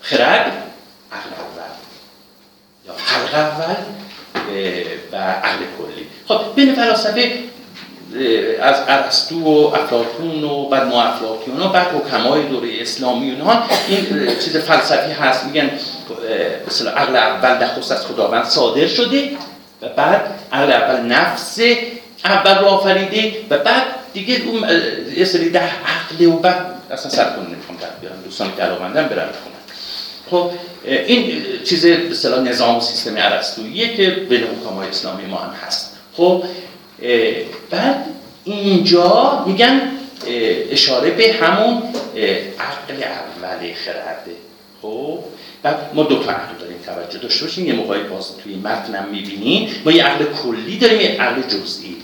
خرد 0.01 0.66
عقل 1.11 1.29
اول. 1.39 1.71
یا 2.85 2.93
خلق 2.93 3.33
اول 3.33 3.75
و 5.11 5.15
عقل 5.17 5.63
کلی. 5.77 6.07
خب 6.27 6.55
بین 6.55 6.75
فلاسفه 6.75 7.31
از 8.61 8.75
ارسطو 8.87 9.43
و 9.43 9.75
افلاطون 9.75 10.43
و 10.43 10.69
بعد 10.69 10.87
ما 10.87 11.03
افلاطیون 11.03 11.61
و 11.61 11.69
بعد 11.69 11.87
حکمای 11.87 12.43
دوره 12.43 12.69
اسلامی 12.81 13.31
و 13.31 13.33
اینها 13.33 13.63
این 13.87 14.25
چیز 14.39 14.57
فلسفی 14.57 15.11
هست. 15.11 15.45
میگن 15.45 15.69
اصطلاح 16.67 16.93
عقل 16.93 17.15
اول 17.15 17.63
نخست 17.63 17.91
از 17.91 18.05
خداوند 18.05 18.45
صادر 18.45 18.87
شده 18.87 19.31
و 19.81 19.89
بعد 19.89 20.21
عقل 20.51 20.71
اول 20.71 21.01
نفس 21.01 21.59
اول 22.25 22.57
رو 22.57 22.65
آفریده 22.65 23.33
و 23.49 23.57
بعد 23.57 23.83
دیگه 24.13 24.41
اون 24.45 24.69
یه 25.17 25.25
سری 25.25 25.49
ده 25.49 25.63
عقل 25.63 26.25
و 26.25 26.31
بعد 26.31 26.65
اصلا 26.91 27.11
سر 27.11 27.23
کنه 27.23 27.49
نمی‌خوام 27.49 27.77
در 27.81 27.89
بیارم. 28.01 28.21
دوستان 28.25 28.55
که 28.57 28.63
علاقمندن 28.63 29.03
برن. 29.07 29.29
بخونن 29.29 29.46
خب 30.31 30.51
این 30.85 31.43
چیز 31.63 31.85
به 31.85 32.39
نظام 32.45 32.77
و 32.77 32.81
سیستم 32.81 33.13
ارسطوییه 33.17 33.95
که 33.95 34.09
بین 34.09 34.43
حکمای 34.43 34.87
اسلامی 34.87 35.25
ما 35.25 35.37
هم 35.37 35.53
هست. 35.65 35.97
خب 36.17 36.43
بعد 37.69 38.05
اینجا 38.43 39.43
میگن 39.47 39.81
اشاره 40.71 41.11
به 41.11 41.33
همون 41.33 41.83
عقل 42.59 43.03
اول 43.03 43.73
خرده. 43.73 44.35
خب 44.81 45.19
بعد 45.63 45.91
ما 45.93 46.03
دو 46.03 46.23
تا 46.23 46.31
عقل 46.31 46.57
داریم 46.59 46.77
توجه 46.85 47.19
داشته 47.19 47.45
باشیم 47.45 47.67
یه 47.67 47.73
موقعی 47.73 48.03
باز 48.03 48.37
توی 48.37 48.55
متنم 48.55 49.07
می‌بینیم 49.11 49.69
ما 49.85 49.91
یه 49.91 50.03
عقل 50.03 50.25
کلی 50.25 50.77
داریم 50.77 51.01
یه 51.01 51.21
عقل 51.21 51.41
جزئی. 51.41 51.95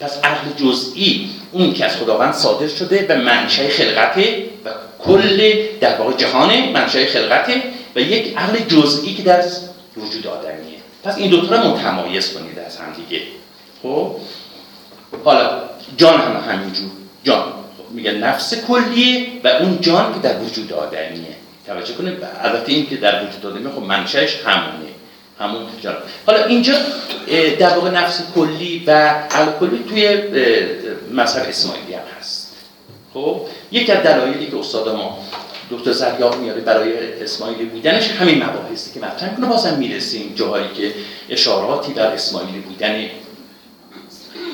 پس 0.00 0.18
عقل 0.24 0.52
جزئی 0.56 1.30
اون 1.52 1.72
که 1.74 1.84
از 1.84 1.96
خداوند 1.96 2.34
صادر 2.34 2.68
شده 2.68 3.06
و 3.08 3.18
منشأ 3.18 3.68
خلقته 3.68 4.44
و 4.64 4.68
کل 4.98 5.52
در 5.80 5.98
واقع 5.98 6.16
جهان 6.16 6.70
منشأ 6.72 7.06
خلقته 7.06 7.62
و 7.96 8.00
یک 8.00 8.36
عقل 8.36 8.58
جزئی 8.58 9.14
که 9.14 9.22
در 9.22 9.44
وجود 9.96 10.26
آدمیه. 10.26 10.78
پس 11.04 11.16
این 11.18 11.30
دوتا 11.30 11.62
رو 11.62 11.68
متمایز 11.68 12.32
کنید 12.32 12.58
از 12.58 12.76
هم 12.76 12.92
دیگه. 12.92 13.22
خب؟ 13.82 14.16
حالا 15.24 15.62
جان 15.96 16.20
هم 16.20 16.52
همینجور. 16.52 16.90
جان. 17.24 17.42
خب 17.78 17.94
میگه 17.94 18.12
نفس 18.12 18.54
کلیه 18.54 19.26
و 19.44 19.48
اون 19.48 19.80
جان 19.80 20.14
که 20.14 20.20
در 20.20 20.38
وجود 20.38 20.72
آدمیه. 20.72 21.36
توجه 21.66 21.94
کنید 21.94 22.14
البته 22.42 22.72
این 22.72 22.86
که 22.86 22.96
در 22.96 23.24
وجود 23.24 23.46
آدمیه 23.46 23.72
خب 23.72 23.82
منشأش 23.82 24.36
همونه. 24.46 24.89
همون 25.40 25.62
جان 25.80 25.96
حالا 26.26 26.44
اینجا 26.44 26.74
در 27.58 27.74
واقع 27.74 27.90
نفس 27.90 28.22
کلی 28.34 28.84
و 28.86 28.90
عقل 29.30 29.68
توی 29.88 30.18
مذهب 31.12 31.48
اسماعیلی 31.48 31.94
هم 31.94 32.02
هست. 32.18 32.56
خب؟ 33.14 33.40
یکی 33.72 33.92
از 33.92 34.02
دلایلی 34.02 34.46
که 34.46 34.56
استاد 34.56 34.88
ما 34.88 35.18
دکتر 35.70 35.92
زریاب 35.92 36.40
میاره 36.40 36.60
برای 36.60 37.22
اسماعیلی 37.22 37.64
بودنش 37.64 38.10
همین 38.10 38.42
مباحثی 38.42 39.00
که 39.00 39.06
مطرح 39.06 39.36
کنه 39.36 39.46
بازم 39.46 39.78
می‌رسیم 39.78 40.32
جاهایی 40.36 40.68
که 40.76 40.94
اشاراتی 41.30 41.92
در 41.92 42.06
اسماعیلی 42.06 42.58
بودن 42.58 43.04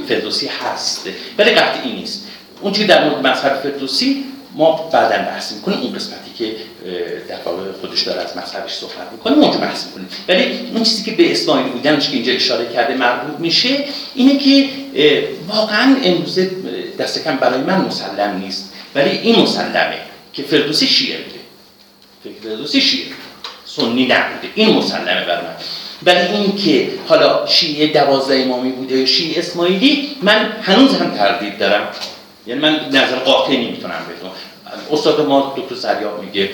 فردوسی 0.09 0.47
هست. 0.47 1.09
ولی 1.39 1.51
قطعی 1.51 1.93
نیست. 1.93 2.26
اون 2.61 2.72
چیزی 2.72 2.87
در 2.87 3.09
مورد 3.09 3.26
مذهب 3.26 3.61
فردوسی 3.62 4.24
ما 4.55 4.91
بعدا 4.93 5.16
بحث 5.16 5.53
می‌کنیم. 5.53 5.80
اون 5.80 5.93
قسمتی 5.93 6.30
که 6.39 6.57
در 7.28 7.37
واقع 7.45 7.72
خودش 7.80 8.03
داره 8.03 8.20
از 8.20 8.37
مذهبش 8.37 8.72
صحبت 8.72 9.12
می‌کنه 9.12 9.39
اونجا 9.39 9.59
بحث 9.59 9.87
می‌کنیم. 9.87 10.09
ولی 10.28 10.68
اون 10.74 10.82
چیزی 10.82 11.05
که 11.05 11.11
به 11.11 11.32
اسماعیل 11.32 11.66
بودنش 11.66 12.09
که 12.09 12.14
اینجا 12.14 12.32
اشاره 12.32 12.72
کرده 12.72 12.95
مربوط 12.95 13.41
میشه 13.41 13.84
اینه 14.14 14.39
که 14.39 14.68
واقعا 15.49 15.97
امروزه 16.05 16.51
دست 16.99 17.24
کم 17.24 17.37
برای 17.37 17.61
من 17.61 17.80
مسلم 17.80 18.41
نیست. 18.45 18.72
ولی 18.95 19.11
این 19.11 19.43
مسلمه 19.43 19.99
که 20.32 20.43
فردوسی 20.43 20.87
شیعه 20.87 21.18
بوده. 21.18 21.41
فردوسی 22.43 22.80
شیعه 22.80 23.07
سنی 23.64 24.07
نبوده. 24.07 24.49
این 24.55 24.74
مسلمه 24.74 25.24
بر 25.26 25.43
من. 25.43 25.57
ولی 26.03 26.37
این 26.37 26.57
که 26.57 26.91
حالا 27.09 27.47
شیعه 27.47 27.87
دوازده 27.87 28.34
امامی 28.34 28.70
بوده 28.70 29.07
شیعه 29.07 29.39
اسماعیلی 29.39 30.16
من 30.22 30.53
هنوز 30.62 30.95
هم 30.95 31.11
تردید 31.11 31.59
دارم. 31.59 31.89
یعنی 32.47 32.61
من 32.61 32.89
نظر 32.89 33.16
قاطع 33.16 33.53
نمی‌تونم 33.53 34.07
بدونم. 34.16 34.32
استاد 34.93 35.20
ما 35.20 35.55
دکتر 35.57 35.74
سریاب 35.74 36.22
میگه 36.22 36.51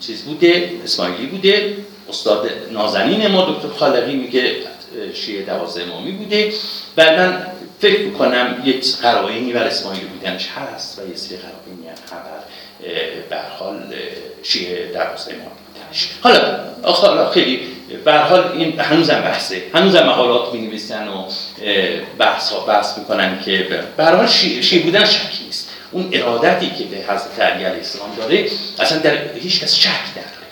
چیز 0.00 0.22
بوده 0.22 0.70
اسماعیلی 0.84 1.26
بوده. 1.26 1.76
استاد 2.08 2.50
نازنین 2.72 3.26
ما 3.26 3.50
دکتر 3.50 3.68
خالقی 3.68 4.16
میگه 4.16 4.56
شیعه 5.14 5.42
دوازده 5.42 5.82
امامی 5.82 6.12
بوده. 6.12 6.52
و 6.96 7.04
من 7.04 7.46
فکر 7.80 8.00
می‌کنم 8.00 8.62
یک 8.64 8.96
قرائنی 8.96 9.52
بر 9.52 9.64
اسماعیلی 9.64 10.06
بودنش 10.06 10.48
هست 10.48 10.98
و 10.98 11.08
یه 11.08 11.16
سری 11.16 11.36
قرائنی 11.36 11.88
هم 11.88 11.94
هر 13.30 13.48
حال 13.58 13.94
شیعه 14.42 14.92
دوازده 14.92 15.34
امامی 15.34 15.50
بودنش. 15.66 16.08
حالا 16.22 16.58
حالا 16.82 17.30
خیلی 17.30 17.60
به 18.04 18.12
هر 18.12 18.22
حال 18.22 18.52
این 18.52 18.80
هنوزم 18.80 19.20
بحثه. 19.20 19.62
هنوزم 19.74 20.02
مقالات 20.02 20.54
می 20.54 20.60
نویسن 20.60 21.08
و 21.08 21.26
بحث 22.18 22.52
ها 22.52 22.60
بحث 22.60 22.98
می‌کنن 22.98 23.42
که 23.44 23.84
هر 23.98 24.16
حال 24.16 24.26
شیعه 24.26 24.62
شیعه 24.62 24.82
بودن 24.82 25.04
شکی 25.04 25.44
نیست. 25.44 25.63
اون 25.94 26.08
ارادتی 26.12 26.70
که 26.70 26.84
به 26.84 26.96
حضرت 26.96 27.40
علی 27.40 27.64
علیه 27.64 27.78
السلام 27.78 28.14
داره 28.16 28.50
اصلا 28.78 28.98
در 28.98 29.34
هیچ 29.34 29.60
کس 29.60 29.74
شک 29.74 30.10
نداره 30.10 30.48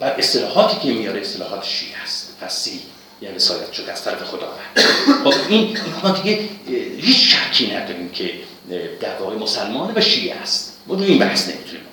بعد 0.00 0.14
اصطلاحاتی 0.18 0.88
که 0.88 0.94
میاره 0.94 1.20
اصطلاحات 1.20 1.64
شیعه 1.64 2.02
است 2.02 2.36
فسی 2.40 2.80
یعنی 3.22 3.36
رسالت 3.36 3.72
شده 3.72 3.92
از 3.92 4.04
طرف 4.04 4.22
خداوند 4.22 4.78
خب 5.24 5.34
این 5.48 5.78
ما 6.02 6.10
دیگه 6.10 6.38
هیچ 6.98 7.34
شکی 7.34 7.76
نداریم 7.76 8.08
که 8.08 8.30
در 9.00 9.16
واقع 9.20 9.36
مسلمان 9.36 9.92
و 9.96 10.00
شیعه 10.00 10.34
است. 10.34 10.78
ما 10.86 10.94
روی 10.94 11.06
این 11.06 11.18
بحث 11.18 11.48
نمی‌تونیم 11.48 11.84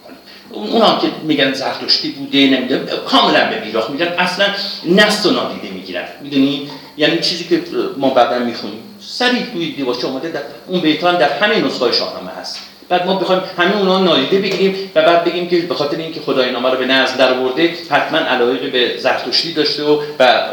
اون 0.50 0.70
اونا 0.70 1.00
که 1.00 1.08
میگن 1.24 1.54
زرتشتی 1.54 2.10
بوده 2.12 2.48
نمی‌دونم 2.48 2.86
کاملا 2.86 3.50
به 3.50 3.60
بیراه 3.60 3.92
میگن 3.92 4.08
اصلا 4.08 4.46
نست 4.86 5.26
و 5.26 5.32
نادیده 5.32 5.74
می‌گیرن. 5.74 6.08
می‌دونی؟ 6.22 6.70
یعنی 6.98 7.20
چیزی 7.20 7.44
که 7.44 7.64
ما 7.98 8.10
بعدا 8.10 8.40
می‌خونیم. 8.40 8.84
سریع 9.08 9.46
توی 9.54 9.72
دیوارچه 9.72 10.08
اومده 10.08 10.30
در 10.30 10.42
اون 10.68 10.82
بیت 10.82 11.04
هم 11.04 11.18
در 11.18 11.30
همه 11.30 11.66
نسخه 11.66 11.92
شاهنامه 11.92 12.32
هست. 12.32 12.60
بعد 12.90 13.06
ما 13.06 13.16
بخوایم 13.16 13.42
همه 13.58 13.78
اونها 13.78 14.00
نادیده 14.00 14.40
بگیریم 14.40 14.92
و 14.96 15.02
بعد 15.02 15.24
بگیم 15.24 15.50
که 15.50 15.62
به 15.62 15.76
خاطر 15.76 15.98
اینکه 15.98 16.20
خدای 16.22 16.52
نامه 16.52 16.70
رو 16.70 16.78
به 16.78 16.86
نزد 16.86 17.18
در 17.18 17.34
آورده 17.34 17.74
حتما 17.90 18.18
علاقه 18.18 18.68
به 18.68 18.98
زرتشتی 18.98 19.54
داشته 19.54 19.84
و 19.84 20.02
و 20.20 20.44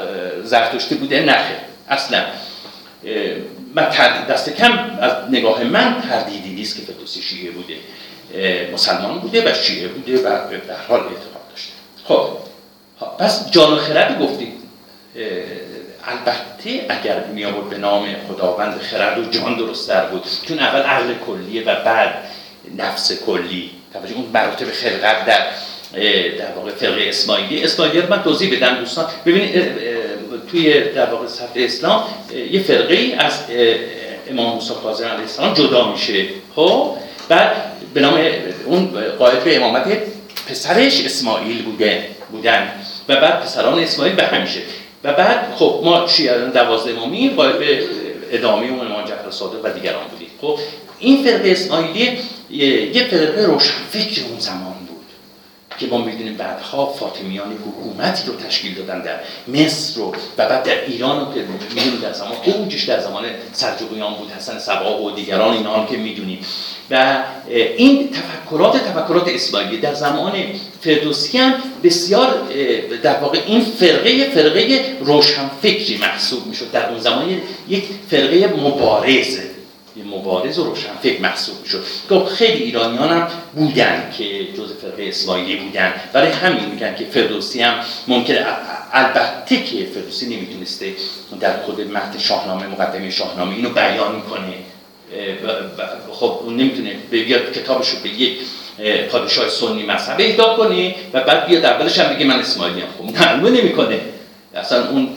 زرتشتی 0.44 0.94
بوده. 0.94 1.20
نخه 1.20 1.56
اصلا 1.88 2.24
من 3.74 3.88
دست 4.30 4.56
کم 4.56 4.98
از 5.00 5.12
نگاه 5.30 5.64
من 5.64 6.02
تردیدی 6.08 6.50
نیست 6.50 6.76
که 6.76 6.92
فردوسی 6.92 7.22
شیعه 7.22 7.50
بوده. 7.50 7.74
مسلمان 8.72 9.18
بوده 9.18 9.50
و 9.50 9.54
شیعه 9.54 9.88
بوده 9.88 10.18
و 10.18 10.22
در 10.22 10.76
حال 10.88 11.00
اعتقاد 11.00 11.48
داشته. 11.50 11.72
خب 12.04 12.28
پس 13.18 13.50
جان 13.50 13.72
و 13.72 13.76
خرد 13.76 14.18
گفتید 14.22 14.52
البته 16.08 16.86
اگر 16.88 17.24
می 17.24 17.44
آورد 17.44 17.70
به 17.70 17.78
نام 17.78 18.06
خداوند 18.28 18.80
خرد 18.80 19.18
و 19.18 19.30
جان 19.30 19.56
درست 19.56 19.88
در 19.88 20.06
بود 20.06 20.24
چون 20.48 20.58
اول 20.58 20.80
عقل 20.80 21.14
کلیه 21.26 21.62
و 21.62 21.84
بعد 21.84 22.14
نفس 22.76 23.12
کلی. 23.26 23.70
توجه 23.92 24.14
اون 24.14 24.26
مراتب 24.34 24.70
خلقت 24.72 25.26
در 25.26 25.46
در 26.38 26.52
واقع 26.56 26.70
فرقه 26.70 27.08
اسماعیلی. 27.08 27.64
اسماعیلی 27.64 28.00
رو 28.00 28.10
من 28.10 28.22
توضیح 28.22 28.56
بدم 28.56 28.74
دوستان. 28.74 29.06
ببینید 29.26 29.64
توی 30.50 30.80
در 30.80 31.10
واقع 31.10 31.26
صفحه 31.26 31.64
اسلام 31.64 32.04
یه 32.50 32.62
فرقه 32.62 32.94
ای 32.94 33.14
از 33.14 33.32
امام 34.30 34.54
موسی 34.54 34.74
کاظم 34.82 35.04
علیه 35.04 35.20
السلام 35.20 35.54
جدا 35.54 35.92
میشه. 35.92 36.24
خب؟ 36.54 36.96
بعد 37.28 37.52
به 37.94 38.00
نام 38.00 38.18
اون 38.66 38.90
قائد 39.18 39.44
به 39.44 39.56
امامت 39.56 39.98
پسرش 40.48 41.04
اسماعیل 41.04 41.62
بوده 41.62 42.04
بودن. 42.30 42.68
و 43.08 43.16
بعد 43.16 43.40
پسران 43.40 43.78
اسماعیل 43.78 44.14
به 44.14 44.22
همیشه 44.22 44.60
و 45.04 45.12
بعد 45.12 45.54
خب 45.54 45.80
ما 45.84 46.06
شیعیان 46.06 46.50
دوازده 46.50 46.90
امامی 46.90 47.30
قائد 47.30 47.58
به 47.58 47.82
ادامه 48.30 48.66
اون 48.66 48.86
امام 48.86 49.04
جعفر 49.04 49.30
صادق 49.30 49.64
و 49.64 49.68
دیگران 49.68 50.04
بودیم. 50.10 50.28
خب 50.40 50.58
این 50.98 51.24
فرقه 51.24 51.50
اسماعیلی 51.50 52.18
یه 52.94 53.04
فرقه 53.10 53.44
روشنفکر 53.44 54.22
اون 54.30 54.38
زمان 54.38 54.87
که 55.78 55.86
ما 55.86 55.98
می‌دونیم 55.98 56.36
بعدها 56.36 56.86
فاطمیان 56.86 57.58
حکومتی 57.66 58.26
رو 58.26 58.36
تشکیل 58.36 58.74
دادن 58.74 59.02
در 59.02 59.20
مصر 59.48 60.00
رو 60.00 60.14
و 60.38 60.48
بعد 60.48 60.62
در 60.62 60.84
ایران 60.84 61.20
رو 61.20 61.34
که 61.34 61.40
می‌دونیم 61.74 62.00
در 62.02 62.12
زمان 62.12 62.32
اوجش 62.44 62.84
در 62.84 63.00
زمان 63.00 63.24
سلجوقیان 63.52 64.14
بود 64.14 64.30
حسن 64.30 64.58
صبا 64.58 65.02
و 65.02 65.10
دیگران 65.10 65.54
اینا 65.54 65.86
که 65.86 65.96
می‌دونیم. 65.96 66.38
و 66.90 67.22
این 67.48 68.10
تفکرات 68.10 68.76
تفکرات 68.76 69.28
اسماعیلی 69.28 69.76
در 69.78 69.94
زمان 69.94 70.32
فردوسی 70.80 71.38
هم 71.38 71.54
بسیار 71.84 72.42
در 73.02 73.20
واقع 73.20 73.38
این 73.46 73.60
فرقه 73.60 74.30
فرقه 74.34 74.96
روشنفکری 75.00 75.98
محسوب 76.00 76.46
می‌شد. 76.46 76.70
در 76.70 76.90
اون 76.90 77.00
زمان 77.00 77.40
یک 77.68 77.84
فرقه 78.10 78.46
مبارزه. 78.46 79.57
مبارز 80.02 80.58
و 80.58 80.64
روشنفکر 80.64 81.20
محسوب 81.20 81.54
می‌شد. 81.62 81.84
خب 82.08 82.24
خیلی 82.24 82.62
ایرانیان 82.62 83.08
هم 83.08 83.28
بودن 83.54 84.10
که 84.18 84.44
جز 84.44 84.72
فرقه 84.82 85.08
اسماعیلی 85.08 85.56
بودن. 85.56 85.92
برای 86.12 86.30
همین 86.30 86.64
میگن 86.64 86.94
که 86.94 87.04
فردوسی 87.04 87.62
هم 87.62 87.74
ممکنه 88.08 88.46
البته 88.92 89.56
که 89.56 89.86
فردوسی 89.94 90.36
نمی‌تونسته 90.36 90.92
در 91.40 91.62
خود 91.62 91.80
متن 91.80 92.18
شاهنامه 92.18 92.66
مقدمه 92.66 93.10
شاهنامه 93.10 93.54
اینو 93.54 93.70
بیان 93.70 94.22
کنه. 94.22 94.54
خب 96.12 96.40
اون 96.44 96.56
نمی‌تونه 96.56 96.96
بیاد 97.10 97.52
کتابش 97.52 97.88
رو 97.88 97.98
به 98.02 98.08
یک 98.08 98.38
پادشاه 99.10 99.48
سنی 99.48 99.82
مذهبه 99.82 100.30
اهدا 100.30 100.56
کنه 100.56 100.94
و 101.12 101.20
بعد 101.20 101.46
بیاد 101.46 101.64
اولش 101.64 101.98
هم 101.98 102.14
بگه 102.14 102.26
من 102.26 102.38
اسماعیلی 102.38 102.80
هم 102.80 102.88
خب 102.98 103.46
نمی‌کنه. 103.46 104.00
اصلا 104.54 104.88
اون 104.90 105.08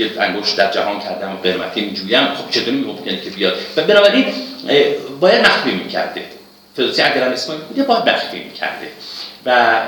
دیگه 0.00 0.20
انگشت 0.22 0.56
در 0.56 0.70
جهان 0.70 1.00
کردم 1.00 1.32
و 1.32 1.36
قرمتی 1.36 1.80
میجویم. 1.80 2.34
خب 2.34 2.50
چطور 2.50 2.74
ممکنه 2.74 3.20
که 3.20 3.30
بیاد؟ 3.30 3.54
و 3.76 3.82
بنابراین 3.82 4.26
باید 5.20 5.40
مخفی 5.40 5.70
می‌کرده. 5.70 6.24
فردوسی 6.76 7.02
اگر 7.02 7.22
هم 7.22 7.32
اسماعیل 7.32 7.64
بوده 7.64 7.82
باید 7.82 8.08
مخفی 8.08 8.38
می‌کرده. 8.38 8.88
و 9.46 9.80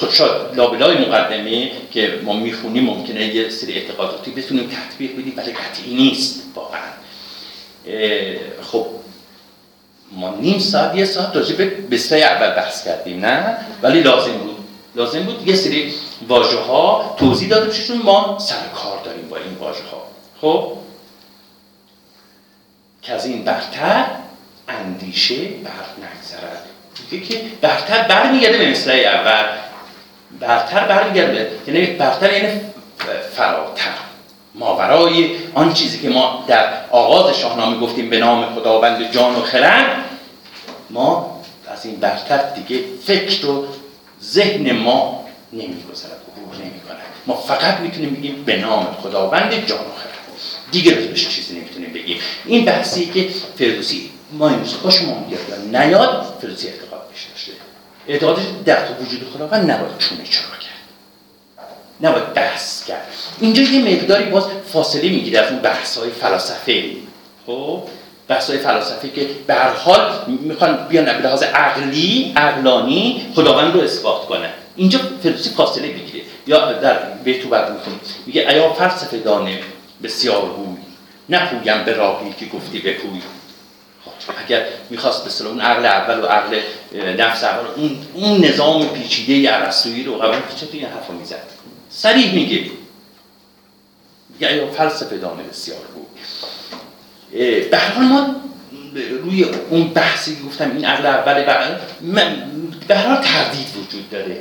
خب 0.00 0.10
شاید 0.10 0.30
لابلای 0.56 0.98
مقدمه 0.98 1.70
که 1.90 2.20
ما 2.24 2.36
می‌خونیم 2.36 2.84
ممکنه 2.84 3.34
یه 3.34 3.48
سری 3.48 3.72
اعتقاداتی 3.72 4.30
بتونیم 4.30 4.70
تطبیق 4.70 5.12
بدیم 5.12 5.34
ولی 5.36 5.52
قطعی 5.52 5.94
نیست 5.94 6.42
واقعا. 6.54 6.80
خب 8.62 8.86
ما 10.12 10.36
نیم 10.40 10.58
ساعت 10.58 10.96
یه 10.96 11.04
ساعت 11.04 11.36
راجع 11.36 11.56
به 11.56 11.64
بسته 11.66 12.16
اول 12.16 12.50
بحث 12.50 12.84
کردیم 12.84 13.26
نه؟ 13.26 13.56
ولی 13.82 14.00
لازم 14.00 14.32
بود. 14.32 14.53
لازم 14.94 15.22
بود 15.22 15.48
یه 15.48 15.56
سری 15.56 15.94
واژه 16.28 16.58
ها 16.58 17.14
توضیح 17.18 17.48
داده 17.48 17.66
بشه 17.66 17.84
چون 17.84 18.02
ما 18.02 18.38
سر 18.38 18.68
کار 18.74 19.02
داریم 19.04 19.28
با 19.28 19.36
این 19.36 19.54
واژه 19.54 19.84
ها 19.92 20.02
خب؟ 20.40 20.72
که 23.02 23.12
از 23.12 23.26
این 23.26 23.44
برتر 23.44 24.06
اندیشه 24.68 25.34
بر 25.34 25.70
نگذرد. 25.98 26.66
میگه 27.10 27.26
که 27.26 27.40
برتر 27.60 28.08
برمیگرده 28.08 28.58
به 28.58 28.70
مثله 28.70 28.94
اول. 28.94 29.44
برتر 30.40 30.86
برمیگرده 30.86 31.50
یعنی 31.66 31.86
برتر 31.86 32.32
یعنی 32.32 32.60
فراتر. 33.32 33.94
ماورای 34.54 35.30
آن 35.54 35.72
چیزی 35.72 35.98
که 35.98 36.08
ما 36.08 36.44
در 36.46 36.68
آغاز 36.90 37.36
شاهنامه 37.36 37.78
گفتیم 37.78 38.10
به 38.10 38.18
نام 38.18 38.54
خداوند 38.54 39.12
جان 39.12 39.36
و 39.36 39.40
خرد 39.42 40.04
ما 40.90 41.40
از 41.68 41.86
این 41.86 41.96
برتر 41.96 42.38
دیگه 42.38 42.84
فکر 43.04 43.46
و 43.46 43.66
ذهن 44.24 44.72
ما 44.72 45.24
نمیگذرد 45.52 46.20
عبور 46.36 46.54
نمی‌کنه 46.54 46.98
ما 47.26 47.36
فقط 47.36 47.80
می‌تونیم 47.80 48.14
بگیم 48.14 48.44
به 48.44 48.56
نام 48.56 48.96
خداوند 49.02 49.66
جان 49.66 49.78
و 49.78 49.94
خرد 49.96 50.14
دیگه 50.72 50.94
بهش 50.94 51.28
چیزی 51.28 51.54
نمی‌تونیم 51.54 51.92
بگیم. 51.92 52.18
این 52.44 52.64
بحثی 52.64 53.06
که 53.06 53.28
فردوسی 53.58 54.10
ما 54.32 54.48
امروز 54.48 54.74
خوش 54.74 55.02
ما 55.02 55.26
یا 55.30 55.82
نیاد 55.82 56.38
فردوسی 56.40 56.68
اعتقاد 56.68 57.08
بهش 57.08 57.26
داشته. 57.32 57.52
اعتقادش 58.08 58.42
در 58.64 58.78
وجود 59.00 59.30
خداوند 59.34 59.70
نباید 59.70 59.98
چونه 59.98 60.24
چرا 60.24 60.42
کرد. 60.60 60.84
نباید 62.00 62.34
بحث 62.34 62.84
کرد. 62.84 63.06
اینجا 63.40 63.62
یه 63.62 63.94
مقداری 63.94 64.24
باز 64.24 64.44
فاصله 64.72 65.08
می‌گیره 65.08 65.40
از 65.40 65.52
اون 65.52 65.60
بحث 65.60 65.98
های 65.98 66.10
فلاسفه. 66.10 66.84
خب؟ 67.46 67.82
بحث 68.28 68.50
فلاسفه 68.50 69.10
که 69.10 69.28
به 69.46 69.54
هر 69.54 69.70
حال 69.70 70.12
می‌خوان 70.26 70.86
بیان 70.88 71.04
به 71.04 71.12
لحاظ 71.12 71.42
عقلی 71.42 72.32
عقلانی 72.36 73.26
خداوند 73.34 73.74
رو 73.74 73.80
اثبات 73.80 74.26
کنه 74.26 74.50
اینجا 74.76 74.98
فردوسی 75.22 75.50
فاصله 75.50 75.88
بگیره. 75.88 76.24
یا 76.46 76.72
در 76.72 76.98
بیتو 77.24 77.48
بعد 77.48 77.72
می‌خونیم. 77.72 78.00
میگه 78.26 78.48
ایا 78.48 78.72
فلسفه 78.72 79.18
دانه 79.18 79.58
بسیار 80.02 80.44
بوی 80.44 80.76
نپویم 81.28 81.84
به 81.84 81.92
راهی 81.92 82.34
که 82.40 82.46
گفتی 82.46 82.78
بپوی. 82.78 83.20
خب، 84.04 84.32
اگر 84.44 84.64
می‌خواست 84.90 85.42
به 85.42 85.48
اون 85.48 85.60
عقل 85.60 85.86
اول 85.86 86.24
و 86.24 86.26
عقل 86.26 86.60
نفس 87.18 87.44
اول 87.44 87.66
اون, 87.76 87.98
اون 88.14 88.44
نظام 88.44 88.88
پیچیده 88.88 89.54
ارسطویی 89.54 90.04
رو 90.04 90.14
قبل 90.14 90.36
چطور 90.56 90.70
این 90.72 90.84
حرفو 90.84 91.12
می‌زد؟ 91.12 91.42
صریح 91.90 92.34
میگه 92.34 92.70
ایا 94.40 94.66
فلسفه 94.66 95.18
دانه 95.18 95.42
بسیار 95.42 95.78
بود؟ 95.94 96.06
به 97.70 97.78
هر 97.78 98.02
ما 98.02 98.26
روی 99.22 99.44
اون 99.70 99.88
بحثی 99.88 100.36
گفتم 100.46 100.70
این 100.76 100.84
عقل 100.84 101.06
اول 101.06 101.44
به 102.88 102.96
هر 102.96 103.16
تردید 103.16 103.66
وجود 103.76 104.10
داره. 104.10 104.36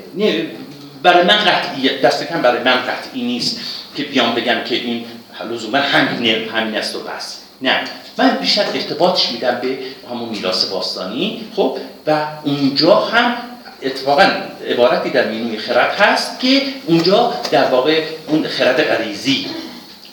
برای 1.04 1.24
من 1.24 1.38
قطعی 1.38 1.90
دست 2.00 2.28
کم 2.28 2.42
برای 2.42 2.64
من 2.64 2.76
قطعی 2.76 3.22
نیست 3.22 3.60
که 3.96 4.04
بیام 4.04 4.36
بگم 4.36 4.64
که 4.66 4.76
این 4.76 5.06
لزوما 5.52 5.78
همین 5.78 6.50
همین 6.50 6.76
است 6.76 6.96
و 6.96 7.00
بس. 7.00 7.42
نه. 7.62 7.80
من 8.18 8.38
بیشتر 8.42 8.64
ارتباطش 8.74 9.32
میدم 9.32 9.60
به 9.62 9.78
همون 10.12 10.30
میراث 10.30 10.66
باستانی 10.66 11.44
خب؟ 11.56 11.78
و 12.08 12.26
اونجا 12.44 12.96
هم 12.96 13.36
اتفاقا 13.82 14.30
عبارتی 14.68 15.10
در 15.10 15.28
مینوی 15.28 15.58
خرد 15.58 15.92
هست 16.00 16.40
که 16.40 16.62
اونجا 16.86 17.34
در 17.52 17.66
واقع 17.66 18.02
اون 18.28 18.48
خرد 18.48 18.84
غریزی 18.84 19.46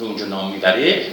به 0.00 0.06
اونجا 0.06 0.24
نام 0.24 0.52
می‌بره 0.52 1.06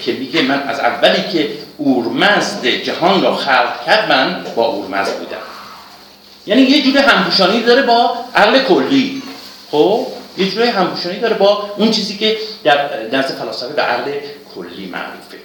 که 0.00 0.12
میگه 0.12 0.42
من 0.42 0.62
از 0.62 0.80
اولی 0.80 1.32
که 1.32 1.50
اورمزد 1.76 2.66
جهان 2.66 3.22
را 3.22 3.36
خلق 3.36 3.84
کرد 3.86 4.12
من 4.12 4.44
با 4.56 4.66
اورمزد 4.66 5.18
بودم. 5.18 5.36
یعنی 6.46 6.62
یه 6.62 6.82
جور 6.82 6.98
همپوشانی 6.98 7.62
داره 7.62 7.82
با 7.82 8.16
عقل 8.34 8.62
کلی. 8.62 9.22
خب؟ 9.70 10.06
یه 10.38 10.50
جوری 10.50 10.68
همپوشانی 10.68 11.18
داره 11.18 11.34
با 11.34 11.70
اون 11.78 11.90
چیزی 11.90 12.16
که 12.16 12.36
در 12.64 13.06
نزد 13.12 13.34
فلاسفه 13.34 13.72
به 13.72 13.82
عقل 13.82 14.10
کلی 14.54 14.86
معروفه. 14.86 15.38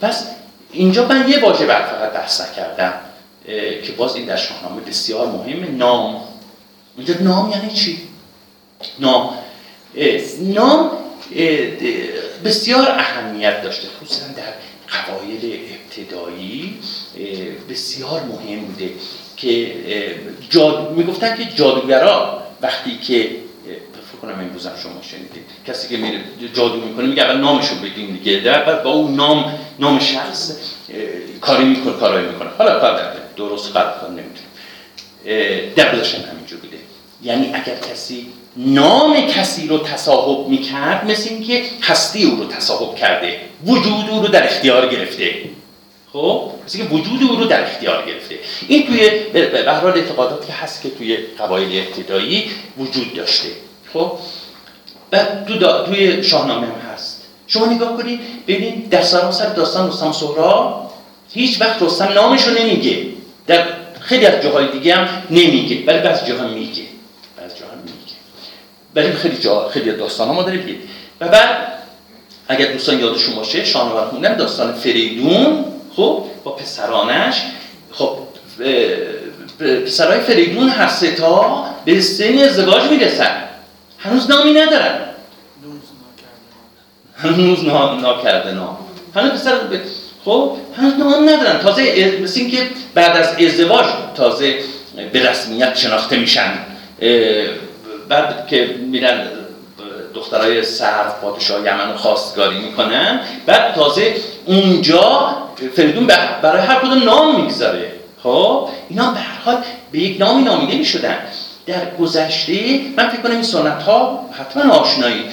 پس 0.00 0.26
اینجا 0.72 1.06
من 1.06 1.28
یه 1.28 1.40
واژه 1.44 1.66
بر 1.66 1.82
فقط 1.82 2.12
بحث 2.12 2.40
نکردم 2.40 2.92
که 3.84 3.92
باز 3.96 4.16
این 4.16 4.26
در 4.26 4.36
شاهنامه 4.36 4.80
بسیار 4.80 5.26
مهمه 5.26 5.70
نام. 5.70 6.20
اینجا 6.96 7.14
نام 7.20 7.50
یعنی 7.50 7.70
چی؟ 7.70 7.98
نام. 8.98 9.38
نام 10.40 10.90
بسیار 12.44 12.90
اهمیت 12.90 13.62
داشته 13.62 13.88
خصوصا 13.88 14.26
در 14.26 14.52
قبایل 14.96 15.60
ابتدایی 15.74 16.78
بسیار 17.70 18.22
مهم 18.22 18.60
بوده 18.60 18.90
که 19.36 19.74
جاد... 20.50 20.92
می‌گفتن 20.92 21.36
که 21.36 21.44
جادوگرا 21.44 22.42
وقتی 22.62 22.98
که 22.98 23.30
فکر 24.12 24.20
کنم 24.22 24.40
امروز 24.40 24.66
هم 24.66 24.72
شما 24.82 25.02
شنیدید 25.02 25.44
کسی 25.66 25.88
که 25.88 25.96
میره 25.96 26.20
جادو 26.54 26.80
می‌کنه 26.80 27.06
میگه 27.06 27.22
اول 27.22 27.40
نامشو 27.40 27.74
بگیم 27.74 28.16
دیگه 28.16 28.40
در 28.40 28.64
بعد 28.64 28.82
با 28.82 28.90
اون 28.90 29.14
نام 29.14 29.58
نام 29.78 29.98
شخص 29.98 30.56
کاری 31.40 31.64
می‌کنه 31.64 31.92
کارایی 31.92 32.26
می‌کنه. 32.26 32.48
حالا 32.58 32.80
کار 32.80 33.12
درست 33.36 33.76
غلط 33.76 34.02
نمی‌تونه 34.02 35.72
در 35.76 35.94
همینجور 36.30 36.60
بوده. 36.60 36.76
یعنی 37.22 37.50
اگر 37.54 37.76
کسی 37.92 38.26
نام 38.56 39.26
کسی 39.26 39.68
رو 39.68 39.78
تصاحب 39.78 40.48
می‌کرد 40.48 41.10
مثل 41.10 41.30
اینکه 41.30 41.62
هستی 41.82 42.24
او 42.24 42.36
رو 42.36 42.44
تصاحب 42.44 42.94
کرده. 42.94 43.40
وجود 43.64 44.10
او 44.10 44.20
رو 44.20 44.28
در 44.28 44.44
اختیار 44.44 44.88
گرفته. 44.88 45.30
خب؟ 46.12 46.50
مثل 46.66 46.78
که 46.78 46.84
وجود 46.84 47.22
او 47.30 47.36
رو 47.36 47.44
در 47.44 47.62
اختیار 47.62 48.06
گرفته. 48.06 48.38
این 48.68 48.86
توی 48.86 49.10
به 49.32 49.68
اعتقاداتی 49.94 50.52
هست 50.52 50.82
که 50.82 50.90
توی 50.90 51.16
قبایل 51.16 51.82
ابتدایی 51.86 52.50
وجود 52.78 53.14
داشته. 53.14 53.48
خب؟ 53.92 54.12
بعد 55.10 55.46
تو. 55.46 55.84
توی 55.86 56.22
شاهنامه 56.22 56.66
هم 56.66 56.92
هست. 56.94 57.22
شما 57.46 57.66
نگاه 57.66 57.96
کنید 57.96 58.20
ببینید 58.46 58.90
در 58.90 59.02
سراسر 59.02 59.48
داستان 59.48 59.88
رستم 59.88 60.12
سهراب 60.12 60.92
هیچ 61.32 61.60
وقت 61.60 61.82
رستم 61.82 62.04
نامش 62.04 62.42
رو 62.42 62.54
نمیگه. 62.54 63.06
در 63.46 63.66
خیلی 64.00 64.26
از 64.26 64.42
جاهای 64.42 64.68
دیگه 64.72 64.94
هم 64.94 65.22
نمیگه. 65.30 65.86
ولی 65.86 65.98
بعضی 65.98 66.26
جاها 66.26 66.48
میگه. 66.48 66.82
ولی 68.96 69.12
خیلی 69.12 69.36
جا 69.36 69.68
خیلی 69.68 69.92
داستان 69.92 70.28
ما 70.28 70.42
داریم. 70.42 70.78
و 71.20 71.28
بعد 71.28 71.58
اگر 72.48 72.72
دوستان 72.72 73.00
یادشون 73.00 73.34
باشه 73.34 73.64
شاهنامه 73.64 74.10
خوندن 74.10 74.36
داستان 74.36 74.72
فریدون 74.72 75.64
خب 75.96 76.24
با 76.44 76.50
پسرانش. 76.52 77.42
خب 77.92 78.18
پسرهای 79.86 80.20
فریدون 80.20 80.68
هر 80.68 80.88
سه 80.88 81.10
تا 81.10 81.64
به 81.84 82.00
سن 82.00 82.38
ازدواج 82.38 82.82
می‌رسن. 82.82 83.42
هنوز 83.98 84.30
نامی 84.30 84.52
ندارن. 84.52 84.98
هنوز 87.16 87.64
ناکرده 87.64 88.52
نام. 88.52 88.78
هنوز 89.14 89.30
پسر 89.30 89.58
خب 90.24 90.56
هنوز 90.76 90.94
نام 90.98 91.28
ندارن. 91.28 91.58
تازه 91.58 92.18
مثل 92.22 92.40
اینکه 92.40 92.68
بعد 92.94 93.16
از 93.16 93.28
ازدواج 93.40 93.86
تازه 94.14 94.58
به 95.12 95.30
رسمیت 95.30 95.76
شناخته 95.76 96.16
میشن. 96.16 96.52
بعد 98.08 98.46
که 98.46 98.74
میرن 98.80 99.28
دخترای 100.14 100.64
سرف 100.64 101.20
پادشاه 101.20 101.60
یمن 101.60 101.96
خواستگاری 101.96 102.58
می‌کنن 102.58 103.20
بعد 103.46 103.74
تازه 103.74 104.14
اونجا 104.46 105.36
فریدون 105.76 106.06
برای 106.42 106.66
هر 106.66 106.74
کدوم 106.74 107.02
نام 107.02 107.40
می‌گذاره. 107.40 107.92
خب؟ 108.22 108.68
اینا 108.88 109.10
به 109.10 109.18
هر 109.18 109.40
حال 109.44 109.56
به 109.92 109.98
یک 109.98 110.20
نامی 110.20 110.42
نامیده 110.42 110.78
می‌شدن. 110.78 111.18
در 111.66 111.94
گذشته 112.00 112.80
من 112.96 113.08
فکر 113.08 113.20
کنم 113.20 113.32
این 113.32 113.42
سنت 113.42 113.82
ها 113.82 114.30
حتما 114.32 114.72
آشنایی 114.72 115.24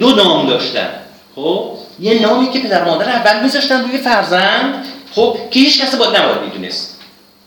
دو 0.00 0.14
نام 0.14 0.46
داشتن. 0.46 0.88
خب؟ 1.34 1.70
یه 2.00 2.22
نامی 2.22 2.50
که 2.50 2.60
پدر 2.60 2.84
مادر 2.84 3.08
اول 3.08 3.42
میذاشتن 3.42 3.82
روی 3.82 3.98
فرزند 3.98 4.84
خب 5.14 5.36
که 5.50 5.60
هیچ 5.60 5.82
کس 5.82 5.94
باید 5.94 6.16
نباید 6.16 6.42
می‌دونست. 6.42 7.00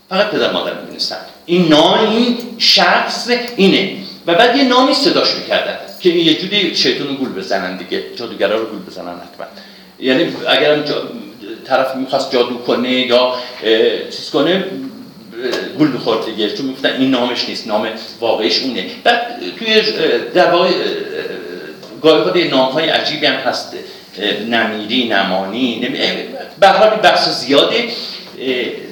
فقط 0.08 0.30
پدر 0.30 0.52
مادر 0.52 0.74
می‌دونستن. 0.74 1.16
این 1.46 1.68
نام 1.68 2.10
این 2.10 2.38
شخص 2.58 3.30
اینه. 3.56 3.96
و 4.26 4.34
بعد 4.34 4.56
یه 4.56 4.64
نامی 4.64 4.94
صداش 4.94 5.34
می‌کردن 5.34 5.78
که 6.00 6.08
یه 6.08 6.34
جوری 6.34 6.76
شیطون 6.76 7.14
گول 7.14 7.28
بزنن 7.28 7.76
دیگه 7.76 8.04
جادوگرا 8.16 8.56
رو 8.56 8.66
گول 8.66 8.78
بزنن 8.78 9.14
حتما. 9.14 9.46
یعنی 10.00 10.36
اگر 10.48 10.82
طرف 11.66 11.96
می‌خواست 11.96 12.32
جادو 12.32 12.54
کنه 12.54 12.92
یا 12.92 13.34
چیز 14.10 14.30
کنه 14.30 14.64
گول 15.78 15.96
بخورد 15.96 16.26
دیگه 16.26 16.56
چون 16.56 16.66
می‌گفتن 16.66 16.96
این 16.98 17.10
نامش 17.10 17.48
نیست 17.48 17.66
نام 17.66 17.88
واقعیش 18.20 18.62
اونه. 18.62 18.84
بعد 19.04 19.40
توی 19.58 19.82
در 20.34 20.50
واقع 20.50 20.70
گاهی 22.02 22.48
نام 22.48 22.72
های 22.72 22.88
عجیبی 22.88 23.26
هم 23.26 23.34
هست 23.34 23.74
نمیری 24.48 25.08
نمانی 25.08 25.88
به 26.60 26.68
حال 26.68 26.90
بحث 26.90 27.28
زیاده 27.28 27.88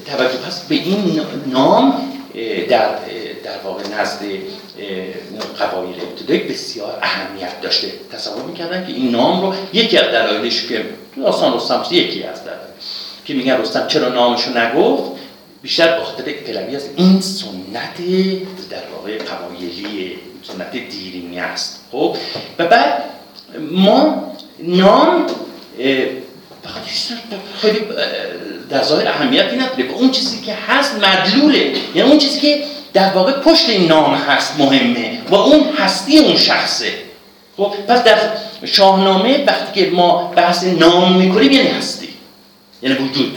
توجه 0.06 0.46
هست 0.46 0.68
به 0.68 0.74
این 0.74 1.20
نام 1.46 2.08
در 2.68 2.88
واقع 3.64 3.82
نزد 4.00 4.20
قبایل 5.60 5.94
ابتدایی 6.00 6.40
بسیار 6.40 6.98
اهمیت 7.02 7.60
داشته. 7.60 7.92
تصور 8.12 8.42
می‌کردن 8.42 8.86
که 8.86 8.92
این 8.92 9.10
نام 9.10 9.40
رو 9.42 9.54
یکی 9.72 9.98
از 9.98 10.06
دلایلش 10.06 10.66
که 10.66 10.84
داستان 11.16 11.56
رستم 11.56 11.84
یکی 11.90 12.22
از 12.22 12.44
دلایل 12.44 12.58
که 13.24 13.34
میگن 13.34 13.56
رستم 13.56 13.86
چرا 13.86 14.08
نامشو 14.08 14.58
نگفت؟ 14.58 15.12
بیشتر 15.62 15.98
به 15.98 16.04
خاطر 16.04 16.24
اطلاعی 16.26 16.76
از 16.76 16.88
این 16.96 17.20
سنت 17.20 17.96
در 18.70 18.82
واقع 18.94 19.18
قبایلی 19.18 20.18
سنت 20.42 20.72
دیرینی 20.72 21.40
است. 21.40 21.80
خب؟ 21.92 22.16
و 22.58 22.66
بعد 22.66 23.04
ما 23.70 24.32
نام 24.58 25.26
خیلی 27.60 27.80
در 28.70 28.82
ظاهر 28.82 29.08
اهمیتی 29.08 29.56
نداره. 29.56 29.90
اون 29.94 30.10
چیزی 30.10 30.40
که 30.40 30.54
هست 30.54 30.94
مدلوله. 30.94 31.72
یعنی 31.94 32.08
اون 32.08 32.18
چیزی 32.18 32.40
که 32.40 32.64
در 32.92 33.12
واقع 33.12 33.32
پشت 33.32 33.68
این 33.68 33.88
نام 33.88 34.14
هست 34.14 34.60
مهمه 34.60 35.18
و 35.28 35.34
اون 35.34 35.72
هستی 35.78 36.18
اون 36.18 36.36
شخصه. 36.36 36.92
خب 37.56 37.74
پس 37.88 38.04
در 38.04 38.18
شاهنامه 38.64 39.44
وقتی 39.44 39.80
که 39.80 39.90
ما 39.90 40.32
بحث 40.36 40.64
نام 40.64 41.16
می‌کنیم 41.16 41.52
یعنی 41.52 41.68
هستی. 41.68 42.08
یعنی 42.82 42.94
وجود. 42.94 43.36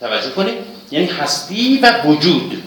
توجه 0.00 0.30
کنید. 0.30 0.54
یعنی 0.90 1.06
هستی 1.06 1.78
و 1.82 2.02
وجود. 2.02 2.62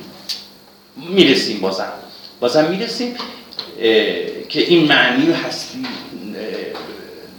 می‌رسیم 0.97 1.59
بازم 1.59 1.91
بازم 2.39 2.65
می‌رسیم 2.65 3.15
که 4.49 4.59
این 4.59 4.87
معنی 4.87 5.31
هستی 5.31 5.85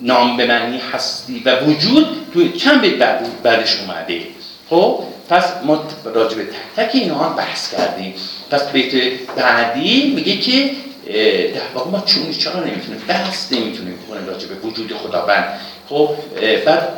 نام 0.03 0.37
به 0.37 0.47
معنی 0.47 0.81
هستی 0.93 1.43
و 1.45 1.61
وجود 1.61 2.27
توی 2.33 2.53
چند 2.53 2.81
بیت 2.81 2.99
بعد 2.99 3.43
بعدش 3.43 3.77
اومده. 3.81 4.21
خب 4.71 5.05
پس 5.29 5.45
ما 5.65 5.85
راجع 6.05 6.37
به 6.37 6.45
تک 6.45 6.53
تک 6.77 6.95
اینها 6.95 7.29
بحث 7.29 7.75
کردیم. 7.75 8.15
پس 8.51 8.72
بیت 8.72 9.12
بعدی 9.36 10.12
میگه 10.16 10.36
که 10.36 10.70
در 11.55 11.61
واقع 11.74 11.90
ما 11.90 12.01
چون 12.01 12.32
چرا 12.32 12.61
نمی‌تونیم؟ 12.61 13.03
بحث 13.09 13.53
نمی‌تونیم 13.53 13.97
بکنیم 13.97 14.26
راجع 14.26 14.49
به 14.49 14.55
وجود 14.55 14.92
خداوند. 14.92 15.61
خب 15.88 16.11
بعد 16.66 16.88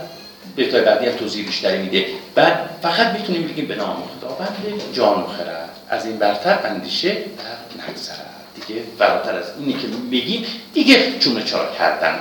بیت 0.57 0.74
بعدی 0.74 1.07
هم 1.07 1.12
توضیح 1.12 1.47
بیشتری 1.47 1.78
میده. 1.78 2.07
بعد 2.34 2.70
فقط 2.82 3.07
می‌تونیم 3.07 3.49
بگیم 3.49 3.66
به 3.66 3.74
نام 3.74 3.97
خداوند 4.18 4.57
جان 4.92 5.22
و 5.22 5.26
خرد. 5.26 5.70
از 5.88 6.07
این 6.07 6.16
برتر 6.16 6.59
اندیشه 6.64 7.11
در 7.11 7.88
نگذرد. 7.88 8.26
دیگه 8.55 8.80
فراتر 8.99 9.38
از 9.38 9.44
اینی 9.61 9.72
که 9.72 9.86
میگیم 10.11 10.44
دیگه 10.74 11.18
چون 11.18 11.44
چرا 11.44 11.72
کردن 11.78 12.18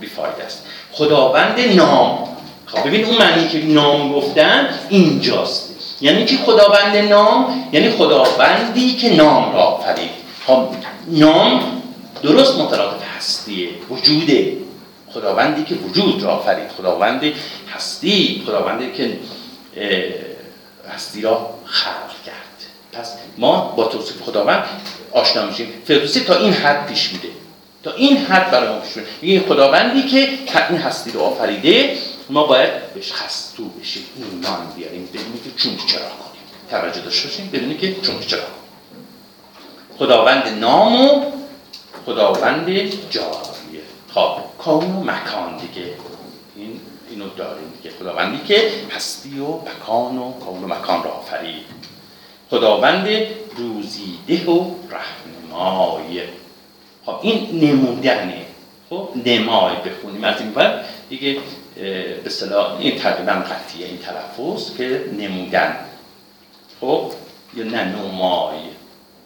بیفاید 0.00 0.34
است. 0.46 0.66
خداوند 0.92 1.60
نام. 1.60 2.28
خب 2.66 2.86
ببین 2.88 3.04
اون 3.04 3.18
معنی 3.18 3.48
که 3.48 3.58
نام 3.58 4.12
گفتن 4.12 4.68
اینجاست. 4.88 5.71
یعنی 6.02 6.24
که 6.24 6.36
خداوند 6.36 6.96
نام؟ 6.96 7.68
یعنی 7.72 7.90
خداوندی 7.90 8.94
که 8.94 9.14
نام 9.14 9.52
را 9.52 9.60
آفرید 9.60 10.10
خب 10.46 10.68
نام 11.08 11.82
درست 12.22 12.58
مترادف 12.58 13.02
هستیه 13.16 13.68
وجوده 13.90 14.56
خداوندی 15.14 15.64
که 15.64 15.74
وجود 15.74 16.22
را 16.22 16.30
آفرید 16.30 16.68
خداوند 16.68 17.22
هستی 17.74 18.42
خداوندی 18.46 18.92
که 18.92 19.18
هستی 20.94 21.20
را 21.20 21.50
خلق 21.64 22.24
کرد. 22.26 22.36
پس 22.92 23.14
ما 23.38 23.74
با 23.76 23.84
توصیف 23.84 24.22
خداوند 24.22 24.64
آشنا 25.12 25.46
میشیم. 25.46 25.68
فردوسی 25.86 26.20
تا 26.20 26.36
این 26.36 26.52
حد 26.52 26.86
پیش 26.86 27.12
میده. 27.12 27.28
تا 27.82 27.92
این 27.92 28.16
حد 28.16 28.50
برای 28.50 28.68
ما 28.68 28.78
پیش 28.80 29.04
میده. 29.20 29.48
خداوندی 29.48 30.02
که 30.02 30.28
این 30.70 30.78
هستی 30.78 31.10
رو 31.10 31.20
آفریده 31.20 31.96
ما 32.32 32.46
باید 32.46 32.94
بهش 32.94 33.12
خستو 33.12 33.64
بشیم. 33.64 34.02
ایمان 34.16 34.72
بیاریم 34.76 35.08
بدونی 35.12 35.40
که 35.44 35.50
چون 35.56 35.76
چرا 35.86 36.00
کنیم. 36.00 36.42
توجه 36.70 37.00
داشته 37.00 37.28
باشیم 37.28 37.50
بدونی 37.52 37.76
که 37.76 38.00
چون 38.00 38.20
چرا 38.20 38.42
خداوند 39.98 40.48
نام 40.48 41.06
و 41.06 41.24
خداوند 42.06 42.66
جاریه 43.10 43.82
خب 44.14 44.36
کون 44.58 44.96
و 44.96 45.04
مکان 45.04 45.56
دیگه. 45.56 45.94
این 46.56 46.80
اینو 47.10 47.28
داریم 47.36 47.72
دیگه. 47.82 47.96
خداوندی 47.96 48.38
که 48.46 48.72
هستی 48.96 49.40
و 49.40 49.46
مکان 49.46 50.18
و 50.18 50.32
کون 50.32 50.64
و 50.64 50.66
مکان 50.66 51.02
را 51.02 51.10
آفرید. 51.10 51.64
خداوند 52.50 53.08
روزیده 53.56 54.50
و 54.50 54.74
رحمای 54.90 56.22
خب 57.06 57.18
این 57.22 57.64
نمودنه. 57.64 58.46
خب 58.90 59.08
نمای 59.26 59.76
بخونیم. 59.76 60.24
از 60.24 60.40
این 60.40 60.54
دیگه 61.08 61.40
به 62.24 62.30
صلاح 62.30 62.76
این 62.78 62.98
تقریبا 62.98 63.32
قطعیه 63.32 63.86
این 63.86 63.98
تلفظ 63.98 64.76
که 64.76 65.04
نمودن. 65.18 65.76
خب؟ 66.80 67.12
یا 67.56 67.64
نه 67.64 67.84
نمای 67.84 68.56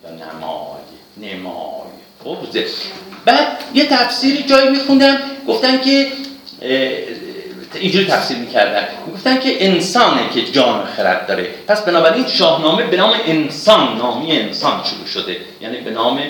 یا 0.04 0.10
نمای 0.10 0.86
نمای. 1.16 1.86
خب؟ 2.24 2.36
بعد 3.24 3.58
یه 3.74 3.86
تفسیری 3.86 4.42
جایی 4.42 4.70
میخوندم 4.70 5.18
گفتن 5.48 5.80
که 5.80 6.12
اینجوری 7.74 8.06
تفسیر 8.06 8.36
می‌کردن. 8.36 8.88
گفتن 9.14 9.40
که 9.40 9.66
انسانه 9.66 10.30
که 10.34 10.44
جان 10.44 10.84
خرد 10.84 11.26
داره. 11.26 11.50
پس 11.68 11.82
بنابراین 11.82 12.26
شاهنامه 12.26 12.84
به 12.84 12.96
نام 12.96 13.14
انسان 13.26 13.96
نامی 13.96 14.32
انسان 14.32 14.84
شروع 14.84 15.06
شده. 15.06 15.36
یعنی 15.60 15.76
به 15.76 15.90
نام 15.90 16.20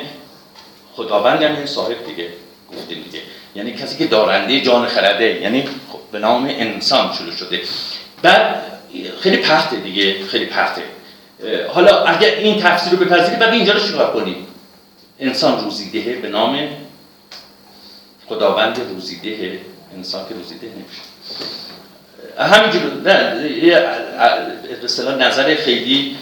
خداوند 0.97 1.43
یعنی 1.43 1.67
صاحب 1.67 2.07
دیگه 2.07 2.29
گفتیم 2.73 3.03
دیگه 3.03 3.19
یعنی 3.55 3.73
کسی 3.73 3.99
که 3.99 4.07
دارنده 4.07 4.61
جان 4.61 4.87
خرده 4.87 5.41
یعنی 5.43 5.64
به 6.17 6.23
نام 6.23 6.45
انسان 6.45 7.14
شروع 7.14 7.33
شده. 7.33 7.61
بعد 8.23 8.62
خیلی 9.21 9.37
پرته 9.37 9.77
دیگه 9.77 10.25
خیلی 10.27 10.47
پرته 10.47 10.83
حالا 11.69 12.05
اگر 12.05 12.31
این 12.31 12.62
تفسیر 12.62 12.93
رو 12.93 13.05
بپذیریم 13.05 13.39
بعد 13.39 13.53
اینجا 13.53 13.73
رو 13.73 13.81
چیکار 13.81 14.12
کنیم؟ 14.12 14.47
انسان 15.21 15.64
روزیده 15.64 16.12
به 16.14 16.29
نام 16.29 16.69
خداوند 18.29 18.81
روزیده 18.91 19.61
انسان 19.97 20.29
که 20.29 20.35
روزیده 20.35 20.67
نمیشه. 20.67 21.03
همینجور 22.39 22.83
نه 25.09 25.27
نظر 25.27 25.55
خیلی 25.55 26.17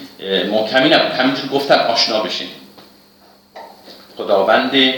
محکمی 0.51 0.89
نبود. 0.89 1.13
همینجور 1.13 1.49
گفتم 1.49 1.79
آشنا 1.79 2.21
بشین. 2.21 2.49
خداوند 4.17 4.95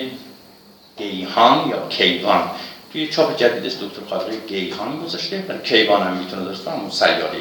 گیهان 0.98 1.68
یا 1.68 1.88
کیوان؟ 1.88 2.50
توی 2.96 3.08
چاپ 3.08 3.36
جدیدش 3.36 3.72
دکتر 3.72 4.04
خاطری 4.10 4.36
گیهان 4.46 5.00
گذاشته. 5.04 5.44
ولی 5.48 5.58
کیوان 5.58 6.02
هم 6.02 6.16
می‌تونه 6.16 6.44
داشته 6.44 6.70
همون 6.70 6.90
سیاره 6.90 7.38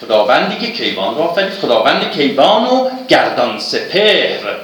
خداوندی 0.00 0.66
که 0.66 0.72
کیوان 0.72 1.14
رو 1.14 1.20
آفرید. 1.20 1.52
خداوند 1.52 2.10
کیوان 2.10 2.66
و 2.66 2.90
گردان 3.08 3.58
سپهر. 3.58 4.56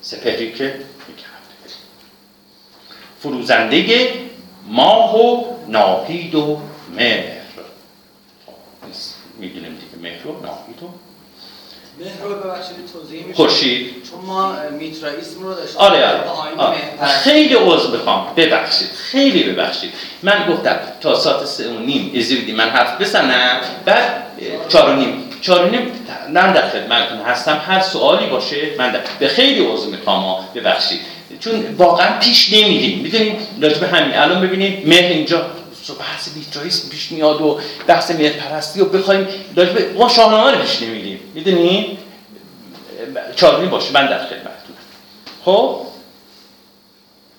سپهری 0.00 0.52
که 0.52 0.80
فروزنده 3.20 4.12
ماه 4.66 5.16
و 5.16 5.44
ناهید 5.68 6.34
و 6.34 6.60
مهر. 6.96 7.40
می‌دونیم 9.38 9.74
دیگه 9.74 10.02
مهر 10.02 10.26
و 10.26 10.42
ناهید 10.42 10.82
و 10.82 10.86
مهر 10.86 10.88
رو 10.88 10.88
ببخشید 10.88 10.88
توضیح 10.88 11.88
میشه 11.88 11.89
خورشید. 13.34 13.86
چون 14.10 14.20
ما 14.26 14.54
میترائیسم 14.78 15.42
رو 15.42 15.54
داشتیم. 15.54 15.76
آره 15.76 16.06
آره, 16.06 16.20
آره. 16.56 16.78
خیلی 17.24 17.54
عذر 17.54 17.90
می‌خوام. 17.90 18.26
ببخشید. 18.36 18.88
خیلی 19.10 19.42
ببخشید. 19.42 19.90
من 20.22 20.46
گفتم 20.48 20.76
تا 21.00 21.18
ساعت 21.18 21.44
سه 21.44 21.68
و 21.68 21.78
نیم 21.78 22.10
اجازه 22.14 22.36
بدید 22.36 22.54
من 22.54 22.70
حرف 22.70 23.00
بزنم. 23.00 23.60
بعد 23.84 24.22
اه، 24.38 24.68
چهار 24.68 24.90
و 24.90 24.96
نیم. 24.96 25.24
چهار 25.40 25.66
و 25.66 25.70
نیم 25.70 25.92
من 26.32 26.52
در 26.52 26.68
خدمتتون 26.68 27.18
هستم. 27.18 27.60
هر 27.66 27.80
سوالی 27.80 28.26
باشه 28.26 28.56
من 28.78 28.92
در... 28.92 29.00
به 29.18 29.28
خیلی 29.28 29.66
عذر 29.66 29.86
می‌خوام 29.86 30.44
ببخشید. 30.54 31.00
چون 31.40 31.74
واقعا 31.78 32.18
پیش 32.18 32.52
نمیریم. 32.52 32.98
می‌دونیم 32.98 33.36
راجب 33.60 33.82
همین 33.82 34.14
الان 34.14 34.40
ببینید 34.40 34.88
مهر 34.88 35.12
اینجا 35.12 35.46
سو 35.90 35.96
بحث 35.96 36.28
بیترایسم 36.28 36.88
پیش 36.88 37.12
میاد 37.12 37.40
و 37.40 37.60
بحث 37.86 38.10
مهر 38.10 38.32
پرستی 38.32 38.80
و 38.80 38.84
بخوایم 38.84 39.28
راجب 39.56 39.96
ما 39.96 40.08
شاهنامه 40.08 40.50
رو 40.50 40.58
پیش 40.58 40.82
نمیریم 40.82 41.20
و 41.34 41.38
نیم 41.50 41.98
باشه 43.70 43.92
من 43.92 44.06
در 44.06 44.18
خدمتتونم. 44.18 44.78
خب؟ 45.44 45.80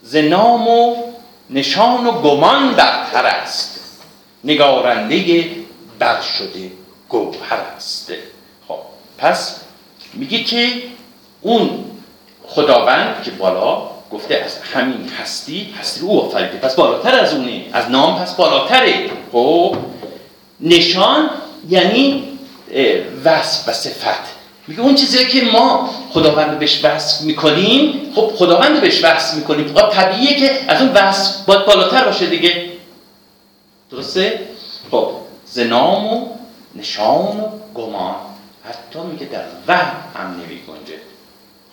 ز 0.03 0.15
نام 0.15 0.67
و 0.67 0.95
نشان 1.49 2.07
و 2.07 2.11
گمان 2.11 2.73
برتر 2.73 3.25
است. 3.25 3.79
نگارنده 4.43 5.49
بر 5.99 6.21
شده 6.21 6.71
گوهر 7.09 7.59
است. 7.75 8.11
خب 8.67 8.79
پس 9.17 9.61
میگه 10.13 10.43
که 10.43 10.73
اون 11.41 11.85
خداوند 12.47 13.23
که 13.23 13.31
بالا 13.31 13.89
گفته 14.11 14.35
از 14.35 14.57
همین 14.57 15.09
هستی 15.21 15.73
هستی 15.79 16.01
او 16.01 16.21
آفریده. 16.21 16.57
پس 16.57 16.75
بالاتر 16.75 17.15
از 17.15 17.33
اونه. 17.33 17.65
از 17.73 17.89
نام 17.89 18.19
پس 18.19 18.35
بالاتره. 18.35 19.09
خب 19.31 19.75
نشان 20.59 21.29
یعنی 21.69 22.23
وصف 23.25 23.67
و 23.67 23.73
صفت. 23.73 24.41
میگه 24.67 24.81
اون 24.81 24.95
چیزی 24.95 25.25
که 25.25 25.41
ما 25.41 25.89
خداوند 26.13 26.59
بهش 26.59 26.85
وصف 26.85 27.21
می‌کنیم 27.21 28.11
خب 28.15 28.31
خداوند 28.35 28.81
بهش 28.81 29.03
وصف 29.03 29.33
می‌کنیم. 29.33 29.73
خب 29.73 29.89
طبیعیه 29.89 30.39
که 30.39 30.65
از 30.67 30.81
اون 30.81 30.91
وصف 30.91 31.45
باید 31.45 31.65
بالاتر 31.65 32.05
باشه 32.05 32.25
دیگه. 32.25 32.71
درسته؟ 33.91 34.39
خب 34.91 35.11
زنام 35.45 36.13
و 36.13 36.27
نشان 36.75 37.39
و 37.39 37.49
گمان. 37.75 38.15
حتی 38.63 38.99
میگه 38.99 39.25
در 39.25 39.43
وهم 39.67 39.95
هم 40.15 40.31
نمی 40.31 40.59
گنجه. 40.67 40.99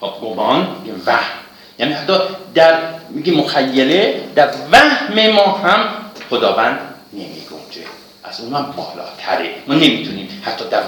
خب 0.00 0.20
گمان 0.20 0.76
میگه 0.82 0.94
وهم. 1.06 1.47
یعنی 1.78 1.92
حتی 1.92 2.12
در 2.54 2.78
میگه 3.10 3.32
مخیله 3.32 4.20
در 4.34 4.50
وهم 4.72 5.30
ما 5.30 5.42
هم 5.42 5.88
خداوند 6.30 6.78
نمی 7.12 7.42
گنجه 7.50 7.86
از 8.24 8.40
اون 8.40 8.54
هم 8.54 8.74
بالاتره. 8.76 9.54
ما 9.66 9.74
نمی‌تونیم 9.74 10.42
حتی 10.44 10.64
در 10.70 10.82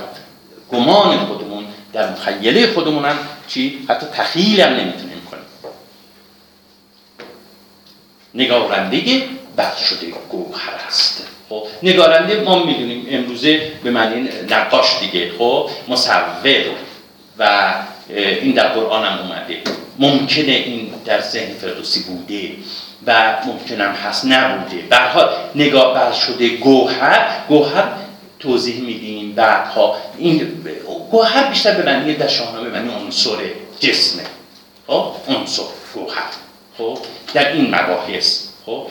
گمان 0.73 1.17
خودمون 1.19 1.65
در 1.93 2.11
مخیله 2.11 2.73
خودمون 2.73 3.05
هم 3.05 3.19
چی؟ 3.49 3.87
حتی 3.89 4.07
تخیل 4.07 4.61
هم 4.61 4.73
نمی‌تونیم 4.73 5.23
کنیم. 5.31 5.45
نگارنده 8.35 9.23
بر 9.57 9.75
شده 9.75 10.07
گوهر 10.29 10.75
است. 10.89 11.27
خب 11.49 11.67
نگارنده 11.83 12.41
ما 12.41 12.65
می‌دونیم 12.65 13.07
امروزه 13.11 13.73
به 13.85 13.91
معنی 13.91 14.29
نقاش 14.51 14.99
دیگه. 15.01 15.33
خب 15.39 15.71
مصور 15.89 16.65
و 17.39 17.75
این 18.15 18.55
در 18.55 18.69
قرآن 18.69 19.05
هم 19.05 19.19
اومده. 19.19 19.57
ممکنه 19.99 20.53
این 20.53 20.95
در 21.05 21.21
ذهن 21.21 21.55
فردوسی 21.55 22.03
بوده 22.03 22.51
و 23.07 23.37
ممکنم 23.47 23.93
هست 23.93 24.25
نبوده. 24.25 24.97
حال 24.97 25.29
نگاه 25.55 25.95
بر 25.95 26.13
شده 26.13 26.49
گوهر 26.49 27.45
گوهر 27.49 27.89
توضیح 28.39 28.81
میدیم 28.81 29.33
بعدها. 29.33 29.97
این 30.19 30.65
گوهر 31.11 31.49
بیشتر 31.49 31.75
به 31.75 31.83
معنی 31.83 32.15
در 32.15 32.29
شاهنامه 32.29 32.71
به 32.71 32.79
معنی 32.79 32.95
عنصر 32.95 33.37
جسمه. 33.81 34.23
خب؟ 34.87 35.13
عنصر 35.29 35.63
گوهر. 35.95 36.31
خب؟ 36.79 36.99
در 37.35 37.53
این 37.53 37.75
مباحث. 37.75 38.47
خب؟ 38.67 38.87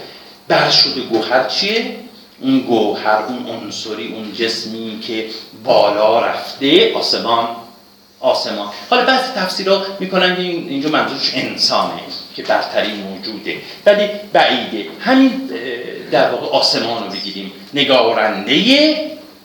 بر 0.48 0.70
شده 0.70 1.02
گوهر 1.02 1.44
چیه؟ 1.48 1.96
اون 2.42 2.60
گوهر 2.60 3.24
اون 3.28 3.48
عنصری 3.48 4.14
اون 4.14 4.34
جسمی 4.34 5.00
که 5.00 5.26
بالا 5.64 6.20
رفته 6.20 6.94
آسمان 6.94 7.48
آسمان. 8.20 8.68
حالا 8.90 9.06
بعضی 9.06 9.32
تفسیرها 9.36 9.82
می‌کنن 10.00 10.36
که 10.36 10.42
این- 10.42 10.70
اینجا 10.70 10.90
منظورش 10.90 11.32
انسانه 11.36 12.02
که 12.36 12.44
برتری 12.44 12.94
موجوده. 12.94 13.58
ولی 13.86 14.10
بعیده. 14.34 14.86
همین 15.00 15.50
در 16.12 16.32
واقع 16.32 16.48
آسمان 16.48 17.04
رو 17.04 17.10
بگیریم. 17.10 17.52
نگارنده 17.74 18.96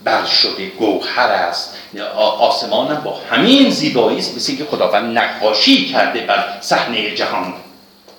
بر 0.05 0.25
شده 0.25 0.67
گوهر 0.67 1.27
است. 1.29 1.75
آسمان 2.17 2.95
با 3.05 3.21
همین 3.31 3.71
زیبایی 3.71 4.19
است 4.19 4.37
مثل 4.37 4.53
اینکه 4.53 4.65
خداوند 4.65 5.19
نقاشی 5.19 5.89
کرده 5.93 6.21
بر 6.21 6.45
صحنه 6.61 7.15
جهان. 7.15 7.55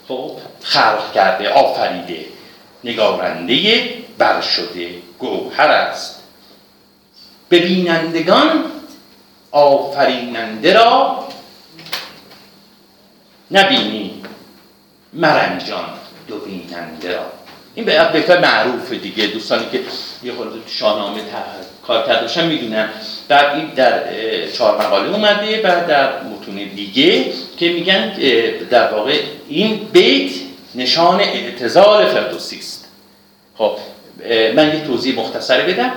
خب 0.07 0.31
خلق 0.63 1.13
کرده 1.13 1.49
آفریده. 1.49 2.25
نگارنده 2.83 3.83
بر 4.17 4.41
شده 4.41 4.89
گوهر 5.19 5.67
است. 5.67 6.19
ببینندگان 7.51 8.63
آفریننده 9.55 10.73
را 10.73 11.23
نبینی. 13.51 14.21
مرنجان 15.13 15.89
دو 16.27 16.39
بیننده 16.39 17.11
را. 17.11 17.25
این 17.75 17.85
به 17.85 18.09
بهتر 18.13 18.39
معروف 18.39 18.91
دیگه. 18.91 19.27
دوستانی 19.27 19.65
که 19.71 19.79
یه 20.23 20.31
تو 20.31 20.59
شاهنامه 20.67 21.21
کار 21.87 22.21
باشن 22.21 22.47
می‌دونن. 22.47 22.89
در 23.27 23.55
این 23.55 23.65
در 23.65 24.03
چهار 24.51 24.81
مقاله 24.81 25.09
اومده. 25.09 25.59
و 25.59 25.87
در 25.87 26.23
متون 26.23 26.55
دیگه 26.55 27.25
که 27.57 27.69
میگن 27.69 28.09
در 28.69 28.93
واقع 28.93 29.21
این 29.49 29.87
بیت 29.91 30.31
نشان 30.75 31.19
اعتزال 31.19 32.05
فردوسی 32.05 32.59
است 32.59 32.87
خب 33.57 33.77
من 34.55 34.67
یه 34.67 34.85
توضیح 34.87 35.19
مختصری 35.19 35.73
بدم. 35.73 35.91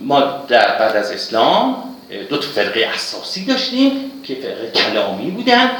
ما 0.00 0.20
در 0.48 0.78
بعد 0.78 0.96
از 0.96 1.10
اسلام 1.10 1.93
دو 2.28 2.36
تا 2.36 2.48
فرقه 2.48 2.88
اساسی 2.94 3.44
داشتیم 3.44 3.92
که 4.24 4.34
فرقه 4.34 4.70
کلامی 4.70 5.30
بودن 5.30 5.70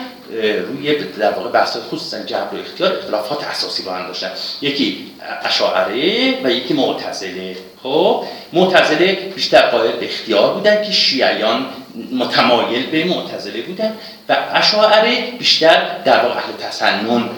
روی 0.69 0.95
در 0.95 1.31
واقع 1.31 1.51
بحث 1.51 1.77
خصوصا 1.77 2.19
جبر 2.19 2.55
و 2.55 2.61
اختیار 2.61 2.99
اختلافات 2.99 3.45
اساسی 3.45 3.83
با 3.83 3.93
هم 3.93 4.07
داشتن. 4.07 4.31
یکی 4.63 5.11
اشاعره 5.43 6.35
و 6.45 6.51
یکی 6.51 6.75
معتزله. 6.75 7.57
خب 7.83 8.25
معتزله 8.53 9.13
بیشتر 9.35 9.71
قائل 9.71 9.93
به 9.93 10.07
اختیار 10.07 10.55
بودن 10.55 10.85
که 10.85 10.93
شیعیان 10.93 11.67
متمایل 12.13 12.87
به 12.87 13.05
معتزله 13.05 13.63
بودن 13.63 13.97
و 14.29 14.37
اشاعره 14.53 15.31
بیشتر 15.39 15.99
در 16.05 16.23
واقع 16.23 16.37
اهل 16.37 16.53
تسنن 16.69 17.31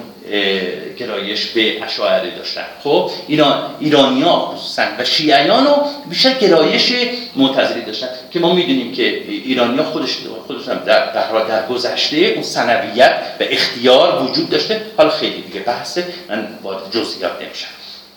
گرایش 0.99 1.47
به 1.47 1.85
اشاعره 1.85 2.31
داشتن. 2.31 2.65
خب 2.85 3.11
ایران 3.29 3.75
ایرانی 3.81 4.23
ها 4.23 4.59
و 4.99 5.05
شیعیان 5.05 5.67
رو 5.67 5.77
بیشتر 6.09 6.35
گرایش 6.35 6.93
معتزلی 7.37 7.81
داشتن 7.81 8.09
که 8.31 8.41
ما 8.41 8.55
می‌دونیم 8.55 8.93
که 8.93 9.03
ایرانی 9.29 9.79
ها 9.79 9.85
خودش 9.85 10.19
خودشون 10.47 10.79
در, 10.79 11.13
در, 11.13 11.45
در 11.45 11.67
گذشته 11.67 12.17
اون 12.17 12.43
سنویت 12.43 13.13
و 13.41 13.45
اختیار 13.51 14.23
وجود 14.23 14.51
داشته. 14.51 14.83
حالا 14.97 15.11
خیلی 15.11 15.43
دیگه 15.43 15.61
بحثه 15.61 16.07
من 16.29 16.49
وارد 16.63 16.91
جزئیات 16.91 17.33
نمیشم. 17.43 17.69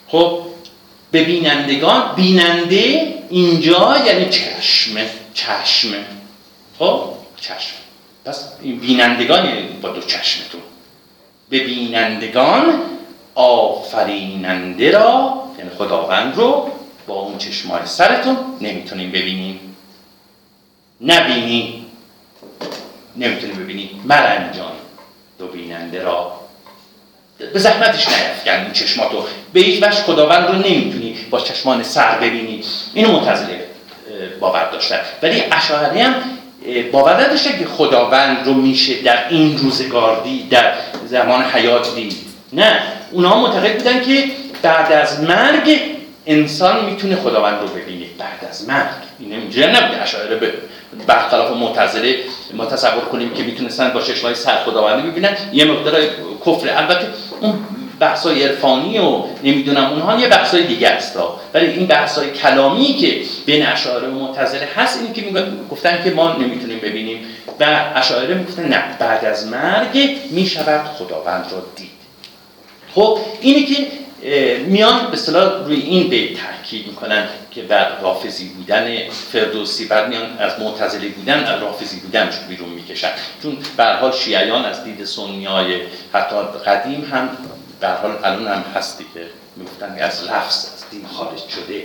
خب 0.07 0.41
به 1.11 1.23
بینندگان 1.23 2.15
بیننده 2.15 3.13
اینجا 3.29 3.97
یعنی 4.05 4.29
چشم 4.29 4.91
چشم. 5.33 5.89
خب 6.79 7.03
چشم. 7.41 7.75
پس 8.25 8.45
این 8.61 8.79
بینندگان 8.79 9.45
یعنی 9.45 9.61
با 9.81 9.89
دو 9.89 10.01
چشمتون. 10.01 10.61
به 11.49 11.59
بینندگان 11.59 12.81
آفریننده 13.35 14.91
را 14.91 15.43
یعنی 15.57 15.69
خداوند 15.77 16.35
رو 16.35 16.71
با 17.07 17.15
اون 17.15 17.37
چشمای 17.37 17.85
سرتون 17.85 18.37
نمی‌تونیم 18.61 19.11
ببینیم. 19.11 19.75
نبینی 21.01 21.85
نمی‌تونیم 23.15 23.55
ببینیم. 23.55 24.01
مرنجان 24.05 24.71
دو 25.39 25.47
بیننده 25.47 26.03
را. 26.03 26.39
به 27.53 27.59
زحمتش 27.59 28.07
نیفکن 28.07 28.63
این 28.63 28.71
چشماتو. 28.71 29.23
به 29.53 29.59
هیچ 29.59 29.83
وجه 29.83 29.95
خداوند 29.95 30.47
رو 30.47 30.55
نمی‌تونی 30.55 31.15
با 31.29 31.39
چشمان 31.39 31.83
سر 31.83 32.17
ببینی. 32.17 32.63
اینو 32.93 33.19
متزله 33.19 33.65
باور 34.39 34.69
داشتن. 34.71 34.99
ولی 35.21 35.43
اشاعره 35.51 36.03
هم 36.03 36.38
باور 36.91 37.23
نداشتن 37.23 37.59
که 37.59 37.65
خداوند 37.65 38.45
رو 38.45 38.53
میشه 38.53 39.01
در 39.01 39.29
این 39.29 39.57
روزگار 39.57 40.23
دید 40.23 40.49
در 40.49 40.73
زمان 41.05 41.43
حیات 41.43 41.95
دید 41.95 42.15
نه 42.53 42.79
اونا 43.11 43.41
معتقد 43.41 43.77
بودن 43.77 44.01
که 44.01 44.23
بعد 44.61 44.91
از 44.91 45.23
مرگ 45.23 45.81
انسان 46.25 46.85
می‌تونه 46.85 47.15
خداوند 47.15 47.61
رو 47.61 47.67
ببینه. 47.67 48.05
بعد 48.17 48.49
از 48.49 48.69
مرگ. 48.69 48.89
این 49.19 49.31
اینجوری 49.31 49.67
نبوده. 49.67 50.01
اشاعره 50.01 50.35
به 50.35 50.53
برخلاف 51.07 51.57
معتزله 51.57 52.15
ما 52.53 52.65
تصور 52.65 53.05
کنیم 53.11 53.33
که 53.33 53.43
می‌تونستن 53.43 53.89
با 53.89 54.01
چشمای 54.01 54.35
سر 54.35 54.55
خداوندی 54.55 55.09
ببینن. 55.09 55.37
یه 55.53 55.65
مقدار 55.65 56.01
کفر. 56.45 56.69
البته 56.77 57.07
اون 57.41 57.59
بحثای 57.99 58.43
عرفانی 58.43 58.99
و 58.99 59.23
نمی‌دونم 59.43 59.85
اونها 59.85 60.19
یه 60.19 60.27
بحثای 60.27 60.63
دیگه 60.63 60.87
است. 60.87 61.17
ولی 61.53 61.65
این 61.65 61.87
بحثای 61.87 62.31
کلامی 62.31 62.93
که 62.93 63.21
بین 63.45 63.65
اشاعره 63.65 64.07
و 64.07 64.11
معتزله 64.11 64.67
هست 64.75 64.99
این 65.01 65.13
که 65.13 65.43
گفتن 65.71 66.03
که 66.03 66.09
ما 66.11 66.33
نمی‌تونیم 66.33 66.79
ببینیم. 66.79 67.25
و 67.59 67.91
اشاعره 67.95 68.33
می‌گفتن 68.33 68.67
نه 68.67 68.83
بعد 68.99 69.25
از 69.25 69.47
مرگ 69.47 70.17
می‌شود 70.31 70.85
خداوند 70.85 71.45
را 71.51 71.65
دید. 71.75 71.89
خب 72.95 73.19
اینه 73.41 73.65
که 73.65 73.87
میان 74.65 75.07
به 75.07 75.13
اصطلاح 75.13 75.65
روی 75.65 75.79
این 75.79 76.09
به 76.09 76.27
تاکید 76.27 76.87
می‌کنن 76.87 77.27
که 77.51 77.61
بر 77.61 77.99
رافضی 78.01 78.45
بودن 78.45 79.09
فردوسی 79.09 79.85
بعد 79.85 80.09
میان 80.09 80.37
از 80.39 80.59
معتزلی 80.59 81.09
بودن 81.09 81.43
از 81.43 81.61
رافضی 81.61 81.99
بودنش 81.99 82.33
بیرون 82.49 82.69
می‌کشن. 82.69 83.09
چون 83.43 83.57
به 83.77 83.85
حال 83.85 84.11
شیعیان 84.11 84.65
از 84.65 84.83
دید 84.83 85.05
سنیای 85.05 85.81
حتی 86.13 86.35
قدیم 86.65 87.09
هم 87.11 87.29
به 87.79 87.87
حال 87.87 88.17
الان 88.23 88.47
هم 88.47 88.63
هستی 88.75 89.05
که 89.13 89.27
می‌گفتن 89.55 89.97
از 89.99 90.23
لفظ 90.23 90.65
از 90.65 90.83
دین 90.91 91.07
خارج 91.07 91.39
شده 91.47 91.83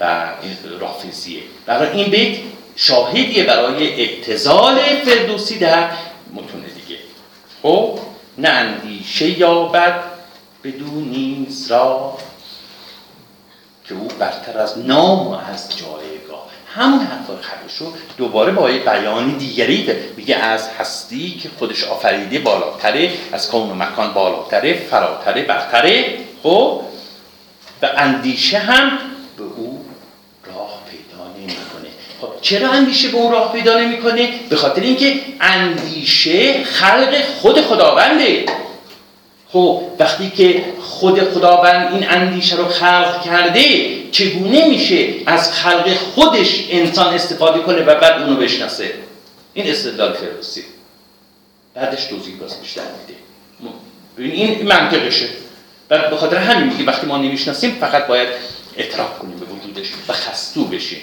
و 0.00 0.32
رافضیه 0.80 1.42
برای 1.66 2.00
این 2.00 2.10
بیت 2.10 2.38
شاهدیه 2.76 3.44
برای 3.44 4.04
ابتزال 4.04 4.78
فردوسی 4.78 5.58
در 5.58 5.90
متون 6.32 6.60
دیگه. 6.60 7.00
خب؟ 7.62 7.98
نه 8.38 8.48
اندیشه 8.48 9.38
یابد 9.38 10.02
بدون 10.64 11.04
نیز 11.04 11.70
را 11.70 12.18
که 13.88 13.94
او 13.94 14.08
برتر 14.18 14.58
از 14.58 14.78
نام 14.78 15.26
و 15.26 15.34
از 15.34 15.76
جایگاه 15.76 16.03
همون 16.74 17.06
خبش 17.40 17.76
رو 17.78 17.92
دوباره 18.16 18.52
با 18.52 18.70
یه 18.70 18.78
بیان 18.78 19.30
دیگری 19.38 19.90
میگه 20.16 20.36
از 20.36 20.68
هستی 20.78 21.30
که 21.30 21.50
خودش 21.58 21.84
آفریده 21.84 22.38
بالاتره 22.38 23.10
از 23.32 23.50
کون 23.50 23.70
و 23.70 23.74
مکان 23.74 24.12
بالاتره 24.12 24.74
فراتره 24.90 25.42
برتره. 25.42 26.18
خب؟ 26.42 26.80
و 27.82 27.90
اندیشه 27.96 28.58
هم 28.58 28.98
به 29.36 29.42
او 29.42 29.84
راه 30.46 30.82
پیدا 30.90 31.24
نمی‌کنه. 31.38 31.88
خب 32.20 32.28
چرا 32.40 32.70
اندیشه 32.70 33.08
به 33.08 33.16
او 33.16 33.32
راه 33.32 33.52
پیدا 33.52 33.80
نمی‌کنه؟ 33.80 34.28
به 34.48 34.56
خاطر 34.56 34.82
اینکه 34.82 35.20
اندیشه 35.40 36.64
خلق 36.64 37.22
خود 37.40 37.60
خداونده. 37.60 38.46
خب 39.54 39.82
وقتی 39.98 40.30
که 40.30 40.64
خود 40.80 41.20
خداوند 41.20 41.92
این 41.92 42.10
اندیشه 42.10 42.56
رو 42.56 42.64
خلق 42.64 43.24
کرده 43.24 43.62
چگونه 44.10 44.68
میشه 44.68 45.08
از 45.26 45.52
خلق 45.52 45.94
خودش 45.94 46.64
انسان 46.70 47.14
استفاده 47.14 47.60
کنه 47.60 47.82
و 47.82 47.94
بعد 48.00 48.22
اونو 48.22 48.36
بشناسه؟ 48.36 48.94
این 49.54 49.70
استدلال 49.70 50.12
فردوسی. 50.12 50.64
بعدش 51.74 52.04
توضیح 52.04 52.36
باز 52.36 52.60
بیشتر 52.60 52.82
میده. 52.82 54.34
این 54.34 54.68
منطقشه. 54.68 55.28
و 55.90 56.10
به 56.10 56.16
خاطر 56.16 56.36
همین 56.36 56.72
میگه 56.72 56.84
وقتی 56.84 57.06
ما 57.06 57.18
نمی‌شناسیم 57.18 57.76
فقط 57.80 58.06
باید 58.06 58.28
اعتراف 58.76 59.18
کنیم 59.18 59.36
به 59.36 59.46
وجودش 59.46 59.88
و 60.08 60.12
خستو 60.12 60.64
بشیم. 60.64 61.00